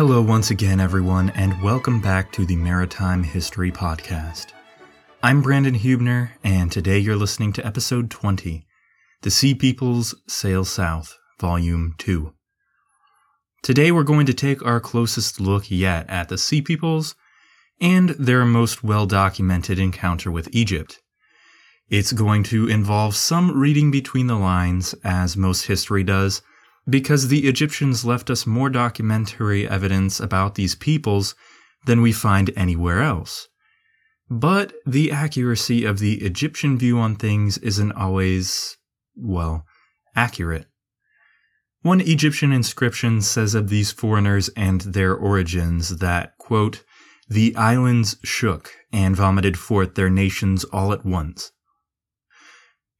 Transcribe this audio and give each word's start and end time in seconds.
Hello, 0.00 0.22
once 0.22 0.50
again, 0.50 0.80
everyone, 0.80 1.28
and 1.34 1.62
welcome 1.62 2.00
back 2.00 2.32
to 2.32 2.46
the 2.46 2.56
Maritime 2.56 3.22
History 3.22 3.70
Podcast. 3.70 4.54
I'm 5.22 5.42
Brandon 5.42 5.74
Hubner, 5.74 6.30
and 6.42 6.72
today 6.72 6.98
you're 6.98 7.16
listening 7.16 7.52
to 7.52 7.66
episode 7.66 8.10
20 8.10 8.64
The 9.20 9.30
Sea 9.30 9.54
Peoples 9.54 10.14
Sail 10.26 10.64
South, 10.64 11.18
Volume 11.38 11.96
2. 11.98 12.32
Today 13.62 13.92
we're 13.92 14.02
going 14.02 14.24
to 14.24 14.32
take 14.32 14.64
our 14.64 14.80
closest 14.80 15.38
look 15.38 15.70
yet 15.70 16.08
at 16.08 16.30
the 16.30 16.38
Sea 16.38 16.62
Peoples 16.62 17.14
and 17.78 18.08
their 18.08 18.46
most 18.46 18.82
well 18.82 19.04
documented 19.04 19.78
encounter 19.78 20.30
with 20.30 20.48
Egypt. 20.50 21.02
It's 21.90 22.14
going 22.14 22.44
to 22.44 22.66
involve 22.66 23.16
some 23.16 23.50
reading 23.50 23.90
between 23.90 24.28
the 24.28 24.38
lines, 24.38 24.94
as 25.04 25.36
most 25.36 25.66
history 25.66 26.04
does, 26.04 26.40
because 26.88 27.28
the 27.28 27.46
Egyptians 27.46 28.04
left 28.04 28.30
us 28.30 28.46
more 28.46 28.70
documentary 28.70 29.68
evidence 29.68 30.20
about 30.20 30.54
these 30.54 30.74
peoples 30.74 31.34
than 31.86 32.02
we 32.02 32.12
find 32.12 32.50
anywhere 32.56 33.02
else. 33.02 33.48
But 34.28 34.72
the 34.86 35.10
accuracy 35.10 35.84
of 35.84 35.98
the 35.98 36.22
Egyptian 36.22 36.78
view 36.78 36.98
on 36.98 37.16
things 37.16 37.58
isn't 37.58 37.92
always, 37.92 38.76
well, 39.16 39.66
accurate. 40.14 40.66
One 41.82 42.00
Egyptian 42.00 42.52
inscription 42.52 43.22
says 43.22 43.54
of 43.54 43.70
these 43.70 43.90
foreigners 43.90 44.50
and 44.50 44.82
their 44.82 45.14
origins 45.14 45.98
that, 45.98 46.36
quote, 46.38 46.84
the 47.28 47.56
islands 47.56 48.16
shook 48.22 48.72
and 48.92 49.16
vomited 49.16 49.58
forth 49.58 49.94
their 49.94 50.10
nations 50.10 50.64
all 50.64 50.92
at 50.92 51.06
once. 51.06 51.52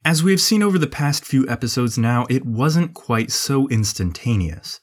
As 0.03 0.23
we 0.23 0.31
have 0.31 0.41
seen 0.41 0.63
over 0.63 0.79
the 0.79 0.87
past 0.87 1.27
few 1.27 1.47
episodes 1.47 1.99
now, 1.99 2.27
it 2.31 2.47
wasn't 2.47 2.95
quite 2.95 3.31
so 3.31 3.69
instantaneous. 3.69 4.81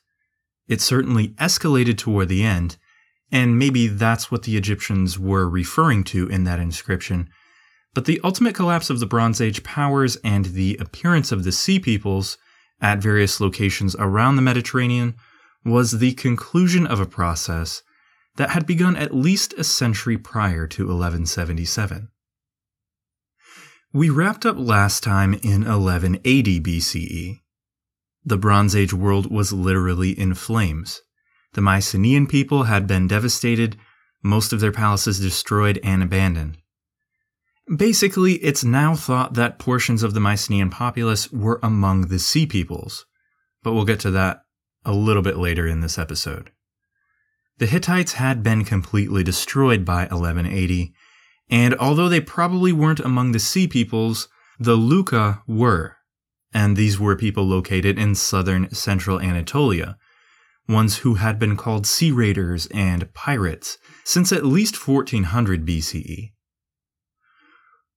It 0.68 0.80
certainly 0.80 1.30
escalated 1.30 1.98
toward 1.98 2.30
the 2.30 2.44
end, 2.44 2.78
and 3.32 3.58
maybe 3.58 3.88
that's 3.88 4.30
what 4.32 4.44
the 4.44 4.56
Egyptians 4.56 5.18
were 5.18 5.50
referring 5.50 6.04
to 6.06 6.28
in 6.28 6.44
that 6.44 6.60
inscription. 6.60 7.30
But 7.96 8.06
the 8.06 8.22
ultimate 8.24 8.54
collapse 8.54 8.92
of 8.92 9.00
the 9.00 9.08
Bronze 9.08 9.42
Age 9.42 9.64
powers 9.64 10.18
and 10.18 10.46
the 10.46 10.78
appearance 10.80 11.32
of 11.32 11.44
the 11.44 11.52
Sea 11.52 11.80
Peoples 11.80 12.38
at 12.80 13.00
various 13.00 13.42
locations 13.42 13.96
around 13.96 14.36
the 14.36 14.44
Mediterranean 14.44 15.16
was 15.66 15.94
the 15.94 16.14
conclusion 16.14 16.86
of 16.86 17.00
a 17.00 17.08
process 17.08 17.82
that 18.36 18.52
had 18.52 18.68
begun 18.68 18.96
at 18.96 19.16
least 19.16 19.54
a 19.54 19.64
century 19.64 20.16
prior 20.16 20.68
to 20.68 20.84
1177. 20.84 22.10
We 23.98 24.12
wrapped 24.12 24.46
up 24.46 24.58
last 24.60 25.02
time 25.02 25.34
in 25.34 25.66
1180 25.66 26.62
BCE. 26.62 27.40
The 28.24 28.38
Bronze 28.38 28.76
Age 28.76 28.94
world 28.94 29.32
was 29.32 29.52
literally 29.52 30.12
in 30.12 30.36
flames. 30.36 31.02
The 31.54 31.62
Mycenaean 31.62 32.28
people 32.28 32.66
had 32.66 32.86
been 32.86 33.08
devastated, 33.08 33.76
most 34.22 34.54
of 34.54 34.60
their 34.60 34.72
palaces 34.72 35.20
destroyed 35.20 35.80
and 35.84 36.04
abandoned. 36.04 36.60
Basically, 37.76 38.34
it's 38.34 38.64
now 38.64 38.94
thought 38.94 39.34
that 39.34 39.58
portions 39.58 40.04
of 40.04 40.14
the 40.14 40.20
Mycenaean 40.20 40.70
populace 40.70 41.32
were 41.32 41.60
among 41.64 42.02
the 42.02 42.20
Sea 42.20 42.46
Peoples, 42.46 43.04
but 43.64 43.74
we'll 43.74 43.84
get 43.84 44.00
to 44.02 44.12
that 44.12 44.42
a 44.86 44.94
little 44.94 45.24
bit 45.24 45.38
later 45.38 45.66
in 45.66 45.82
this 45.82 45.98
episode. 45.98 46.52
The 47.58 47.66
Hittites 47.66 48.14
had 48.14 48.44
been 48.44 48.64
completely 48.64 49.24
destroyed 49.24 49.86
by 49.86 50.02
1180, 50.02 50.94
and 51.50 51.74
although 51.76 52.10
they 52.10 52.22
probably 52.22 52.72
weren't 52.72 53.00
among 53.00 53.32
the 53.32 53.40
sea 53.40 53.68
peoples, 53.68 54.28
the 54.60 54.76
Lukka 54.76 55.42
were. 55.48 55.98
And 56.54 56.76
these 56.76 57.00
were 57.00 57.16
people 57.16 57.46
located 57.46 58.00
in 58.00 58.16
southern 58.16 58.74
central 58.74 59.22
Anatolia, 59.22 59.98
ones 60.68 61.00
who 61.00 61.16
had 61.16 61.40
been 61.40 61.56
called 61.56 61.86
sea 61.86 62.12
raiders 62.12 62.68
and 62.74 63.14
pirates 63.14 63.78
since 64.04 64.32
at 64.32 64.46
least 64.46 64.88
1400 64.88 65.66
BCE. 65.66 66.32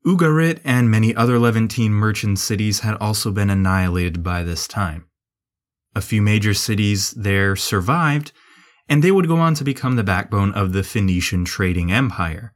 Ugarit 0.06 0.60
and 0.65 0.91
many 0.91 1.15
other 1.15 1.39
Levantine 1.39 1.93
merchant 1.93 2.39
cities 2.39 2.81
had 2.81 2.97
also 2.97 3.31
been 3.31 3.50
annihilated 3.50 4.22
by 4.22 4.43
this 4.43 4.66
time. 4.66 5.06
A 5.94 6.00
few 6.00 6.22
major 6.22 6.55
cities 6.55 7.10
there 7.10 7.55
survived, 7.56 8.33
and 8.89 9.03
they 9.03 9.10
would 9.10 9.28
go 9.28 9.37
on 9.37 9.55
to 9.55 9.65
become 9.65 9.97
the 9.97 10.05
backbone 10.05 10.53
of 10.53 10.72
the 10.72 10.83
Phoenician 10.83 11.44
trading 11.44 11.93
empire. 11.93 12.55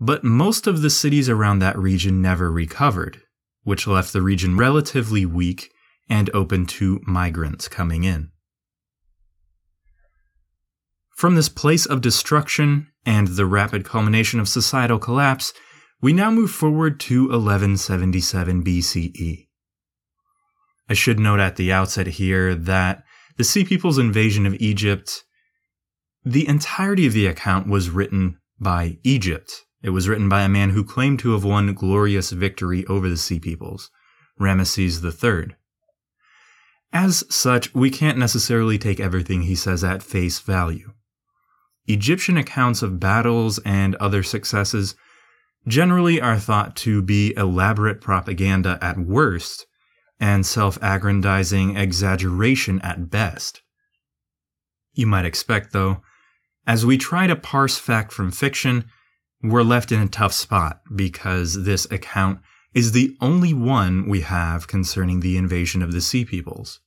But 0.00 0.22
most 0.22 0.66
of 0.66 0.82
the 0.82 0.90
cities 0.90 1.28
around 1.28 1.58
that 1.58 1.78
region 1.78 2.22
never 2.22 2.50
recovered, 2.50 3.22
which 3.62 3.86
left 3.86 4.12
the 4.12 4.22
region 4.22 4.56
relatively 4.56 5.26
weak 5.26 5.72
and 6.08 6.30
open 6.32 6.66
to 6.66 7.00
migrants 7.06 7.68
coming 7.68 8.04
in. 8.04 8.30
From 11.16 11.34
this 11.34 11.48
place 11.48 11.84
of 11.84 12.00
destruction 12.00 12.86
and 13.04 13.28
the 13.28 13.46
rapid 13.46 13.84
culmination 13.84 14.38
of 14.38 14.48
societal 14.48 15.00
collapse, 15.00 15.52
we 16.00 16.12
now 16.12 16.30
move 16.30 16.52
forward 16.52 17.00
to 17.00 17.22
1177 17.22 18.62
BCE. 18.62 19.48
I 20.88 20.94
should 20.94 21.18
note 21.18 21.40
at 21.40 21.56
the 21.56 21.72
outset 21.72 22.06
here 22.06 22.54
that 22.54 23.02
the 23.36 23.44
Sea 23.44 23.64
People's 23.64 23.98
invasion 23.98 24.46
of 24.46 24.54
Egypt, 24.54 25.24
the 26.24 26.46
entirety 26.46 27.06
of 27.06 27.12
the 27.12 27.26
account 27.26 27.66
was 27.66 27.90
written 27.90 28.38
by 28.60 28.98
Egypt, 29.02 29.64
it 29.82 29.90
was 29.90 30.08
written 30.08 30.28
by 30.28 30.42
a 30.42 30.48
man 30.48 30.70
who 30.70 30.84
claimed 30.84 31.18
to 31.20 31.32
have 31.32 31.44
won 31.44 31.74
glorious 31.74 32.30
victory 32.30 32.84
over 32.86 33.08
the 33.08 33.16
Sea 33.16 33.38
Peoples, 33.38 33.90
Ramesses 34.40 35.02
III. 35.04 35.54
As 36.92 37.24
such, 37.28 37.74
we 37.74 37.90
can't 37.90 38.18
necessarily 38.18 38.78
take 38.78 38.98
everything 38.98 39.42
he 39.42 39.54
says 39.54 39.84
at 39.84 40.02
face 40.02 40.38
value. 40.38 40.92
Egyptian 41.86 42.36
accounts 42.36 42.82
of 42.82 43.00
battles 43.00 43.58
and 43.64 43.94
other 43.96 44.22
successes 44.22 44.94
generally 45.66 46.20
are 46.20 46.38
thought 46.38 46.76
to 46.76 47.02
be 47.02 47.34
elaborate 47.36 48.00
propaganda 48.00 48.78
at 48.80 48.98
worst 48.98 49.66
and 50.20 50.44
self 50.44 50.78
aggrandizing 50.82 51.76
exaggeration 51.76 52.80
at 52.80 53.10
best. 53.10 53.62
You 54.92 55.06
might 55.06 55.24
expect, 55.24 55.72
though, 55.72 56.02
as 56.66 56.84
we 56.84 56.98
try 56.98 57.26
to 57.26 57.36
parse 57.36 57.78
fact 57.78 58.12
from 58.12 58.30
fiction, 58.30 58.84
we're 59.42 59.62
left 59.62 59.92
in 59.92 60.00
a 60.00 60.08
tough 60.08 60.32
spot 60.32 60.80
because 60.94 61.64
this 61.64 61.86
account 61.90 62.40
is 62.74 62.92
the 62.92 63.16
only 63.20 63.54
one 63.54 64.08
we 64.08 64.20
have 64.20 64.66
concerning 64.66 65.20
the 65.20 65.36
invasion 65.36 65.82
of 65.82 65.92
the 65.92 66.00
Sea 66.00 66.24
Peoples. 66.24 66.80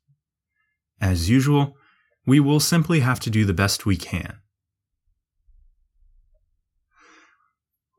As 0.99 1.29
usual, 1.29 1.75
we 2.25 2.39
will 2.39 2.59
simply 2.59 2.99
have 2.99 3.19
to 3.21 3.29
do 3.29 3.45
the 3.45 3.53
best 3.53 3.85
we 3.85 3.97
can. 3.97 4.37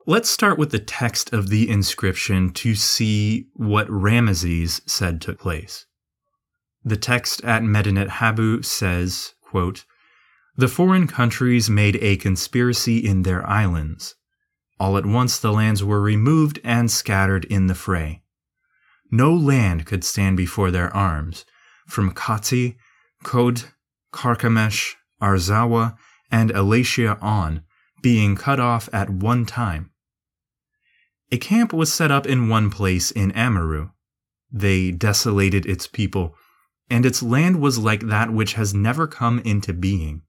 Let's 0.07 0.29
start 0.29 0.59
with 0.59 0.71
the 0.71 0.79
text 0.79 1.33
of 1.33 1.49
the 1.49 1.69
inscription 1.69 2.51
to 2.55 2.75
see 2.75 3.49
what 3.55 3.89
Ramesses 3.89 4.81
said 4.89 5.21
took 5.21 5.39
place. 5.39 5.87
The 6.85 6.97
text 6.97 7.43
at 7.45 7.63
Medinet 7.63 8.09
Habu 8.09 8.63
says, 8.63 9.35
quote, 9.41 9.85
The 10.57 10.67
foreign 10.67 11.07
countries 11.07 11.71
made 11.71 11.97
a 11.97 12.17
conspiracy 12.17 12.99
in 12.99 13.23
their 13.23 13.49
islands 13.49 14.17
all 14.83 14.99
at 14.99 15.07
once 15.07 15.39
the 15.39 15.53
lands 15.53 15.85
were 15.85 16.01
removed 16.01 16.59
and 16.65 16.91
scattered 16.91 17.45
in 17.45 17.69
the 17.69 17.75
fray. 17.75 18.21
No 19.13 19.33
land 19.33 19.87
could 19.87 20.03
stand 20.03 20.37
before 20.37 20.73
their 20.73 20.93
arms, 20.93 21.45
from 21.87 22.13
Kati, 22.13 22.75
Kod, 23.23 23.63
Karkamesh, 24.13 24.95
Arzawa, 25.23 25.97
and 26.33 26.51
Elatia 26.51 27.17
on, 27.23 27.63
being 28.03 28.35
cut 28.35 28.59
off 28.59 28.89
at 28.93 29.09
one 29.09 29.47
time. 29.47 29.93
A 31.31 31.39
camp 31.39 31.73
was 31.73 31.93
set 31.93 32.11
up 32.11 32.27
in 32.27 32.49
one 32.49 32.69
place 32.69 33.13
in 33.13 33.31
Amaru. 33.33 33.91
They 34.51 34.91
desolated 34.91 35.65
its 35.65 35.87
people, 35.87 36.35
and 36.91 37.07
its 37.07 37.23
land 37.23 37.61
was 37.61 37.79
like 37.79 38.09
that 38.09 38.33
which 38.33 38.55
has 38.55 38.75
never 38.75 39.07
come 39.07 39.39
into 39.45 39.73
being. 39.73 40.23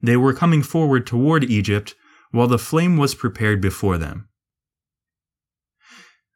They 0.00 0.16
were 0.16 0.32
coming 0.32 0.62
forward 0.62 1.06
toward 1.06 1.44
Egypt 1.44 1.94
while 2.32 2.48
the 2.48 2.58
flame 2.58 2.96
was 2.96 3.14
prepared 3.14 3.60
before 3.60 3.98
them. 3.98 4.28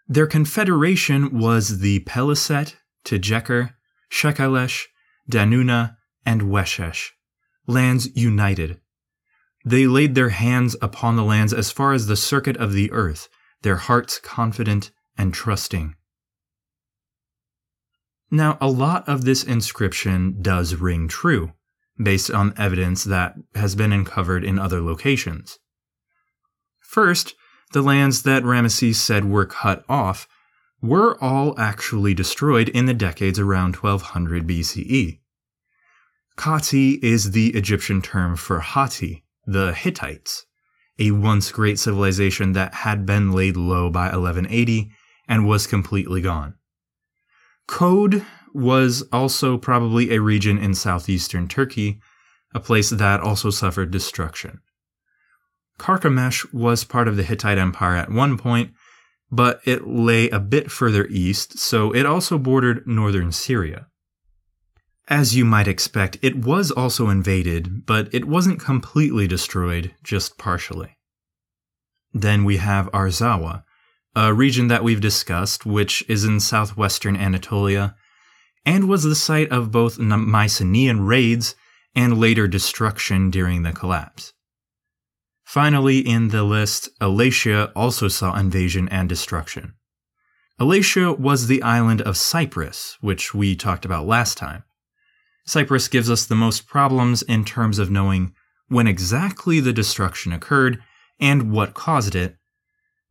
Their 0.07 0.27
confederation 0.27 1.37
was 1.37 1.81
the 1.81 2.01
Peliset, 2.01 2.77
Tejeker, 3.05 3.75
Shekelesh, 4.11 4.85
Danuna, 5.31 5.97
and 6.25 6.43
Weshesh, 6.43 7.11
lands 7.67 8.09
united. 8.15 8.81
They 9.65 9.89
laid 9.89 10.15
their 10.15 10.29
hands 10.29 10.77
upon 10.81 11.17
the 11.17 11.25
lands 11.25 11.53
as 11.53 11.73
far 11.73 11.93
as 11.93 12.07
the 12.07 12.17
circuit 12.17 12.57
of 12.59 12.73
the 12.73 12.93
earth, 12.93 13.29
their 13.63 13.77
hearts 13.77 14.21
confident 14.21 14.93
and 15.19 15.35
trusting. 15.35 15.97
Now, 18.31 18.59
a 18.61 18.69
lot 18.69 19.09
of 19.09 19.25
this 19.25 19.43
inscription 19.43 20.41
does 20.41 20.77
ring 20.77 21.09
true, 21.09 21.53
based 22.01 22.31
on 22.31 22.55
evidence 22.57 23.05
that 23.05 23.35
has 23.55 23.75
been 23.75 23.93
uncovered 23.93 24.45
in 24.45 24.59
other 24.59 24.81
locations. 24.81 25.59
First, 26.87 27.35
the 27.73 27.83
lands 27.83 28.23
that 28.23 28.45
Ramesses 28.45 28.95
said 28.95 29.25
were 29.25 29.45
cut 29.45 29.85
off 29.89 30.29
were 30.81 31.23
all 31.23 31.59
actually 31.59 32.15
destroyed 32.15 32.69
in 32.69 32.87
the 32.87 32.95
decades 32.95 33.39
around 33.39 33.77
1200 33.77 34.47
BCE. 34.47 35.19
Khati 36.39 37.03
is 37.03 37.33
the 37.33 37.49
Egyptian 37.49 38.01
term 38.01 38.37
for 38.37 38.61
Hatti, 38.61 39.25
the 39.45 39.75
Hittites, 39.75 40.47
a 40.99 41.11
once 41.11 41.51
great 41.51 41.79
civilization 41.79 42.53
that 42.53 42.73
had 42.73 43.05
been 43.05 43.33
laid 43.33 43.57
low 43.57 43.91
by 43.91 44.05
1180 44.05 44.91
and 45.29 45.47
was 45.47 45.67
completely 45.67 46.21
gone. 46.21 46.55
Kode 47.69 48.25
was 48.55 49.03
also 49.13 49.59
probably 49.59 50.13
a 50.13 50.21
region 50.21 50.57
in 50.57 50.75
southeastern 50.75 51.49
Turkey, 51.49 52.01
a 52.55 52.61
place 52.61 52.91
that 52.91 53.21
also 53.21 53.51
suffered 53.51 53.91
destruction. 53.91 54.61
Carchemish 55.79 56.53
was 56.53 56.85
part 56.85 57.09
of 57.09 57.17
the 57.17 57.23
Hittite 57.23 57.59
Empire 57.59 57.97
at 57.97 58.11
one 58.11 58.39
point, 58.39 58.73
but 59.31 59.61
it 59.65 59.87
lay 59.87 60.29
a 60.31 60.41
bit 60.41 60.71
further 60.71 61.07
east, 61.07 61.59
so 61.59 61.93
it 61.93 62.07
also 62.07 62.39
bordered 62.39 62.87
northern 62.87 63.33
Syria. 63.33 63.89
As 65.09 65.37
you 65.37 65.45
might 65.45 65.69
expect, 65.69 66.19
it 66.23 66.37
was 66.45 66.71
also 66.71 67.09
invaded, 67.11 67.87
but 67.87 68.13
it 68.13 68.25
wasn't 68.25 68.61
completely 68.61 69.27
destroyed, 69.29 69.95
just 70.03 70.39
partially. 70.39 70.97
Then 72.13 72.45
we 72.45 72.57
have 72.57 72.91
Arzawa, 72.93 73.63
a 74.17 74.33
region 74.33 74.69
that 74.69 74.83
we've 74.83 75.01
discussed, 75.01 75.67
which 75.67 76.05
is 76.09 76.25
in 76.25 76.41
southwestern 76.41 77.17
Anatolia, 77.17 77.95
and 78.65 78.89
was 78.89 79.05
the 79.05 79.15
site 79.15 79.51
of 79.51 79.71
both 79.71 79.99
Mycenaean 79.99 81.07
raids 81.07 81.55
and 81.95 82.19
later 82.19 82.49
destruction 82.49 83.31
during 83.31 83.63
the 83.63 83.73
collapse. 83.73 84.33
Finally, 85.47 86.01
in 86.01 86.29
the 86.29 86.43
list, 86.43 86.89
Alatia 87.01 87.71
also 87.77 88.09
saw 88.09 88.37
invasion 88.37 88.89
and 88.89 89.09
destruction. 89.09 89.75
Alatia 90.61 91.17
was 91.17 91.47
the 91.47 91.63
island 91.63 92.03
of 92.03 92.17
Cyprus, 92.17 92.99
which 93.01 93.33
we 93.33 93.55
talked 93.55 93.85
about 93.85 94.09
last 94.09 94.37
time. 94.37 94.65
Cyprus 95.47 95.87
gives 95.87 96.11
us 96.11 96.27
the 96.27 96.35
most 96.35 96.67
problems 96.67 97.23
in 97.23 97.45
terms 97.45 97.79
of 97.79 97.93
knowing 97.93 98.35
when 98.67 98.89
exactly 98.89 99.61
the 99.61 99.73
destruction 99.73 100.33
occurred 100.33 100.83
and 101.21 101.53
what 101.53 101.75
caused 101.75 102.17
it, 102.17 102.37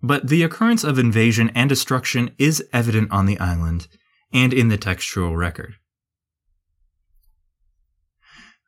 but 0.04 0.28
the 0.28 0.44
occurrence 0.44 0.84
of 0.84 1.00
invasion 1.00 1.50
and 1.56 1.70
destruction 1.70 2.32
is 2.38 2.62
evident 2.74 3.10
on 3.12 3.28
the 3.28 3.40
island 3.40 3.88
and 4.34 4.54
in 4.54 4.68
the 4.68 4.78
textual 4.78 5.38
record. 5.38 5.76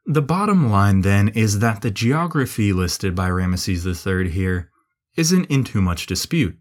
The 0.09 0.21
bottom 0.21 0.69
line 0.69 1.01
then 1.01 1.27
is 1.27 1.59
that 1.59 1.81
the 1.81 1.91
geography 1.91 2.71
listed 2.71 3.13
by 3.13 3.27
Ramesses 3.27 3.85
III 3.85 4.29
here 4.29 4.71
isn't 5.17 5.45
in 5.45 5.65
too 5.65 5.81
much 5.81 6.05
dispute. 6.05 6.57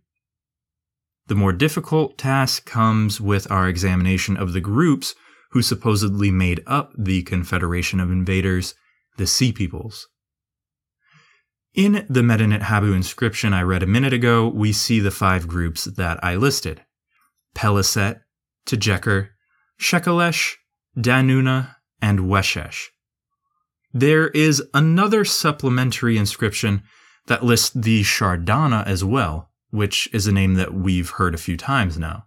The 1.29 1.37
more 1.37 1.53
difficult 1.53 2.19
task 2.19 2.67
comes 2.67 3.21
with 3.21 3.49
our 3.49 3.69
examination 3.69 4.37
of 4.37 4.53
the 4.53 4.61
groups 4.61 5.15
who 5.53 5.63
supposedly 5.63 6.33
made 6.33 6.61
up 6.67 6.93
the 6.99 7.23
Confederation 7.23 8.01
of 8.01 8.11
Invaders, 8.11 8.75
the 9.17 9.29
Sea 9.29 9.53
Peoples. 9.53 10.09
In 11.73 12.05
the 12.11 12.25
Medinet 12.25 12.63
Habu 12.63 12.95
inscription 12.95 13.55
I 13.55 13.63
read 13.63 13.85
a 13.85 13.87
minute 13.87 14.13
ago, 14.13 14.49
we 14.49 14.73
see 14.73 14.99
the 14.99 15.13
five 15.13 15.47
groups 15.47 15.85
that 15.85 16.19
I 16.25 16.35
listed 16.35 16.83
Peliset, 17.55 18.23
Tejeker, 18.67 19.29
Shekelesh, 19.81 20.55
Danuna, 20.99 21.77
and 22.03 22.21
Weshesh. 22.21 22.87
There 23.99 24.29
is 24.29 24.63
another 24.75 25.25
supplementary 25.25 26.19
inscription 26.19 26.83
that 27.29 27.43
lists 27.43 27.71
the 27.71 28.03
Shardana 28.03 28.87
as 28.87 29.03
well, 29.03 29.49
which 29.71 30.07
is 30.13 30.27
a 30.27 30.33
name 30.33 30.53
that 30.57 30.75
we've 30.75 31.09
heard 31.09 31.35
a 31.35 31.39
few 31.39 31.57
times 31.57 31.97
now. 31.99 32.27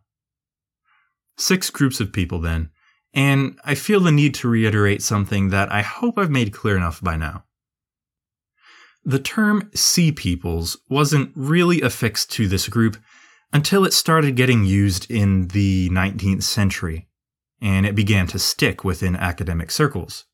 Six 1.38 1.70
groups 1.70 2.00
of 2.00 2.12
people, 2.12 2.42
then, 2.42 2.72
and 3.14 3.60
I 3.64 3.76
feel 3.76 4.00
the 4.00 4.12
need 4.12 4.34
to 4.36 4.50
reiterate 4.50 5.04
something 5.04 5.50
that 5.50 5.72
I 5.72 5.84
hope 5.84 6.18
I've 6.18 6.32
made 6.32 6.54
clear 6.54 6.76
enough 6.76 7.04
by 7.04 7.18
now. 7.18 7.44
The 9.06 9.20
term 9.20 9.70
Sea 9.76 10.12
Peoples 10.12 10.76
wasn't 10.90 11.32
really 11.36 11.82
affixed 11.82 12.32
to 12.32 12.48
this 12.48 12.68
group 12.68 12.98
until 13.54 13.86
it 13.86 13.94
started 13.94 14.36
getting 14.36 14.66
used 14.66 15.06
in 15.12 15.50
the 15.50 15.92
19th 15.92 16.42
century, 16.42 17.10
and 17.62 17.86
it 17.86 17.94
began 17.94 18.26
to 18.26 18.40
stick 18.40 18.84
within 18.84 19.16
academic 19.16 19.70
circles. 19.70 20.26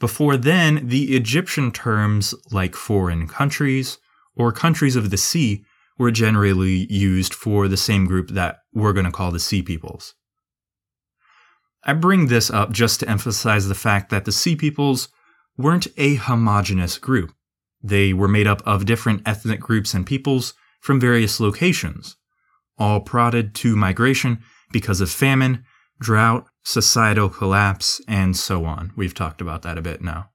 Before 0.00 0.36
then, 0.36 0.88
the 0.88 1.16
Egyptian 1.16 1.72
terms 1.72 2.34
like 2.52 2.76
foreign 2.76 3.26
countries 3.26 3.98
or 4.36 4.52
countries 4.52 4.96
of 4.96 5.10
the 5.10 5.16
sea 5.16 5.64
were 5.98 6.12
generally 6.12 6.86
used 6.88 7.34
for 7.34 7.66
the 7.66 7.76
same 7.76 8.06
group 8.06 8.30
that 8.30 8.58
we're 8.72 8.92
going 8.92 9.06
to 9.06 9.12
call 9.12 9.32
the 9.32 9.40
Sea 9.40 9.62
Peoples. 9.62 10.14
I 11.84 11.92
bring 11.94 12.26
this 12.26 12.50
up 12.50 12.70
just 12.70 13.00
to 13.00 13.08
emphasize 13.08 13.66
the 13.66 13.74
fact 13.74 14.10
that 14.10 14.24
the 14.24 14.32
Sea 14.32 14.54
Peoples 14.54 15.08
weren't 15.56 15.88
a 15.96 16.14
homogenous 16.14 16.98
group. 16.98 17.32
They 17.82 18.12
were 18.12 18.28
made 18.28 18.46
up 18.46 18.62
of 18.64 18.84
different 18.84 19.22
ethnic 19.26 19.60
groups 19.60 19.94
and 19.94 20.06
peoples 20.06 20.54
from 20.80 21.00
various 21.00 21.40
locations, 21.40 22.16
all 22.78 23.00
prodded 23.00 23.54
to 23.56 23.74
migration 23.74 24.38
because 24.72 25.00
of 25.00 25.10
famine, 25.10 25.64
drought, 26.00 26.46
societal 26.68 27.30
collapse, 27.30 27.98
and 28.06 28.36
so 28.36 28.66
on. 28.66 28.92
We've 28.94 29.14
talked 29.14 29.40
about 29.40 29.62
that 29.62 29.78
a 29.78 29.82
bit 29.82 30.02
now. 30.02 30.28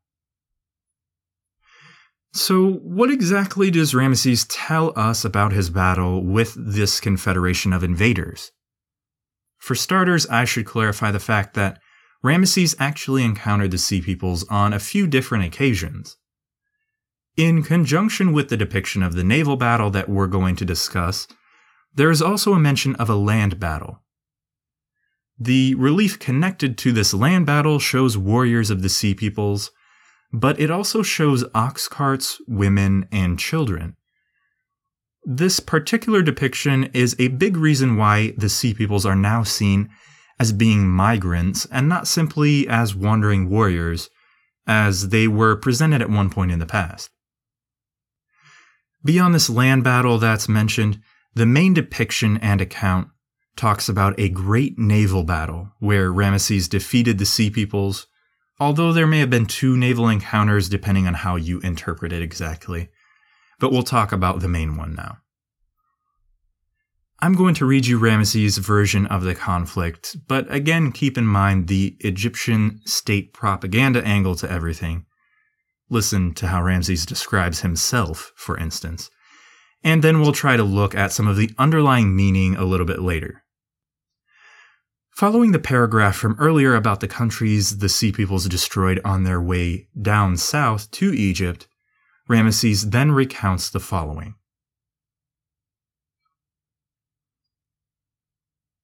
So, 2.34 2.72
what 2.72 3.12
exactly 3.12 3.70
does 3.70 3.94
Ramesses 3.94 4.48
tell 4.50 4.98
us 4.98 5.24
about 5.24 5.54
his 5.54 5.70
battle 5.70 6.24
with 6.24 6.56
this 6.58 7.00
confederation 7.00 7.72
of 7.72 7.84
invaders? 7.84 8.52
For 9.60 9.76
starters, 9.76 10.26
I 10.26 10.46
should 10.46 10.66
clarify 10.66 11.12
the 11.12 11.20
fact 11.20 11.54
that 11.54 11.80
Ramesses 12.26 12.76
actually 12.80 13.24
encountered 13.24 13.70
the 13.70 13.78
Sea 13.78 14.02
Peoples 14.02 14.44
on 14.50 14.74
a 14.74 14.80
few 14.80 15.06
different 15.06 15.46
occasions. 15.46 16.18
In 17.38 17.62
conjunction 17.62 18.34
with 18.34 18.50
the 18.50 18.58
depiction 18.58 19.04
of 19.04 19.14
the 19.14 19.24
naval 19.24 19.56
battle 19.56 19.92
that 19.92 20.10
we're 20.10 20.26
going 20.26 20.56
to 20.56 20.66
discuss, 20.66 21.28
there 21.94 22.10
is 22.10 22.24
also 22.24 22.54
a 22.54 22.60
mention 22.60 22.96
of 22.96 23.08
a 23.08 23.16
land 23.16 23.60
battle. 23.60 24.04
The 25.40 25.76
relief 25.76 26.20
connected 26.20 26.78
to 26.80 26.92
this 26.92 27.14
land 27.14 27.46
battle 27.46 27.80
shows 27.80 28.18
warriors 28.18 28.70
of 28.70 28.82
the 28.82 28.90
Sea 28.90 29.14
Peoples, 29.14 29.72
but 30.32 30.60
it 30.60 30.72
also 30.72 31.02
shows 31.04 31.44
ox 31.54 31.88
carts, 31.88 32.40
women, 32.48 33.08
and 33.12 33.40
children. 33.40 33.96
This 35.26 35.60
particular 35.60 36.22
depiction 36.22 36.86
is 36.94 37.16
a 37.18 37.30
big 37.30 37.56
reason 37.56 37.96
why 37.98 38.34
the 38.38 38.50
Sea 38.50 38.74
Peoples 38.74 39.06
are 39.06 39.16
now 39.16 39.44
seen 39.44 39.90
as 40.40 40.52
being 40.52 40.88
migrants 40.88 41.66
and 41.72 41.88
not 41.88 42.08
simply 42.08 42.68
as 42.68 42.96
wandering 42.96 43.50
warriors, 43.50 44.10
as 44.68 45.10
they 45.10 45.28
were 45.28 45.56
presented 45.56 46.02
at 46.02 46.10
one 46.10 46.30
point 46.30 46.52
in 46.52 46.60
the 46.60 46.66
past. 46.66 47.10
Beyond 49.04 49.36
this 49.36 49.50
land 49.50 49.84
battle 49.84 50.18
that's 50.18 50.50
mentioned, 50.50 51.00
the 51.34 51.46
main 51.46 51.74
depiction 51.74 52.38
and 52.38 52.62
account 52.62 53.10
talks 53.56 53.88
about 53.88 54.20
a 54.20 54.30
great 54.30 54.78
naval 54.78 55.24
battle 55.24 55.72
where 55.80 56.12
Ramesses 56.12 56.70
defeated 56.70 57.18
the 57.18 57.26
Sea 57.26 57.50
Peoples, 57.50 58.08
although 58.60 58.94
there 58.94 59.08
may 59.08 59.20
have 59.20 59.30
been 59.30 59.46
two 59.46 59.78
naval 59.78 60.08
encounters 60.08 60.70
depending 60.70 61.08
on 61.08 61.14
how 61.14 61.36
you 61.36 61.60
interpret 61.60 62.12
it 62.12 62.22
exactly. 62.22 62.90
But 63.60 63.72
we'll 63.72 63.84
talk 63.84 64.12
about 64.12 64.40
the 64.40 64.48
main 64.48 64.78
one 64.78 64.96
now. 64.96 65.18
I'm 67.20 67.36
going 67.36 67.54
to 67.56 67.66
read 67.66 67.86
you 67.86 68.00
Ramesses' 68.00 68.58
version 68.58 69.06
of 69.08 69.24
the 69.24 69.36
conflict, 69.36 70.18
but 70.28 70.52
again 70.54 70.92
keep 70.92 71.18
in 71.18 71.26
mind 71.26 71.68
the 71.68 71.96
Egyptian 72.02 72.82
state 72.86 73.34
propaganda 73.34 74.06
angle 74.06 74.36
to 74.36 74.52
everything. 74.52 75.06
Listen 75.90 76.34
to 76.34 76.48
how 76.48 76.62
Ramesses 76.62 77.06
describes 77.06 77.62
himself, 77.62 78.34
for 78.36 78.58
instance. 78.58 79.10
And 79.84 80.04
then 80.04 80.20
we'll 80.20 80.32
try 80.32 80.58
to 80.58 80.64
look 80.64 80.96
at 80.96 81.12
some 81.12 81.28
of 81.28 81.38
the 81.38 81.52
underlying 81.58 82.16
meaning 82.16 82.56
a 82.56 82.66
little 82.66 82.86
bit 82.86 83.02
later. 83.02 83.43
Following 85.16 85.52
the 85.52 85.60
paragraph 85.60 86.16
from 86.16 86.36
earlier 86.40 86.74
about 86.74 87.00
the 87.00 87.08
countries 87.08 87.78
the 87.78 87.88
Sea 87.88 88.12
Peoples 88.12 88.50
destroyed 88.50 89.00
on 89.06 89.24
their 89.24 89.40
way 89.40 89.88
down 90.02 90.38
south 90.38 90.90
to 90.90 91.14
Egypt, 91.14 91.68
Ramesses 92.28 92.90
then 92.90 93.12
recounts 93.12 93.70
the 93.70 93.80
following. 93.80 94.34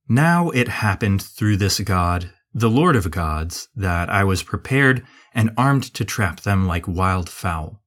Now 0.08 0.52
it 0.52 0.68
happened 0.68 1.24
through 1.24 1.58
this 1.58 1.80
God, 1.80 2.32
the 2.54 2.70
Lord 2.70 2.96
of 2.96 3.10
gods, 3.10 3.68
that 3.76 4.12
I 4.12 4.24
was 4.24 4.44
prepared 4.44 5.04
and 5.34 5.50
armed 5.58 5.92
to 5.96 6.06
trap 6.06 6.42
them 6.42 6.68
like 6.68 6.88
wild 6.88 7.28
fowl. 7.28 7.82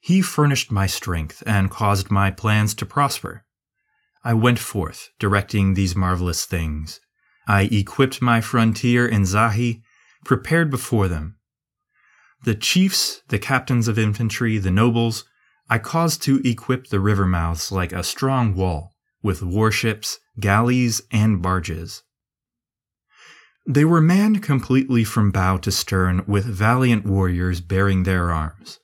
He 0.00 0.22
furnished 0.22 0.72
my 0.72 0.86
strength 0.86 1.42
and 1.44 1.70
caused 1.70 2.10
my 2.10 2.30
plans 2.30 2.74
to 2.76 2.86
prosper. 2.86 3.44
I 4.22 4.32
went 4.32 4.58
forth, 4.58 5.10
directing 5.18 5.74
these 5.74 5.94
marvelous 5.94 6.46
things 6.46 7.00
I 7.46 7.62
equipped 7.62 8.22
my 8.22 8.40
frontier 8.40 9.06
in 9.06 9.22
Zahi, 9.22 9.82
prepared 10.24 10.70
before 10.70 11.08
them. 11.08 11.36
The 12.44 12.54
chiefs, 12.54 13.22
the 13.28 13.38
captains 13.38 13.88
of 13.88 13.98
infantry, 13.98 14.58
the 14.58 14.70
nobles, 14.70 15.24
I 15.68 15.78
caused 15.78 16.22
to 16.22 16.40
equip 16.46 16.88
the 16.88 17.00
river 17.00 17.26
mouths 17.26 17.72
like 17.72 17.92
a 17.92 18.02
strong 18.02 18.54
wall, 18.54 18.94
with 19.22 19.42
warships, 19.42 20.20
galleys, 20.38 21.00
and 21.10 21.40
barges. 21.40 22.02
They 23.66 23.86
were 23.86 24.02
manned 24.02 24.42
completely 24.42 25.04
from 25.04 25.30
bow 25.30 25.56
to 25.58 25.70
stern 25.70 26.22
with 26.26 26.44
valiant 26.44 27.06
warriors 27.06 27.62
bearing 27.62 28.02
their 28.02 28.30
arms, 28.30 28.78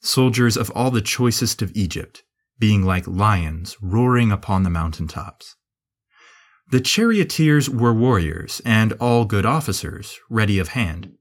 soldiers 0.00 0.56
of 0.56 0.70
all 0.70 0.90
the 0.90 1.02
choicest 1.02 1.60
of 1.60 1.72
Egypt, 1.74 2.22
being 2.58 2.82
like 2.82 3.06
lions 3.06 3.76
roaring 3.82 4.32
upon 4.32 4.62
the 4.62 4.70
mountain 4.70 5.06
tops. 5.06 5.56
The 6.72 6.80
charioteers 6.80 7.68
were 7.68 7.92
warriors, 7.92 8.62
and 8.64 8.94
all 8.94 9.26
good 9.26 9.44
officers, 9.44 10.18
ready 10.30 10.58
of 10.58 10.68
hand. 10.68 11.12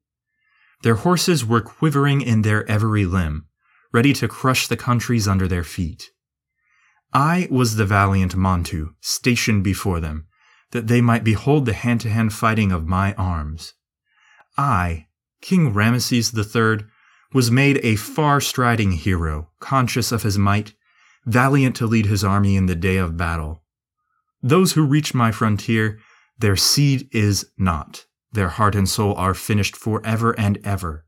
Their 0.81 0.95
horses 0.95 1.45
were 1.45 1.59
quivering 1.59 2.21
in 2.21 2.43
their 2.43 2.65
every 2.71 3.05
limb, 3.05 3.47
ready 3.91 4.13
to 4.13 4.29
crush 4.29 4.69
the 4.69 4.77
countries 4.77 5.27
under 5.27 5.49
their 5.49 5.65
feet. 5.65 6.11
I 7.11 7.49
was 7.51 7.75
the 7.75 7.85
valiant 7.85 8.33
Montu, 8.33 8.93
stationed 9.01 9.61
before 9.61 9.99
them, 9.99 10.25
that 10.71 10.87
they 10.87 11.01
might 11.01 11.25
behold 11.25 11.65
the 11.65 11.73
hand 11.73 11.99
to 12.01 12.09
hand 12.09 12.31
fighting 12.31 12.71
of 12.71 12.87
my 12.87 13.13
arms. 13.15 13.73
I, 14.57 15.07
King 15.41 15.73
Ramesses 15.73 16.33
III, 16.33 16.87
was 17.33 17.51
made 17.51 17.81
a 17.83 17.97
far 17.97 18.39
striding 18.39 18.93
hero, 18.93 19.49
conscious 19.59 20.13
of 20.13 20.23
his 20.23 20.37
might, 20.37 20.75
valiant 21.25 21.75
to 21.75 21.87
lead 21.87 22.05
his 22.05 22.23
army 22.23 22.55
in 22.55 22.67
the 22.67 22.75
day 22.75 22.95
of 22.95 23.17
battle. 23.17 23.60
Those 24.43 24.73
who 24.73 24.83
reach 24.83 25.13
my 25.13 25.31
frontier, 25.31 25.99
their 26.37 26.55
seed 26.55 27.07
is 27.11 27.51
not, 27.57 28.05
their 28.31 28.49
heart 28.49 28.75
and 28.75 28.89
soul 28.89 29.13
are 29.15 29.33
finished 29.33 29.75
forever 29.75 30.37
and 30.39 30.57
ever. 30.63 31.05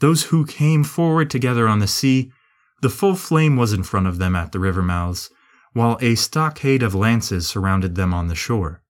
Those 0.00 0.24
who 0.24 0.46
came 0.46 0.84
forward 0.84 1.28
together 1.28 1.68
on 1.68 1.80
the 1.80 1.86
sea, 1.86 2.32
the 2.80 2.88
full 2.88 3.16
flame 3.16 3.56
was 3.56 3.72
in 3.72 3.82
front 3.82 4.06
of 4.06 4.18
them 4.18 4.36
at 4.36 4.52
the 4.52 4.60
river 4.60 4.82
mouths, 4.82 5.30
while 5.72 5.98
a 6.00 6.14
stockade 6.14 6.82
of 6.82 6.94
lances 6.94 7.46
surrounded 7.46 7.94
them 7.94 8.14
on 8.14 8.28
the 8.28 8.34
shore. 8.34 8.82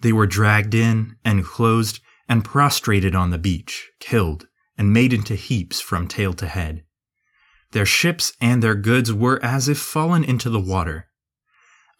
They 0.00 0.12
were 0.12 0.26
dragged 0.26 0.74
in, 0.74 1.16
and 1.24 1.44
closed, 1.44 2.00
and 2.28 2.44
prostrated 2.44 3.14
on 3.14 3.30
the 3.30 3.38
beach, 3.38 3.90
killed, 4.00 4.46
and 4.76 4.92
made 4.92 5.12
into 5.12 5.34
heaps 5.34 5.80
from 5.80 6.06
tail 6.06 6.34
to 6.34 6.46
head. 6.46 6.84
Their 7.72 7.86
ships 7.86 8.32
and 8.40 8.62
their 8.62 8.74
goods 8.74 9.12
were 9.12 9.42
as 9.42 9.68
if 9.68 9.78
fallen 9.78 10.22
into 10.24 10.50
the 10.50 10.60
water. 10.60 11.07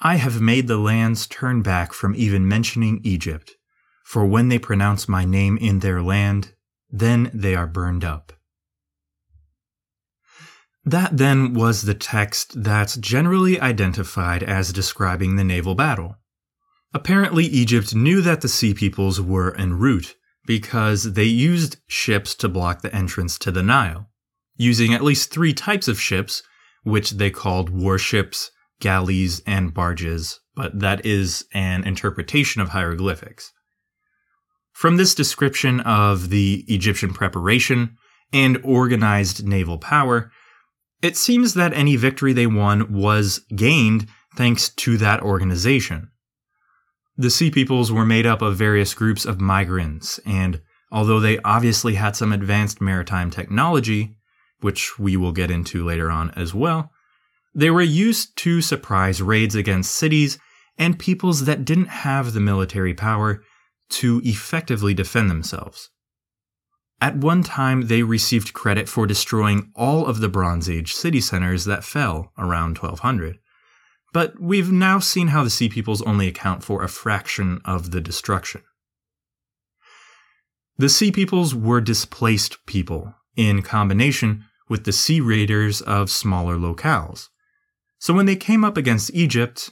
I 0.00 0.16
have 0.16 0.40
made 0.40 0.68
the 0.68 0.78
lands 0.78 1.26
turn 1.26 1.62
back 1.62 1.92
from 1.92 2.14
even 2.14 2.46
mentioning 2.46 3.00
Egypt, 3.02 3.56
for 4.04 4.24
when 4.24 4.48
they 4.48 4.58
pronounce 4.58 5.08
my 5.08 5.24
name 5.24 5.58
in 5.58 5.80
their 5.80 6.00
land, 6.02 6.54
then 6.88 7.30
they 7.34 7.54
are 7.54 7.66
burned 7.66 8.04
up. 8.04 8.32
That 10.84 11.16
then 11.16 11.52
was 11.52 11.82
the 11.82 11.94
text 11.94 12.62
that's 12.62 12.96
generally 12.96 13.60
identified 13.60 14.42
as 14.42 14.72
describing 14.72 15.36
the 15.36 15.44
naval 15.44 15.74
battle. 15.74 16.16
Apparently, 16.94 17.44
Egypt 17.44 17.94
knew 17.94 18.22
that 18.22 18.40
the 18.40 18.48
Sea 18.48 18.72
Peoples 18.72 19.20
were 19.20 19.54
en 19.56 19.74
route 19.74 20.14
because 20.46 21.12
they 21.12 21.24
used 21.24 21.76
ships 21.88 22.34
to 22.36 22.48
block 22.48 22.80
the 22.80 22.94
entrance 22.94 23.36
to 23.40 23.50
the 23.50 23.62
Nile, 23.62 24.08
using 24.56 24.94
at 24.94 25.04
least 25.04 25.30
three 25.30 25.52
types 25.52 25.88
of 25.88 26.00
ships, 26.00 26.42
which 26.84 27.10
they 27.10 27.30
called 27.30 27.68
warships, 27.68 28.50
galleys, 28.80 29.40
and 29.47 29.75
barges, 29.75 30.40
but 30.54 30.78
that 30.78 31.04
is 31.04 31.44
an 31.52 31.85
interpretation 31.85 32.61
of 32.61 32.70
hieroglyphics. 32.70 33.52
From 34.73 34.97
this 34.97 35.14
description 35.14 35.80
of 35.80 36.30
the 36.30 36.64
Egyptian 36.68 37.12
preparation 37.12 37.97
and 38.32 38.61
organized 38.62 39.44
naval 39.47 39.78
power, 39.78 40.30
it 41.02 41.16
seems 41.16 41.54
that 41.54 41.73
any 41.73 41.97
victory 41.97 42.32
they 42.32 42.47
won 42.47 42.92
was 42.92 43.40
gained 43.54 44.08
thanks 44.37 44.68
to 44.68 44.97
that 44.99 45.23
organization. 45.23 46.11
The 47.16 47.30
Sea 47.30 47.50
Peoples 47.50 47.90
were 47.90 48.06
made 48.06 48.26
up 48.26 48.42
of 48.42 48.56
various 48.56 48.94
groups 48.94 49.25
of 49.25 49.40
migrants, 49.40 50.20
and 50.25 50.61
although 50.92 51.18
they 51.18 51.40
obviously 51.40 51.94
had 51.94 52.14
some 52.14 52.32
advanced 52.32 52.80
maritime 52.80 53.30
technology, 53.30 54.16
which 54.61 54.99
we 54.99 55.16
will 55.16 55.32
get 55.32 55.50
into 55.50 55.85
later 55.85 56.11
on 56.11 56.30
as 56.32 56.54
well, 56.54 56.92
they 57.58 57.72
were 57.72 57.82
used 57.82 58.36
to 58.36 58.62
surprise 58.62 59.20
raids 59.20 59.56
against 59.56 59.92
cities 59.92 60.38
and 60.78 60.96
peoples 60.96 61.44
that 61.44 61.64
didn't 61.64 61.88
have 61.88 62.32
the 62.32 62.38
military 62.38 62.94
power 62.94 63.42
to 63.88 64.22
effectively 64.24 64.94
defend 64.94 65.28
themselves. 65.28 65.90
At 67.00 67.16
one 67.16 67.42
time, 67.42 67.88
they 67.88 68.04
received 68.04 68.52
credit 68.52 68.88
for 68.88 69.08
destroying 69.08 69.72
all 69.74 70.06
of 70.06 70.20
the 70.20 70.28
Bronze 70.28 70.70
Age 70.70 70.92
city 70.92 71.20
centers 71.20 71.64
that 71.64 71.82
fell 71.82 72.32
around 72.38 72.78
1200. 72.78 73.40
But 74.12 74.40
we've 74.40 74.70
now 74.70 75.00
seen 75.00 75.28
how 75.28 75.42
the 75.42 75.50
Sea 75.50 75.68
Peoples 75.68 76.02
only 76.02 76.28
account 76.28 76.62
for 76.62 76.84
a 76.84 76.88
fraction 76.88 77.60
of 77.64 77.90
the 77.90 78.00
destruction. 78.00 78.62
The 80.76 80.88
Sea 80.88 81.10
Peoples 81.10 81.56
were 81.56 81.80
displaced 81.80 82.64
people, 82.66 83.16
in 83.34 83.62
combination 83.62 84.44
with 84.68 84.84
the 84.84 84.92
Sea 84.92 85.20
Raiders 85.20 85.80
of 85.80 86.08
smaller 86.08 86.56
locales. 86.56 87.30
So 87.98 88.14
when 88.14 88.26
they 88.26 88.36
came 88.36 88.64
up 88.64 88.76
against 88.76 89.14
Egypt, 89.14 89.70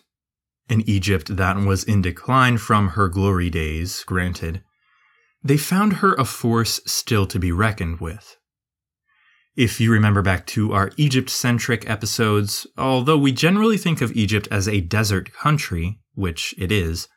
an 0.69 0.83
Egypt 0.89 1.37
that 1.37 1.57
was 1.57 1.85
in 1.85 2.03
decline 2.03 2.59
from 2.59 2.91
her 2.91 3.09
glory 3.09 3.51
days, 3.51 4.03
granted, 4.05 4.63
they 5.43 5.57
found 5.57 5.95
her 5.95 6.15
a 6.15 6.25
force 6.25 6.81
still 6.87 7.27
to 7.27 7.39
be 7.39 7.53
reckoned 7.53 8.01
with. 8.01 8.37
If 9.57 9.81
you 9.81 9.91
remember 9.91 10.23
back 10.23 10.47
to 10.49 10.73
our 10.73 10.91
Egypt 10.97 11.31
centric 11.31 11.89
episodes, 11.89 12.67
although 12.77 13.17
we 13.17 13.33
generally 13.33 13.79
think 13.79 14.01
of 14.01 14.13
Egypt 14.13 14.49
as 14.51 14.69
a 14.69 14.81
desert 14.81 15.33
country, 15.33 16.01
which 16.15 16.55
it 16.59 16.71
is, 16.73 17.09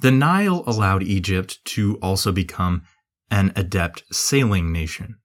the 0.00 0.10
Nile 0.10 0.64
allowed 0.66 1.02
Egypt 1.02 1.64
to 1.66 1.96
also 2.02 2.32
become 2.32 2.82
an 3.30 3.52
adept 3.54 4.02
sailing 4.10 4.72
nation. 4.72 5.16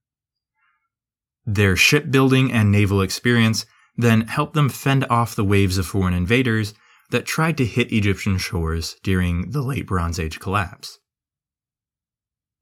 Their 1.44 1.74
shipbuilding 1.74 2.52
and 2.52 2.70
naval 2.70 3.00
experience 3.00 3.66
then 3.96 4.22
help 4.22 4.54
them 4.54 4.68
fend 4.68 5.04
off 5.10 5.36
the 5.36 5.44
waves 5.44 5.78
of 5.78 5.86
foreign 5.86 6.14
invaders 6.14 6.74
that 7.10 7.26
tried 7.26 7.56
to 7.58 7.66
hit 7.66 7.92
Egyptian 7.92 8.38
shores 8.38 8.96
during 9.02 9.50
the 9.50 9.62
late 9.62 9.86
Bronze 9.86 10.18
Age 10.18 10.40
collapse. 10.40 10.98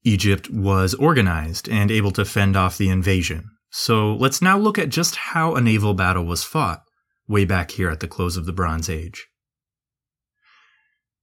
Egypt 0.03 0.51
was 0.51 0.95
organized 0.95 1.69
and 1.69 1.91
able 1.91 2.11
to 2.11 2.25
fend 2.25 2.57
off 2.57 2.79
the 2.79 2.89
invasion. 2.89 3.51
So 3.71 4.15
let's 4.15 4.43
now 4.43 4.59
look 4.59 4.79
at 4.79 4.89
just 4.89 5.15
how 5.17 5.55
a 5.55 5.61
naval 5.61 5.95
battle 5.95 6.25
was 6.25 6.43
fought, 6.43 6.83
way 7.29 7.45
back 7.45 7.73
here 7.73 7.91
at 7.91 8.01
the 8.01 8.09
close 8.09 8.37
of 8.37 8.47
the 8.47 8.53
Bronze 8.53 8.89
Age. 8.89 9.29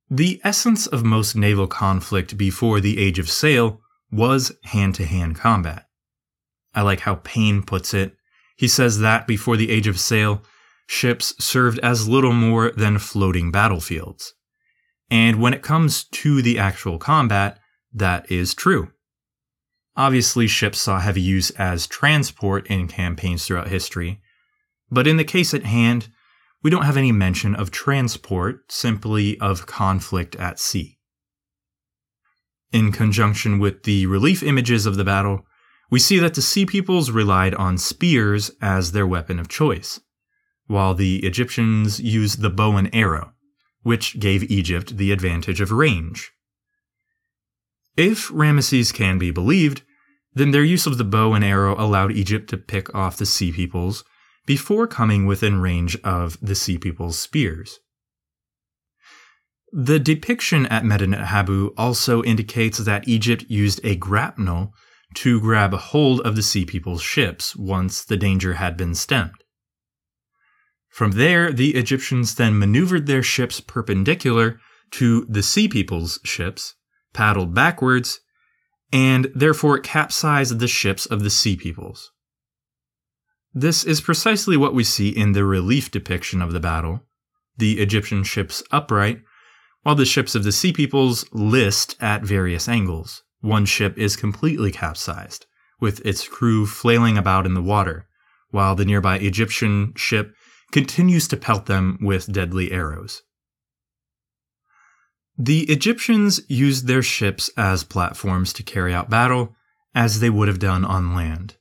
The 0.10 0.40
essence 0.44 0.88
of 0.88 1.04
most 1.04 1.36
naval 1.36 1.68
conflict 1.68 2.38
before 2.38 2.80
the 2.80 2.98
Age 2.98 3.20
of 3.20 3.30
Sail 3.30 3.82
was 4.10 4.54
hand 4.64 4.96
to 4.96 5.06
hand 5.06 5.36
combat. 5.36 5.86
I 6.74 6.84
like 6.84 7.02
how 7.02 7.16
Paine 7.16 7.62
puts 7.62 7.94
it. 7.94 8.16
He 8.58 8.68
says 8.68 9.00
that 9.00 9.28
before 9.28 9.56
the 9.56 9.70
Age 9.70 9.88
of 9.88 10.00
Sail, 10.00 10.44
ships 10.88 11.34
served 11.40 11.80
as 11.80 12.10
little 12.10 12.34
more 12.34 12.72
than 12.72 13.00
floating 13.00 13.52
battlefields. 13.52 14.34
And 15.10 15.40
when 15.40 15.54
it 15.54 15.62
comes 15.62 16.04
to 16.06 16.42
the 16.42 16.60
actual 16.60 16.98
combat, 16.98 17.60
that 17.94 18.30
is 18.32 18.54
true. 18.54 18.92
Obviously, 19.96 20.48
ships 20.48 20.80
saw 20.80 21.00
heavy 21.00 21.22
use 21.22 21.50
as 21.52 21.88
transport 21.88 22.68
in 22.68 22.88
campaigns 22.88 23.46
throughout 23.46 23.70
history, 23.70 24.22
but 24.92 25.08
in 25.08 25.18
the 25.18 25.24
case 25.24 25.54
at 25.54 25.64
hand, 25.64 26.10
we 26.64 26.70
don't 26.70 26.86
have 26.86 26.98
any 26.98 27.12
mention 27.12 27.56
of 27.56 27.72
transport, 27.72 28.72
simply 28.72 29.40
of 29.40 29.66
conflict 29.66 30.36
at 30.36 30.60
sea. 30.60 30.98
In 32.72 32.92
conjunction 32.92 33.60
with 33.60 33.84
the 33.84 34.06
relief 34.06 34.44
images 34.44 34.86
of 34.86 34.98
the 34.98 35.06
battle, 35.06 35.47
we 35.90 36.00
see 36.00 36.20
that 36.20 36.34
the 36.34 36.42
Sea 36.42 36.66
Peoples 36.66 37.12
relied 37.12 37.56
on 37.56 37.78
spears 37.78 38.52
as 38.62 38.92
their 38.92 39.08
weapon 39.08 39.40
of 39.40 39.48
choice, 39.48 40.00
while 40.68 40.94
the 40.94 41.18
Egyptians 41.26 42.00
used 42.00 42.42
the 42.42 42.50
bow 42.50 42.76
and 42.76 42.94
arrow, 42.94 43.34
which 43.84 44.20
gave 44.20 44.44
Egypt 44.52 44.98
the 44.98 45.12
advantage 45.12 45.62
of 45.62 45.72
range. 45.72 46.32
If 47.96 48.30
Ramesses 48.30 48.94
can 48.94 49.18
be 49.18 49.32
believed, 49.32 49.82
then 50.34 50.52
their 50.52 50.64
use 50.64 50.86
of 50.86 50.98
the 50.98 51.04
bow 51.04 51.34
and 51.34 51.44
arrow 51.44 51.76
allowed 51.80 52.12
Egypt 52.12 52.50
to 52.50 52.58
pick 52.58 52.94
off 52.94 53.18
the 53.18 53.26
Sea 53.26 53.52
Peoples 53.52 54.04
before 54.46 54.88
coming 54.88 55.26
within 55.26 55.62
range 55.62 55.98
of 56.04 56.38
the 56.42 56.56
Sea 56.56 56.78
People's 56.78 57.18
spears. 57.18 57.80
The 59.74 60.00
depiction 60.00 60.66
at 60.68 60.86
Medinet 60.86 61.26
Habu 61.26 61.74
also 61.78 62.24
indicates 62.24 62.78
that 62.78 63.08
Egypt 63.08 63.46
used 63.50 63.82
a 63.84 63.96
grapnel 63.96 64.74
to 65.16 65.40
grab 65.40 65.74
hold 65.74 66.22
of 66.22 66.36
the 66.36 66.44
Sea 66.44 66.66
People's 66.66 67.02
ships 67.02 67.56
once 67.56 68.04
the 68.04 68.18
danger 68.18 68.54
had 68.54 68.78
been 68.78 68.94
stemmed. 68.94 69.44
From 70.90 71.12
there, 71.12 71.52
the 71.52 71.76
Egyptians 71.76 72.36
then 72.36 72.58
maneuvered 72.58 73.06
their 73.06 73.24
ships 73.24 73.60
perpendicular 73.60 74.60
to 74.92 75.26
the 75.26 75.44
Sea 75.44 75.68
People's 75.68 76.20
ships 76.24 76.76
paddled 77.14 77.54
backwards, 77.54 78.20
and 78.94 79.32
therefore 79.34 79.80
capsized 79.80 80.60
the 80.60 80.68
ships 80.68 81.06
of 81.08 81.24
the 81.24 81.30
Sea 81.30 81.56
Peoples. 81.56 82.12
This 83.54 83.84
is 83.84 84.02
precisely 84.02 84.56
what 84.56 84.76
we 84.76 84.84
see 84.84 85.10
in 85.10 85.32
the 85.32 85.44
relief 85.44 85.90
depiction 85.90 86.42
of 86.42 86.54
the 86.54 86.60
battle, 86.60 87.08
the 87.58 87.80
Egyptian 87.80 88.24
ships 88.24 88.62
upright, 88.70 89.22
while 89.82 89.96
the 89.96 90.06
ships 90.06 90.36
of 90.36 90.44
the 90.44 90.52
Sea 90.52 90.72
Peoples 90.72 91.26
list 91.32 91.96
at 92.00 92.24
various 92.24 92.68
angles. 92.68 93.24
One 93.42 93.66
ship 93.66 93.98
is 93.98 94.16
completely 94.16 94.72
capsized, 94.72 95.46
with 95.80 96.06
its 96.06 96.28
crew 96.28 96.66
flailing 96.66 97.18
about 97.18 97.46
in 97.46 97.54
the 97.54 97.62
water, 97.62 98.08
while 98.50 98.76
the 98.76 98.86
nearby 98.86 99.18
Egyptian 99.18 99.94
ship 99.96 100.34
continues 100.72 101.28
to 101.28 101.38
pelt 101.38 101.66
them 101.66 101.98
with 102.02 102.32
deadly 102.32 102.72
arrows. 102.72 103.22
The 105.38 105.66
Egyptians 105.66 106.42
used 106.50 106.88
their 106.88 107.04
ships 107.04 107.50
as 107.56 107.84
platforms 107.84 108.52
to 108.54 108.64
carry 108.64 108.94
out 108.94 109.10
battle, 109.10 109.56
as 109.94 110.20
they 110.20 110.30
would 110.30 110.48
have 110.48 110.60
done 110.60 110.84
on 110.84 111.14
land. 111.14 111.58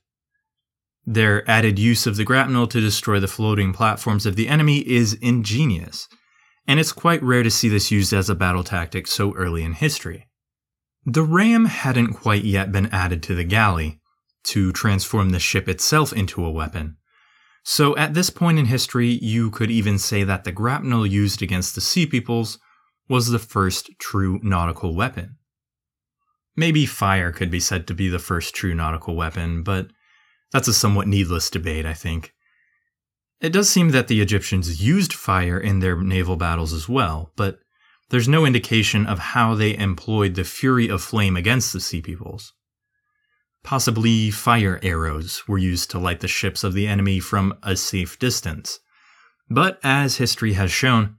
Their 1.05 1.49
added 1.49 1.79
use 1.79 2.07
of 2.07 2.17
the 2.17 2.23
grapnel 2.23 2.67
to 2.67 2.81
destroy 2.81 3.19
the 3.19 3.27
floating 3.27 3.71
platforms 3.71 4.25
of 4.25 4.35
the 4.35 4.47
enemy 4.47 4.79
is 4.79 5.13
ingenious, 5.13 6.07
and 6.67 6.79
it's 6.79 6.91
quite 6.91 7.23
rare 7.23 7.43
to 7.43 7.51
see 7.51 7.69
this 7.69 7.91
used 7.91 8.11
as 8.13 8.29
a 8.29 8.35
battle 8.35 8.63
tactic 8.63 9.07
so 9.07 9.33
early 9.35 9.63
in 9.63 9.73
history. 9.73 10.26
The 11.09 11.23
ram 11.23 11.65
hadn't 11.65 12.15
quite 12.15 12.43
yet 12.43 12.73
been 12.73 12.87
added 12.87 13.23
to 13.23 13.33
the 13.33 13.45
galley 13.45 14.01
to 14.43 14.73
transform 14.73 15.29
the 15.29 15.39
ship 15.39 15.69
itself 15.69 16.11
into 16.11 16.43
a 16.43 16.51
weapon. 16.51 16.97
So 17.63 17.95
at 17.95 18.13
this 18.13 18.29
point 18.29 18.59
in 18.59 18.65
history, 18.65 19.07
you 19.21 19.49
could 19.49 19.71
even 19.71 19.99
say 19.99 20.25
that 20.25 20.43
the 20.43 20.51
grapnel 20.51 21.07
used 21.07 21.41
against 21.41 21.75
the 21.75 21.81
Sea 21.81 22.05
Peoples 22.05 22.59
was 23.07 23.29
the 23.29 23.39
first 23.39 23.89
true 23.99 24.41
nautical 24.43 24.93
weapon. 24.93 25.37
Maybe 26.57 26.85
fire 26.85 27.31
could 27.31 27.49
be 27.49 27.61
said 27.61 27.87
to 27.87 27.93
be 27.93 28.09
the 28.09 28.19
first 28.19 28.53
true 28.53 28.75
nautical 28.75 29.15
weapon, 29.15 29.63
but 29.63 29.87
that's 30.51 30.67
a 30.67 30.73
somewhat 30.73 31.07
needless 31.07 31.49
debate, 31.49 31.85
I 31.85 31.93
think. 31.93 32.33
It 33.39 33.53
does 33.53 33.69
seem 33.69 33.91
that 33.91 34.09
the 34.09 34.19
Egyptians 34.19 34.83
used 34.83 35.13
fire 35.13 35.57
in 35.57 35.79
their 35.79 35.95
naval 36.01 36.35
battles 36.35 36.73
as 36.73 36.89
well, 36.89 37.31
but 37.37 37.59
there's 38.09 38.27
no 38.27 38.45
indication 38.45 39.05
of 39.05 39.19
how 39.19 39.53
they 39.53 39.77
employed 39.77 40.35
the 40.35 40.43
fury 40.43 40.87
of 40.87 41.01
flame 41.01 41.35
against 41.35 41.73
the 41.73 41.79
sea 41.79 42.01
peoples. 42.01 42.53
Possibly 43.63 44.31
fire 44.31 44.79
arrows 44.81 45.45
were 45.47 45.57
used 45.57 45.91
to 45.91 45.99
light 45.99 46.21
the 46.21 46.27
ships 46.27 46.63
of 46.63 46.73
the 46.73 46.87
enemy 46.87 47.19
from 47.19 47.57
a 47.63 47.75
safe 47.75 48.17
distance. 48.17 48.79
But 49.49 49.79
as 49.83 50.17
history 50.17 50.53
has 50.53 50.71
shown, 50.71 51.17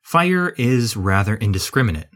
fire 0.00 0.50
is 0.50 0.96
rather 0.96 1.36
indiscriminate. 1.36 2.08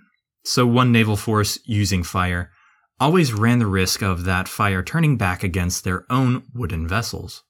So 0.45 0.67
one 0.67 0.93
naval 0.93 1.17
force 1.17 1.59
using 1.65 2.03
fire 2.03 2.53
always 2.99 3.35
ran 3.35 3.59
the 3.59 3.67
risk 3.67 4.03
of 4.03 4.25
that 4.25 4.49
fire 4.49 4.83
turning 4.83 5.19
back 5.19 5.43
against 5.43 5.85
their 5.85 6.07
own 6.09 6.45
wooden 6.55 6.89
vessels. 6.89 7.43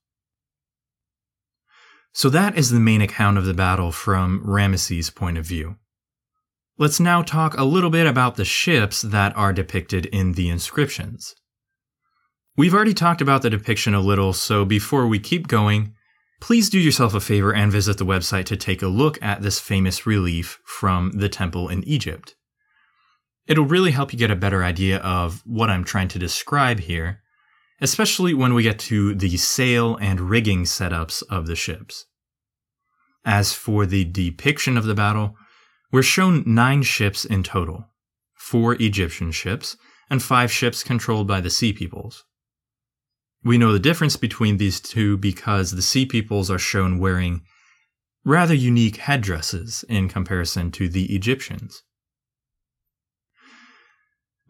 So 2.12 2.30
that 2.30 2.56
is 2.56 2.70
the 2.70 2.80
main 2.80 3.02
account 3.02 3.38
of 3.38 3.44
the 3.44 3.54
battle 3.54 3.92
from 3.92 4.42
Ramesses' 4.44 5.14
point 5.14 5.38
of 5.38 5.44
view. 5.44 5.76
Let's 6.78 7.00
now 7.00 7.22
talk 7.22 7.56
a 7.56 7.64
little 7.64 7.88
bit 7.88 8.06
about 8.06 8.36
the 8.36 8.44
ships 8.44 9.00
that 9.00 9.34
are 9.34 9.54
depicted 9.54 10.04
in 10.06 10.32
the 10.32 10.50
inscriptions. 10.50 11.34
We've 12.54 12.74
already 12.74 12.92
talked 12.92 13.22
about 13.22 13.40
the 13.40 13.48
depiction 13.48 13.94
a 13.94 14.00
little, 14.00 14.34
so 14.34 14.66
before 14.66 15.06
we 15.06 15.18
keep 15.18 15.48
going, 15.48 15.94
please 16.38 16.68
do 16.68 16.78
yourself 16.78 17.14
a 17.14 17.20
favor 17.20 17.54
and 17.54 17.72
visit 17.72 17.96
the 17.96 18.04
website 18.04 18.44
to 18.46 18.58
take 18.58 18.82
a 18.82 18.88
look 18.88 19.18
at 19.22 19.40
this 19.40 19.58
famous 19.58 20.06
relief 20.06 20.60
from 20.66 21.12
the 21.12 21.30
temple 21.30 21.70
in 21.70 21.82
Egypt. 21.84 22.34
It'll 23.46 23.64
really 23.64 23.92
help 23.92 24.12
you 24.12 24.18
get 24.18 24.30
a 24.30 24.36
better 24.36 24.62
idea 24.62 24.98
of 24.98 25.40
what 25.46 25.70
I'm 25.70 25.84
trying 25.84 26.08
to 26.08 26.18
describe 26.18 26.80
here, 26.80 27.22
especially 27.80 28.34
when 28.34 28.52
we 28.52 28.62
get 28.62 28.78
to 28.80 29.14
the 29.14 29.38
sail 29.38 29.96
and 29.96 30.20
rigging 30.20 30.64
setups 30.64 31.22
of 31.30 31.46
the 31.46 31.56
ships. 31.56 32.04
As 33.24 33.54
for 33.54 33.86
the 33.86 34.04
depiction 34.04 34.76
of 34.76 34.84
the 34.84 34.94
battle, 34.94 35.36
we're 35.96 36.02
shown 36.02 36.42
nine 36.44 36.82
ships 36.82 37.24
in 37.24 37.42
total 37.42 37.86
four 38.34 38.74
Egyptian 38.74 39.32
ships 39.32 39.78
and 40.10 40.22
five 40.22 40.52
ships 40.52 40.84
controlled 40.84 41.26
by 41.26 41.40
the 41.40 41.48
Sea 41.48 41.72
Peoples. 41.72 42.22
We 43.42 43.56
know 43.56 43.72
the 43.72 43.78
difference 43.78 44.14
between 44.16 44.58
these 44.58 44.78
two 44.78 45.16
because 45.16 45.70
the 45.70 45.80
Sea 45.80 46.04
Peoples 46.04 46.50
are 46.50 46.58
shown 46.58 46.98
wearing 46.98 47.40
rather 48.26 48.52
unique 48.52 48.96
headdresses 48.96 49.86
in 49.88 50.10
comparison 50.10 50.70
to 50.72 50.86
the 50.86 51.14
Egyptians. 51.16 51.82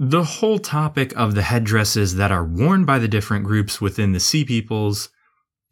The 0.01 0.25
whole 0.25 0.59
topic 0.59 1.17
of 1.17 1.37
the 1.37 1.43
headdresses 1.43 2.17
that 2.17 2.33
are 2.33 2.45
worn 2.45 2.85
by 2.85 2.99
the 2.99 3.07
different 3.07 3.45
groups 3.45 3.81
within 3.81 4.11
the 4.11 4.19
Sea 4.19 4.45
Peoples 4.45 5.11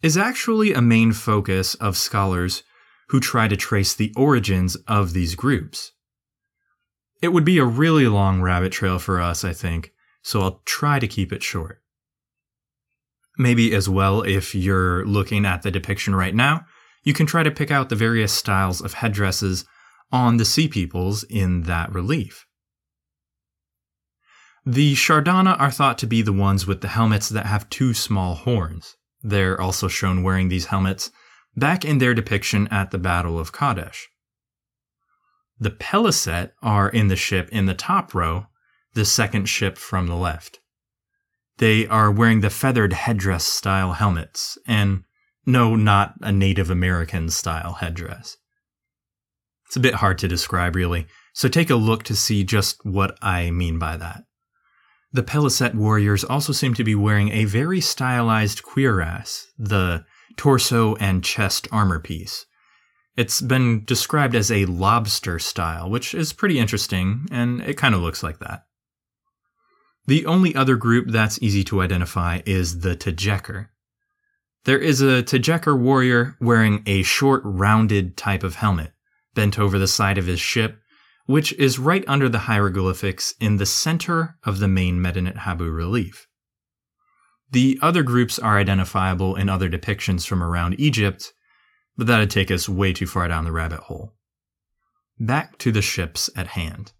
is 0.02 0.16
actually 0.16 0.72
a 0.72 0.80
main 0.80 1.12
focus 1.12 1.74
of 1.74 1.96
scholars 1.96 2.62
who 3.08 3.20
try 3.20 3.48
to 3.48 3.56
trace 3.56 3.94
the 3.94 4.12
origins 4.16 4.76
of 4.88 5.12
these 5.12 5.34
groups. 5.34 5.92
It 7.22 7.28
would 7.28 7.44
be 7.44 7.58
a 7.58 7.64
really 7.64 8.06
long 8.06 8.42
rabbit 8.42 8.72
trail 8.72 8.98
for 8.98 9.20
us, 9.20 9.44
I 9.44 9.52
think, 9.52 9.92
so 10.22 10.40
I'll 10.40 10.62
try 10.64 10.98
to 10.98 11.08
keep 11.08 11.32
it 11.32 11.42
short. 11.42 11.80
Maybe 13.38 13.74
as 13.74 13.88
well, 13.88 14.22
if 14.22 14.54
you're 14.54 15.04
looking 15.06 15.44
at 15.44 15.62
the 15.62 15.70
depiction 15.70 16.14
right 16.14 16.34
now, 16.34 16.66
you 17.02 17.12
can 17.12 17.26
try 17.26 17.42
to 17.42 17.50
pick 17.50 17.70
out 17.70 17.88
the 17.88 17.96
various 17.96 18.32
styles 18.32 18.80
of 18.80 18.94
headdresses 18.94 19.64
on 20.12 20.36
the 20.36 20.44
Sea 20.44 20.68
Peoples 20.68 21.24
in 21.24 21.62
that 21.62 21.92
relief. 21.92 22.46
The 24.64 24.94
Shardana 24.94 25.60
are 25.60 25.70
thought 25.70 25.98
to 25.98 26.06
be 26.06 26.22
the 26.22 26.32
ones 26.32 26.66
with 26.66 26.80
the 26.80 26.88
helmets 26.88 27.28
that 27.28 27.46
have 27.46 27.68
two 27.68 27.92
small 27.92 28.34
horns. 28.34 28.96
They're 29.22 29.60
also 29.60 29.88
shown 29.88 30.22
wearing 30.22 30.48
these 30.48 30.66
helmets 30.66 31.10
back 31.56 31.84
in 31.84 31.98
their 31.98 32.14
depiction 32.14 32.68
at 32.68 32.90
the 32.90 32.98
Battle 32.98 33.38
of 33.38 33.52
Kadesh. 33.52 34.08
The 35.58 35.70
Peliset 35.70 36.50
are 36.62 36.88
in 36.88 37.08
the 37.08 37.16
ship 37.16 37.48
in 37.50 37.66
the 37.66 37.74
top 37.74 38.14
row, 38.14 38.46
the 38.94 39.04
second 39.04 39.48
ship 39.48 39.78
from 39.78 40.06
the 40.06 40.16
left. 40.16 40.60
They 41.58 41.86
are 41.86 42.10
wearing 42.10 42.40
the 42.40 42.50
feathered 42.50 42.92
headdress 42.92 43.44
style 43.44 43.92
helmets, 43.92 44.58
and 44.66 45.04
no, 45.46 45.76
not 45.76 46.14
a 46.20 46.32
Native 46.32 46.70
American 46.70 47.30
style 47.30 47.74
headdress. 47.74 48.36
It's 49.66 49.76
a 49.76 49.80
bit 49.80 49.94
hard 49.94 50.18
to 50.18 50.28
describe, 50.28 50.74
really, 50.74 51.06
so 51.32 51.48
take 51.48 51.70
a 51.70 51.76
look 51.76 52.02
to 52.04 52.16
see 52.16 52.44
just 52.44 52.84
what 52.84 53.16
I 53.22 53.50
mean 53.50 53.78
by 53.78 53.96
that. 53.96 54.24
The 55.12 55.22
Peliset 55.22 55.74
warriors 55.74 56.24
also 56.24 56.52
seem 56.52 56.74
to 56.74 56.84
be 56.84 56.96
wearing 56.96 57.30
a 57.30 57.44
very 57.44 57.80
stylized 57.80 58.62
cuirass, 58.64 59.46
the 59.56 60.04
torso 60.37 60.94
and 60.97 61.25
chest 61.25 61.68
armor 61.70 61.99
piece. 61.99 62.47
It's 63.16 63.40
been 63.40 63.85
described 63.85 64.35
as 64.35 64.51
a 64.51 64.66
lobster 64.66 65.38
style, 65.38 65.88
which 65.88 66.14
is 66.14 66.33
pretty 66.33 66.59
interesting, 66.59 67.27
and 67.31 67.61
it 67.61 67.77
kind 67.77 67.94
of 67.94 68.01
looks 68.01 68.23
like 68.23 68.40
that. 68.40 68.64
The 70.07 70.27
only 70.27 70.55
other 70.55 70.77
group 70.77 71.09
that's 71.09 71.40
easy 71.40 71.64
to 71.64 71.81
identify 71.81 72.40
is 72.44 72.81
the 72.81 72.97
Tejeker. 72.97 73.68
There 74.64 74.79
is 74.79 75.01
a 75.01 75.23
Tejeker 75.23 75.79
warrior 75.79 76.37
wearing 76.40 76.83
a 76.87 77.03
short, 77.03 77.42
rounded 77.44 78.16
type 78.16 78.42
of 78.42 78.57
helmet, 78.57 78.92
bent 79.35 79.59
over 79.59 79.79
the 79.79 79.87
side 79.87 80.18
of 80.18 80.27
his 80.27 80.40
ship, 80.40 80.79
which 81.27 81.53
is 81.55 81.79
right 81.79 82.05
under 82.07 82.29
the 82.29 82.40
hieroglyphics 82.40 83.35
in 83.40 83.57
the 83.57 83.66
center 83.66 84.37
of 84.44 84.59
the 84.59 84.68
main 84.68 85.01
Medinet 85.01 85.38
Habu 85.38 85.70
relief. 85.70 86.27
The 87.54 87.78
other 87.80 88.02
groups 88.02 88.40
are 88.40 88.58
identifiable 88.58 89.36
in 89.36 89.48
other 89.48 89.70
depictions 89.70 90.26
from 90.26 90.42
around 90.42 90.74
Egypt, 90.80 91.32
but 91.96 92.08
that'd 92.08 92.28
take 92.28 92.50
us 92.50 92.68
way 92.68 92.92
too 92.92 93.06
far 93.06 93.28
down 93.28 93.44
the 93.44 93.52
rabbit 93.52 93.78
hole. 93.78 94.16
Back 95.20 95.56
to 95.58 95.70
the 95.70 95.80
ships 95.80 96.28
at 96.34 96.48
hand. 96.48 96.90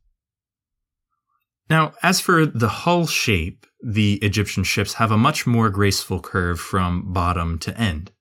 Now, 1.68 1.94
as 2.04 2.20
for 2.20 2.46
the 2.46 2.68
hull 2.68 3.08
shape, 3.08 3.66
the 3.82 4.14
Egyptian 4.22 4.62
ships 4.62 4.94
have 4.94 5.10
a 5.10 5.18
much 5.18 5.44
more 5.44 5.70
graceful 5.70 6.20
curve 6.20 6.60
from 6.60 7.12
bottom 7.12 7.58
to 7.58 7.76
end. 7.76 8.12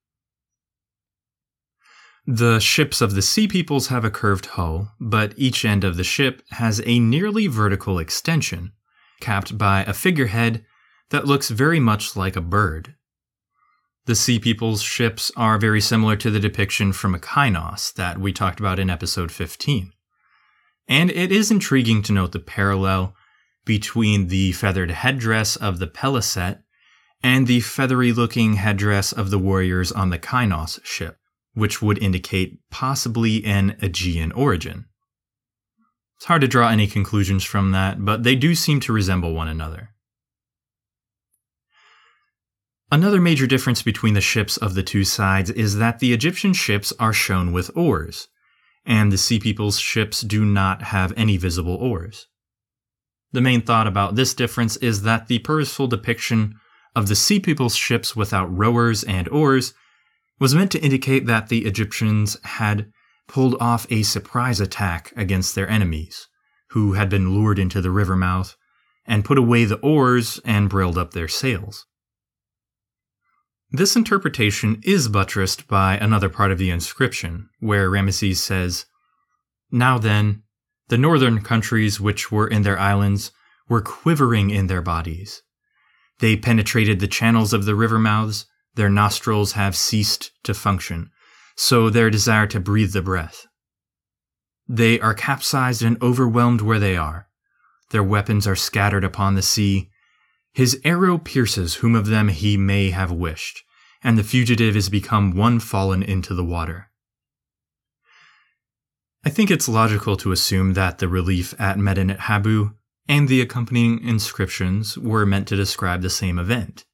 The 2.26 2.60
ships 2.60 3.00
of 3.00 3.14
the 3.14 3.22
Sea 3.22 3.48
Peoples 3.48 3.90
have 3.90 4.04
a 4.04 4.10
curved 4.10 4.48
hull, 4.48 4.92
but 5.00 5.36
each 5.38 5.64
end 5.64 5.84
of 5.84 5.98
the 5.98 6.04
ship 6.04 6.42
has 6.50 6.82
a 6.84 6.98
nearly 6.98 7.46
vertical 7.46 8.00
extension, 8.00 8.72
capped 9.20 9.56
by 9.56 9.84
a 9.84 9.94
figurehead 9.94 10.66
that 11.14 11.28
looks 11.28 11.50
very 11.50 11.80
much 11.80 12.16
like 12.18 12.36
a 12.36 12.42
bird. 12.42 12.96
The 14.08 14.16
Sea 14.16 14.40
Peoples 14.40 14.82
ships 14.82 15.32
are 15.38 15.60
very 15.60 15.80
similar 15.80 16.16
to 16.18 16.32
the 16.32 16.40
depiction 16.40 16.92
from 16.92 17.18
Kynos 17.20 17.94
that 17.94 18.18
we 18.18 18.34
talked 18.34 18.60
about 18.60 18.80
in 18.80 18.90
episode 18.90 19.32
15. 19.32 19.94
And 20.90 21.12
it 21.12 21.32
is 21.32 21.52
intriguing 21.52 22.02
to 22.02 22.14
note 22.14 22.32
the 22.32 22.40
parallel 22.40 23.16
between 23.64 24.28
the 24.28 24.54
feathered 24.54 24.90
headdress 24.90 25.56
of 25.56 25.78
the 25.78 25.88
Peliset 25.88 26.64
and 27.22 27.46
the 27.46 27.62
feathery 27.62 28.12
looking 28.12 28.56
headdress 28.56 29.14
of 29.14 29.30
the 29.30 29.40
warriors 29.40 29.92
on 29.92 30.10
the 30.10 30.20
Kynos 30.20 30.84
ship 30.84 31.20
which 31.54 31.82
would 31.82 32.02
indicate 32.02 32.60
possibly 32.72 33.46
an 33.46 33.78
Aegean 33.80 34.32
origin. 34.32 34.86
It's 36.18 36.26
hard 36.26 36.42
to 36.42 36.48
draw 36.48 36.70
any 36.70 36.88
conclusions 36.88 37.44
from 37.44 37.72
that, 37.74 38.04
but 38.04 38.24
they 38.24 38.36
do 38.36 38.56
seem 38.56 38.80
to 38.82 38.94
resemble 38.94 39.36
one 39.36 39.48
another. 39.48 39.90
Another 42.94 43.20
major 43.20 43.48
difference 43.48 43.82
between 43.82 44.14
the 44.14 44.22
ships 44.22 44.56
of 44.56 44.76
the 44.76 44.84
two 44.84 45.04
sides 45.04 45.50
is 45.50 45.78
that 45.78 45.98
the 45.98 46.14
Egyptian 46.14 46.54
ships 46.54 46.94
are 47.00 47.12
shown 47.12 47.52
with 47.52 47.76
oars, 47.76 48.28
and 48.86 49.12
the 49.12 49.18
Sea 49.18 49.40
People's 49.40 49.80
ships 49.80 50.22
do 50.22 50.46
not 50.46 50.84
have 50.84 51.12
any 51.18 51.36
visible 51.38 51.74
oars. 51.74 52.28
The 53.32 53.42
main 53.42 53.62
thought 53.62 53.88
about 53.88 54.14
this 54.14 54.36
difference 54.36 54.78
is 54.78 55.02
that 55.02 55.26
the 55.26 55.40
purposeful 55.40 55.88
depiction 55.88 56.54
of 56.96 57.08
the 57.08 57.16
Sea 57.16 57.40
People's 57.40 57.76
ships 57.76 58.16
without 58.16 58.56
rowers 58.56 59.04
and 59.04 59.28
oars 59.30 59.74
was 60.40 60.54
meant 60.54 60.72
to 60.74 60.84
indicate 60.84 61.26
that 61.26 61.50
the 61.50 61.66
Egyptians 61.66 62.38
had 62.44 62.92
pulled 63.28 63.60
off 63.60 63.88
a 63.90 64.04
surprise 64.04 64.60
attack 64.60 65.12
against 65.16 65.56
their 65.56 65.68
enemies, 65.68 66.28
who 66.70 66.94
had 66.94 67.10
been 67.10 67.34
lured 67.34 67.58
into 67.58 67.82
the 67.82 67.90
river 67.90 68.16
mouth, 68.16 68.56
and 69.04 69.26
put 69.26 69.40
away 69.40 69.66
the 69.66 69.80
oars 69.80 70.40
and 70.46 70.70
brailed 70.70 71.00
up 71.00 71.14
their 71.14 71.28
sails. 71.28 71.88
This 73.76 73.96
interpretation 73.96 74.80
is 74.84 75.08
buttressed 75.08 75.68
by 75.68 75.98
another 75.98 76.30
part 76.30 76.52
of 76.52 76.60
the 76.60 76.70
inscription, 76.70 77.50
where 77.60 77.90
Ramesses 77.90 78.38
says, 78.38 78.86
Now 79.72 79.98
then, 79.98 80.44
the 80.90 80.98
northern 80.98 81.42
countries 81.42 82.00
which 82.00 82.32
were 82.32 82.48
in 82.48 82.62
their 82.62 82.78
islands 82.78 83.32
were 83.68 83.82
quivering 83.82 84.52
in 84.52 84.68
their 84.68 84.84
bodies. 84.84 85.42
They 86.20 86.38
penetrated 86.38 87.00
the 87.00 87.08
channels 87.08 87.52
of 87.52 87.66
the 87.66 87.74
river 87.74 87.98
mouths, 87.98 88.46
their 88.76 88.92
nostrils 88.92 89.54
have 89.54 89.76
ceased 89.76 90.30
to 90.44 90.54
function, 90.54 91.10
so 91.56 91.90
their 91.90 92.12
desire 92.12 92.46
to 92.48 92.60
breathe 92.60 92.94
the 92.94 93.02
breath. 93.02 93.48
They 94.68 95.00
are 95.00 95.16
capsized 95.16 95.82
and 95.82 96.00
overwhelmed 96.00 96.62
where 96.62 96.80
they 96.80 96.96
are. 96.96 97.28
Their 97.90 98.04
weapons 98.04 98.46
are 98.46 98.56
scattered 98.56 99.04
upon 99.04 99.34
the 99.34 99.42
sea, 99.42 99.90
his 100.54 100.80
arrow 100.84 101.18
pierces 101.18 101.76
whom 101.76 101.96
of 101.96 102.08
them 102.08 102.28
he 102.28 102.58
may 102.58 102.92
have 102.92 103.12
wished, 103.12 103.64
and 104.04 104.18
the 104.18 104.24
fugitive 104.24 104.76
is 104.76 104.90
become 104.90 105.36
one 105.36 105.60
fallen 105.60 106.04
into 106.04 106.34
the 106.34 106.44
water. 106.44 106.90
I 109.26 109.30
think 109.30 109.50
it's 109.50 109.70
logical 109.70 110.18
to 110.18 110.32
assume 110.32 110.74
that 110.74 111.00
the 111.00 111.08
relief 111.08 111.54
at 111.60 111.80
Medinet 111.80 112.20
Habu 112.22 112.72
and 113.08 113.28
the 113.28 113.42
accompanying 113.42 114.06
inscriptions 114.06 114.98
were 114.98 115.26
meant 115.26 115.48
to 115.48 115.56
describe 115.56 116.02
the 116.02 116.10
same 116.10 116.38
event. 116.38 116.86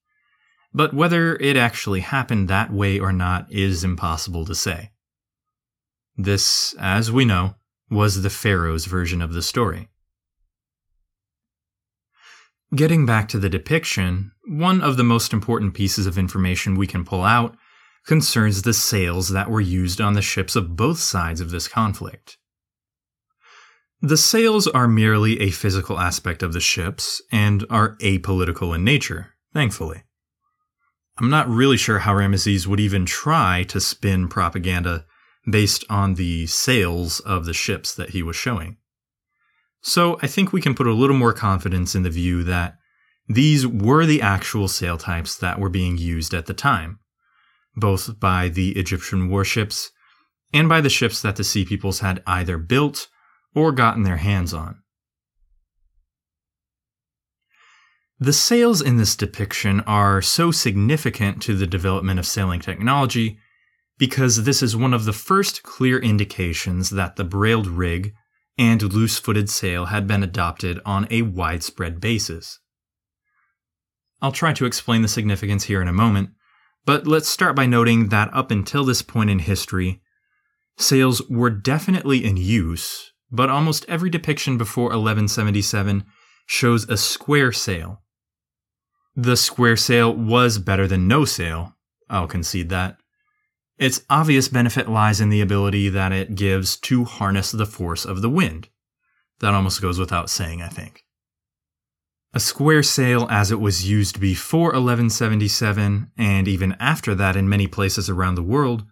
But 0.73 0.93
whether 0.93 1.35
it 1.37 1.57
actually 1.57 2.01
happened 2.01 2.47
that 2.47 2.71
way 2.71 2.99
or 2.99 3.11
not 3.11 3.51
is 3.51 3.83
impossible 3.83 4.45
to 4.45 4.55
say. 4.55 4.91
This, 6.15 6.75
as 6.79 7.11
we 7.11 7.25
know, 7.25 7.55
was 7.89 8.21
the 8.21 8.29
Pharaoh's 8.29 8.85
version 8.85 9.21
of 9.21 9.33
the 9.33 9.41
story. 9.41 9.89
Getting 12.75 13.07
back 13.07 13.27
to 13.29 13.39
the 13.39 13.49
depiction, 13.49 14.31
one 14.47 14.81
of 14.81 14.95
the 14.95 15.03
most 15.03 15.33
important 15.33 15.73
pieces 15.73 16.05
of 16.05 16.19
information 16.19 16.75
we 16.75 16.85
can 16.85 17.03
pull 17.03 17.23
out 17.23 17.57
concerns 18.05 18.61
the 18.61 18.73
sails 18.73 19.29
that 19.29 19.49
were 19.49 19.59
used 19.59 19.99
on 19.99 20.13
the 20.13 20.21
ships 20.21 20.55
of 20.55 20.75
both 20.75 20.99
sides 20.99 21.41
of 21.41 21.49
this 21.49 21.67
conflict. 21.67 22.37
The 24.01 24.17
sails 24.17 24.67
are 24.67 24.87
merely 24.87 25.41
a 25.41 25.49
physical 25.49 25.99
aspect 25.99 26.43
of 26.43 26.53
the 26.53 26.59
ships 26.59 27.23
and 27.31 27.65
are 27.71 27.97
apolitical 27.97 28.75
in 28.75 28.83
nature, 28.83 29.33
thankfully. 29.51 30.03
I'm 31.17 31.29
not 31.31 31.49
really 31.49 31.75
sure 31.75 31.99
how 31.99 32.13
Ramesses 32.13 32.67
would 32.67 32.79
even 32.79 33.05
try 33.05 33.63
to 33.63 33.81
spin 33.81 34.27
propaganda 34.27 35.05
based 35.49 35.83
on 35.89 36.13
the 36.13 36.45
sails 36.45 37.19
of 37.21 37.45
the 37.45 37.53
ships 37.53 37.95
that 37.95 38.11
he 38.11 38.21
was 38.21 38.35
showing. 38.35 38.77
So 39.81 40.19
I 40.21 40.27
think 40.27 40.51
we 40.51 40.61
can 40.61 40.75
put 40.75 40.87
a 40.87 40.93
little 40.93 41.15
more 41.15 41.33
confidence 41.33 41.95
in 41.95 42.03
the 42.03 42.09
view 42.09 42.43
that 42.43 42.75
these 43.27 43.65
were 43.65 44.05
the 44.05 44.21
actual 44.21 44.67
sail 44.67 44.97
types 44.97 45.37
that 45.37 45.59
were 45.59 45.69
being 45.69 45.97
used 45.97 46.33
at 46.33 46.47
the 46.47 46.53
time, 46.53 46.99
both 47.75 48.19
by 48.19 48.49
the 48.49 48.71
Egyptian 48.71 49.29
warships 49.29 49.91
and 50.51 50.67
by 50.67 50.81
the 50.81 50.89
ships 50.89 51.21
that 51.21 51.35
the 51.35 51.43
Sea 51.43 51.63
Peoples 51.63 51.99
had 51.99 52.23
either 52.25 52.57
built 52.57 53.07
or 53.53 53.71
gotten 53.71 54.03
their 54.03 54.17
hands 54.17 54.53
on. 54.53 54.81
The 58.19 58.33
sails 58.33 58.81
in 58.81 58.97
this 58.97 59.15
depiction 59.15 59.79
are 59.81 60.21
so 60.21 60.51
significant 60.51 61.41
to 61.43 61.55
the 61.55 61.67
development 61.67 62.19
of 62.19 62.27
sailing 62.27 62.59
technology 62.59 63.39
because 63.97 64.43
this 64.43 64.61
is 64.61 64.75
one 64.75 64.93
of 64.93 65.05
the 65.05 65.13
first 65.13 65.63
clear 65.63 65.99
indications 65.99 66.89
that 66.89 67.15
the 67.15 67.23
brailed 67.23 67.67
rig 67.67 68.13
and 68.59 68.93
loose 68.93 69.17
footed 69.17 69.49
sail 69.49 69.85
had 69.85 70.05
been 70.05 70.21
adopted 70.21 70.81
on 70.85 71.07
a 71.09 71.21
widespread 71.21 72.01
basis. 72.01 72.59
I'll 74.21 74.33
try 74.33 74.51
to 74.53 74.65
explain 74.65 75.01
the 75.01 75.07
significance 75.07 75.63
here 75.63 75.81
in 75.81 75.87
a 75.87 75.93
moment, 75.93 76.31
but 76.85 77.07
let's 77.07 77.29
start 77.29 77.55
by 77.55 77.65
noting 77.65 78.09
that 78.09 78.31
up 78.33 78.51
until 78.51 78.83
this 78.83 79.01
point 79.01 79.29
in 79.29 79.39
history, 79.39 80.01
sails 80.77 81.21
were 81.29 81.49
definitely 81.49 82.25
in 82.25 82.35
use, 82.35 83.13
but 83.31 83.49
almost 83.49 83.85
every 83.87 84.09
depiction 84.09 84.57
before 84.57 84.89
1177 84.89 86.03
shows 86.45 86.87
a 86.89 86.97
square 86.97 87.53
sail. 87.53 88.01
The 89.15 89.37
square 89.37 89.77
sail 89.77 90.13
was 90.13 90.59
better 90.59 90.85
than 90.85 91.07
no 91.07 91.23
sail, 91.23 91.75
I'll 92.09 92.27
concede 92.27 92.69
that. 92.69 92.97
Its 93.79 94.01
obvious 94.09 94.49
benefit 94.49 94.89
lies 94.89 95.21
in 95.21 95.29
the 95.29 95.39
ability 95.39 95.87
that 95.87 96.11
it 96.11 96.35
gives 96.35 96.75
to 96.75 97.05
harness 97.05 97.53
the 97.53 97.65
force 97.65 98.03
of 98.03 98.21
the 98.21 98.29
wind. 98.29 98.67
That 99.39 99.53
almost 99.53 99.81
goes 99.81 99.97
without 99.97 100.29
saying, 100.29 100.61
I 100.61 100.67
think. 100.67 101.05
A 102.33 102.41
square 102.41 102.83
sail, 102.83 103.25
as 103.31 103.51
it 103.51 103.59
was 103.61 103.89
used 103.89 104.19
before 104.19 104.73
1177, 104.73 106.11
and 106.17 106.47
even 106.47 106.73
after 106.73 107.15
that 107.15 107.37
in 107.37 107.47
many 107.47 107.67
places 107.67 108.09
around 108.09 108.35
the 108.35 108.43
world, 108.43 108.83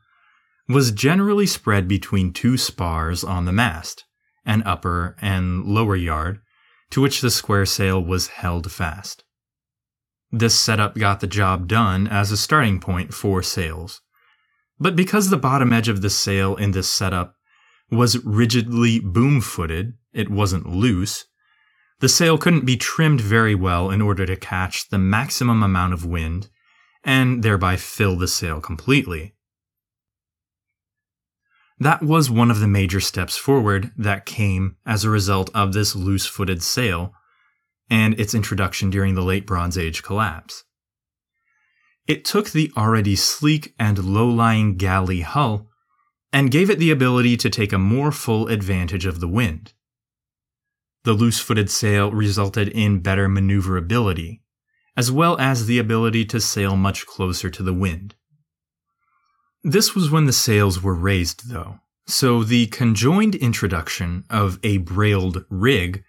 was 0.70 0.92
generally 0.92 1.46
spread 1.46 1.90
between 1.90 2.32
two 2.32 2.56
spars 2.56 3.26
on 3.26 3.44
the 3.44 3.52
mast, 3.52 4.06
an 4.46 4.64
upper 4.64 5.18
and 5.22 5.66
lower 5.66 5.98
yard, 5.98 6.40
to 6.92 7.02
which 7.02 7.20
the 7.20 7.30
square 7.30 7.66
sail 7.66 8.02
was 8.02 8.28
held 8.28 8.72
fast. 8.72 9.26
This 10.32 10.58
setup 10.58 10.96
got 10.96 11.20
the 11.20 11.28
job 11.28 11.68
done 11.68 12.08
as 12.08 12.32
a 12.32 12.38
starting 12.38 12.80
point 12.80 13.14
for 13.14 13.44
sails 13.44 14.02
but 14.80 14.96
because 14.96 15.30
the 15.30 15.38
bottom 15.38 15.74
edge 15.74 15.88
of 15.88 16.02
the 16.02 16.10
sail 16.10 16.56
in 16.56 16.72
this 16.72 16.90
setup 16.90 17.36
was 17.90 18.24
rigidly 18.26 19.00
boom 19.00 19.42
footed, 19.42 19.94
it 20.14 20.30
wasn't 20.30 20.70
loose, 20.70 21.26
the 22.00 22.10
sail 22.10 22.38
couldn't 22.38 22.66
be 22.66 22.78
trimmed 22.78 23.22
very 23.22 23.56
well 23.56 23.90
in 23.90 24.02
order 24.02 24.26
to 24.26 24.36
catch 24.36 24.90
the 24.90 25.00
maximum 25.00 25.64
amount 25.64 25.94
of 25.94 26.06
wind 26.06 26.50
and 27.04 27.42
thereby 27.42 27.76
fill 27.76 28.16
the 28.16 28.28
sail 28.28 28.62
completely. 28.62 29.34
That 31.80 32.02
was 32.02 32.30
one 32.30 32.52
of 32.52 32.60
the 32.60 32.68
major 32.68 33.00
steps 33.00 33.38
forward 33.38 33.92
that 33.98 34.26
came 34.26 34.78
as 34.86 35.04
a 35.04 35.10
result 35.10 35.50
of 35.54 35.74
this 35.74 35.96
loose 35.96 36.26
footed 36.26 36.62
sail 36.62 37.14
and 37.90 38.20
its 38.20 38.34
introduction 38.34 38.90
during 38.90 39.16
the 39.16 39.22
Late 39.22 39.46
Bronze 39.46 39.78
Age 39.78 40.04
collapse. 40.04 40.64
It 42.08 42.24
took 42.24 42.52
the 42.52 42.72
already 42.78 43.18
sleek 43.18 43.76
and 43.78 44.00
low 44.00 44.30
lying 44.30 44.78
galley 44.78 45.22
hull 45.22 45.70
and 46.32 46.52
gave 46.52 46.70
it 46.70 46.80
the 46.80 46.92
ability 46.92 47.36
to 47.38 47.50
take 47.50 47.74
a 47.74 47.78
more 47.78 48.12
full 48.12 48.48
advantage 48.48 49.06
of 49.06 49.20
the 49.20 49.28
wind. 49.28 49.74
The 51.04 51.14
loose 51.14 51.40
footed 51.40 51.70
sail 51.70 52.12
resulted 52.12 52.70
in 52.70 53.00
better 53.00 53.28
maneuverability, 53.28 54.42
as 54.96 55.12
well 55.12 55.38
as 55.38 55.66
the 55.66 55.80
ability 55.80 56.26
to 56.26 56.40
sail 56.40 56.76
much 56.76 57.06
closer 57.06 57.50
to 57.50 57.64
the 57.64 57.74
wind. 57.74 58.16
This 59.64 59.94
was 59.94 60.10
when 60.10 60.26
the 60.26 60.34
sails 60.34 60.82
were 60.82 60.94
raised, 60.94 61.50
though, 61.50 61.80
so 62.08 62.44
the 62.44 62.68
conjoined 62.68 63.36
introduction 63.36 64.24
of 64.30 64.60
a 64.64 64.78
brailed 64.78 65.46
rig 65.50 66.04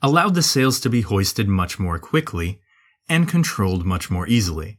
allowed 0.00 0.34
the 0.34 0.42
sails 0.42 0.80
to 0.80 0.90
be 0.90 1.02
hoisted 1.02 1.48
much 1.48 1.78
more 1.78 1.98
quickly 1.98 2.60
and 3.08 3.28
controlled 3.28 3.84
much 3.84 4.10
more 4.10 4.26
easily. 4.26 4.78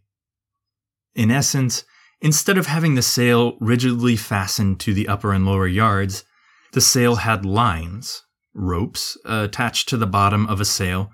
In 1.16 1.30
essence, 1.30 1.84
instead 2.22 2.58
of 2.58 2.66
having 2.66 2.96
the 2.96 3.02
sail 3.02 3.58
rigidly 3.60 4.16
fastened 4.16 4.80
to 4.82 4.94
the 4.94 5.08
upper 5.08 5.32
and 5.32 5.46
lower 5.46 5.68
yards, 5.68 6.24
the 6.72 6.82
sail 6.82 7.18
had 7.18 7.46
lines, 7.46 8.24
ropes, 8.54 9.18
attached 9.26 9.88
to 9.90 9.98
the 9.98 10.08
bottom 10.08 10.48
of 10.48 10.60
a 10.60 10.66
sail, 10.66 11.12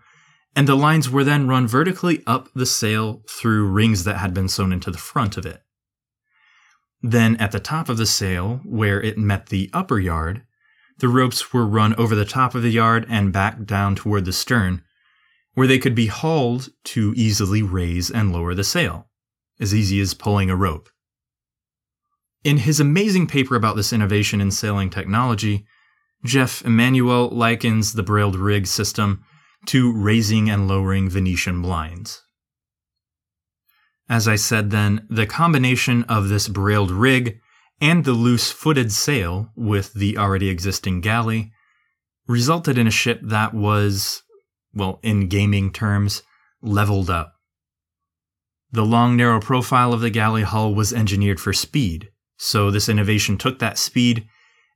and 0.55 0.67
the 0.67 0.75
lines 0.75 1.09
were 1.09 1.23
then 1.23 1.47
run 1.47 1.67
vertically 1.67 2.23
up 2.25 2.49
the 2.55 2.65
sail 2.65 3.23
through 3.29 3.67
rings 3.67 4.05
that 4.05 4.17
had 4.17 4.33
been 4.33 4.47
sewn 4.47 4.71
into 4.71 4.89
the 4.89 4.97
front 4.97 5.35
of 5.37 5.45
it. 5.45 5.63
Then, 7.01 7.35
at 7.37 7.51
the 7.51 7.59
top 7.59 7.89
of 7.89 7.97
the 7.97 8.05
sail, 8.05 8.61
where 8.63 9.01
it 9.01 9.17
met 9.17 9.47
the 9.47 9.69
upper 9.73 9.99
yard, 9.99 10.43
the 10.97 11.07
ropes 11.07 11.53
were 11.53 11.65
run 11.65 11.93
over 11.95 12.15
the 12.15 12.25
top 12.25 12.55
of 12.55 12.61
the 12.61 12.71
yard 12.71 13.05
and 13.09 13.31
back 13.31 13.65
down 13.65 13.95
toward 13.95 14.25
the 14.25 14.33
stern, 14.33 14.81
where 15.53 15.67
they 15.67 15.79
could 15.79 15.95
be 15.95 16.07
hauled 16.07 16.69
to 16.83 17.13
easily 17.15 17.61
raise 17.61 18.09
and 18.09 18.31
lower 18.31 18.53
the 18.53 18.63
sail 18.63 19.08
as 19.59 19.73
easy 19.73 19.99
as 19.99 20.13
pulling 20.13 20.49
a 20.49 20.55
rope. 20.55 20.89
In 22.43 22.57
his 22.57 22.79
amazing 22.79 23.27
paper 23.27 23.55
about 23.55 23.75
this 23.75 23.91
innovation 23.91 24.39
in 24.39 24.51
sailing 24.51 24.89
technology, 24.89 25.65
Jeff 26.23 26.63
Emanuel 26.63 27.29
likens 27.29 27.93
the 27.93 28.03
brailed 28.03 28.35
rig 28.35 28.67
system 28.67 29.23
to 29.65 29.91
raising 29.91 30.49
and 30.49 30.67
lowering 30.67 31.09
Venetian 31.09 31.61
blinds. 31.61 32.23
As 34.07 34.27
I 34.27 34.37
said 34.37 34.71
then, 34.71 35.05
the 35.09 35.27
combination 35.27 36.03
of 36.03 36.29
this 36.29 36.47
brailed 36.47 36.91
rig 36.91 37.39
and 37.81 38.03
the 38.03 38.13
loose 38.13 38.51
footed 38.51 38.91
sail 38.91 39.51
with 39.55 39.93
the 39.93 40.17
already 40.17 40.49
existing 40.49 41.01
galley 41.01 41.51
resulted 42.27 42.77
in 42.77 42.87
a 42.87 42.91
ship 42.91 43.19
that 43.23 43.53
was, 43.53 44.23
well, 44.73 44.99
in 45.03 45.27
gaming 45.27 45.71
terms, 45.71 46.23
leveled 46.61 47.09
up. 47.09 47.38
The 48.71 48.85
long, 48.85 49.15
narrow 49.15 49.39
profile 49.39 49.93
of 49.93 50.01
the 50.01 50.09
galley 50.09 50.43
hull 50.43 50.75
was 50.75 50.93
engineered 50.93 51.39
for 51.39 51.53
speed, 51.53 52.11
so 52.37 52.69
this 52.69 52.87
innovation 52.87 53.37
took 53.37 53.59
that 53.59 53.77
speed 53.77 54.27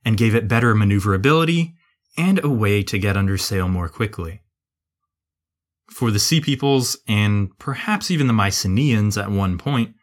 and 0.04 0.16
gave 0.16 0.34
it 0.34 0.48
better 0.48 0.74
maneuverability 0.74 1.74
and 2.16 2.42
a 2.44 2.48
way 2.48 2.82
to 2.82 2.98
get 2.98 3.16
under 3.16 3.38
sail 3.38 3.68
more 3.68 3.88
quickly. 3.88 4.42
For 5.90 6.10
the 6.10 6.18
Sea 6.18 6.40
Peoples, 6.40 6.96
and 7.06 7.56
perhaps 7.58 8.10
even 8.10 8.26
the 8.26 8.32
Mycenaeans 8.32 9.16
at 9.16 9.30
one 9.30 9.58
point, 9.58 9.94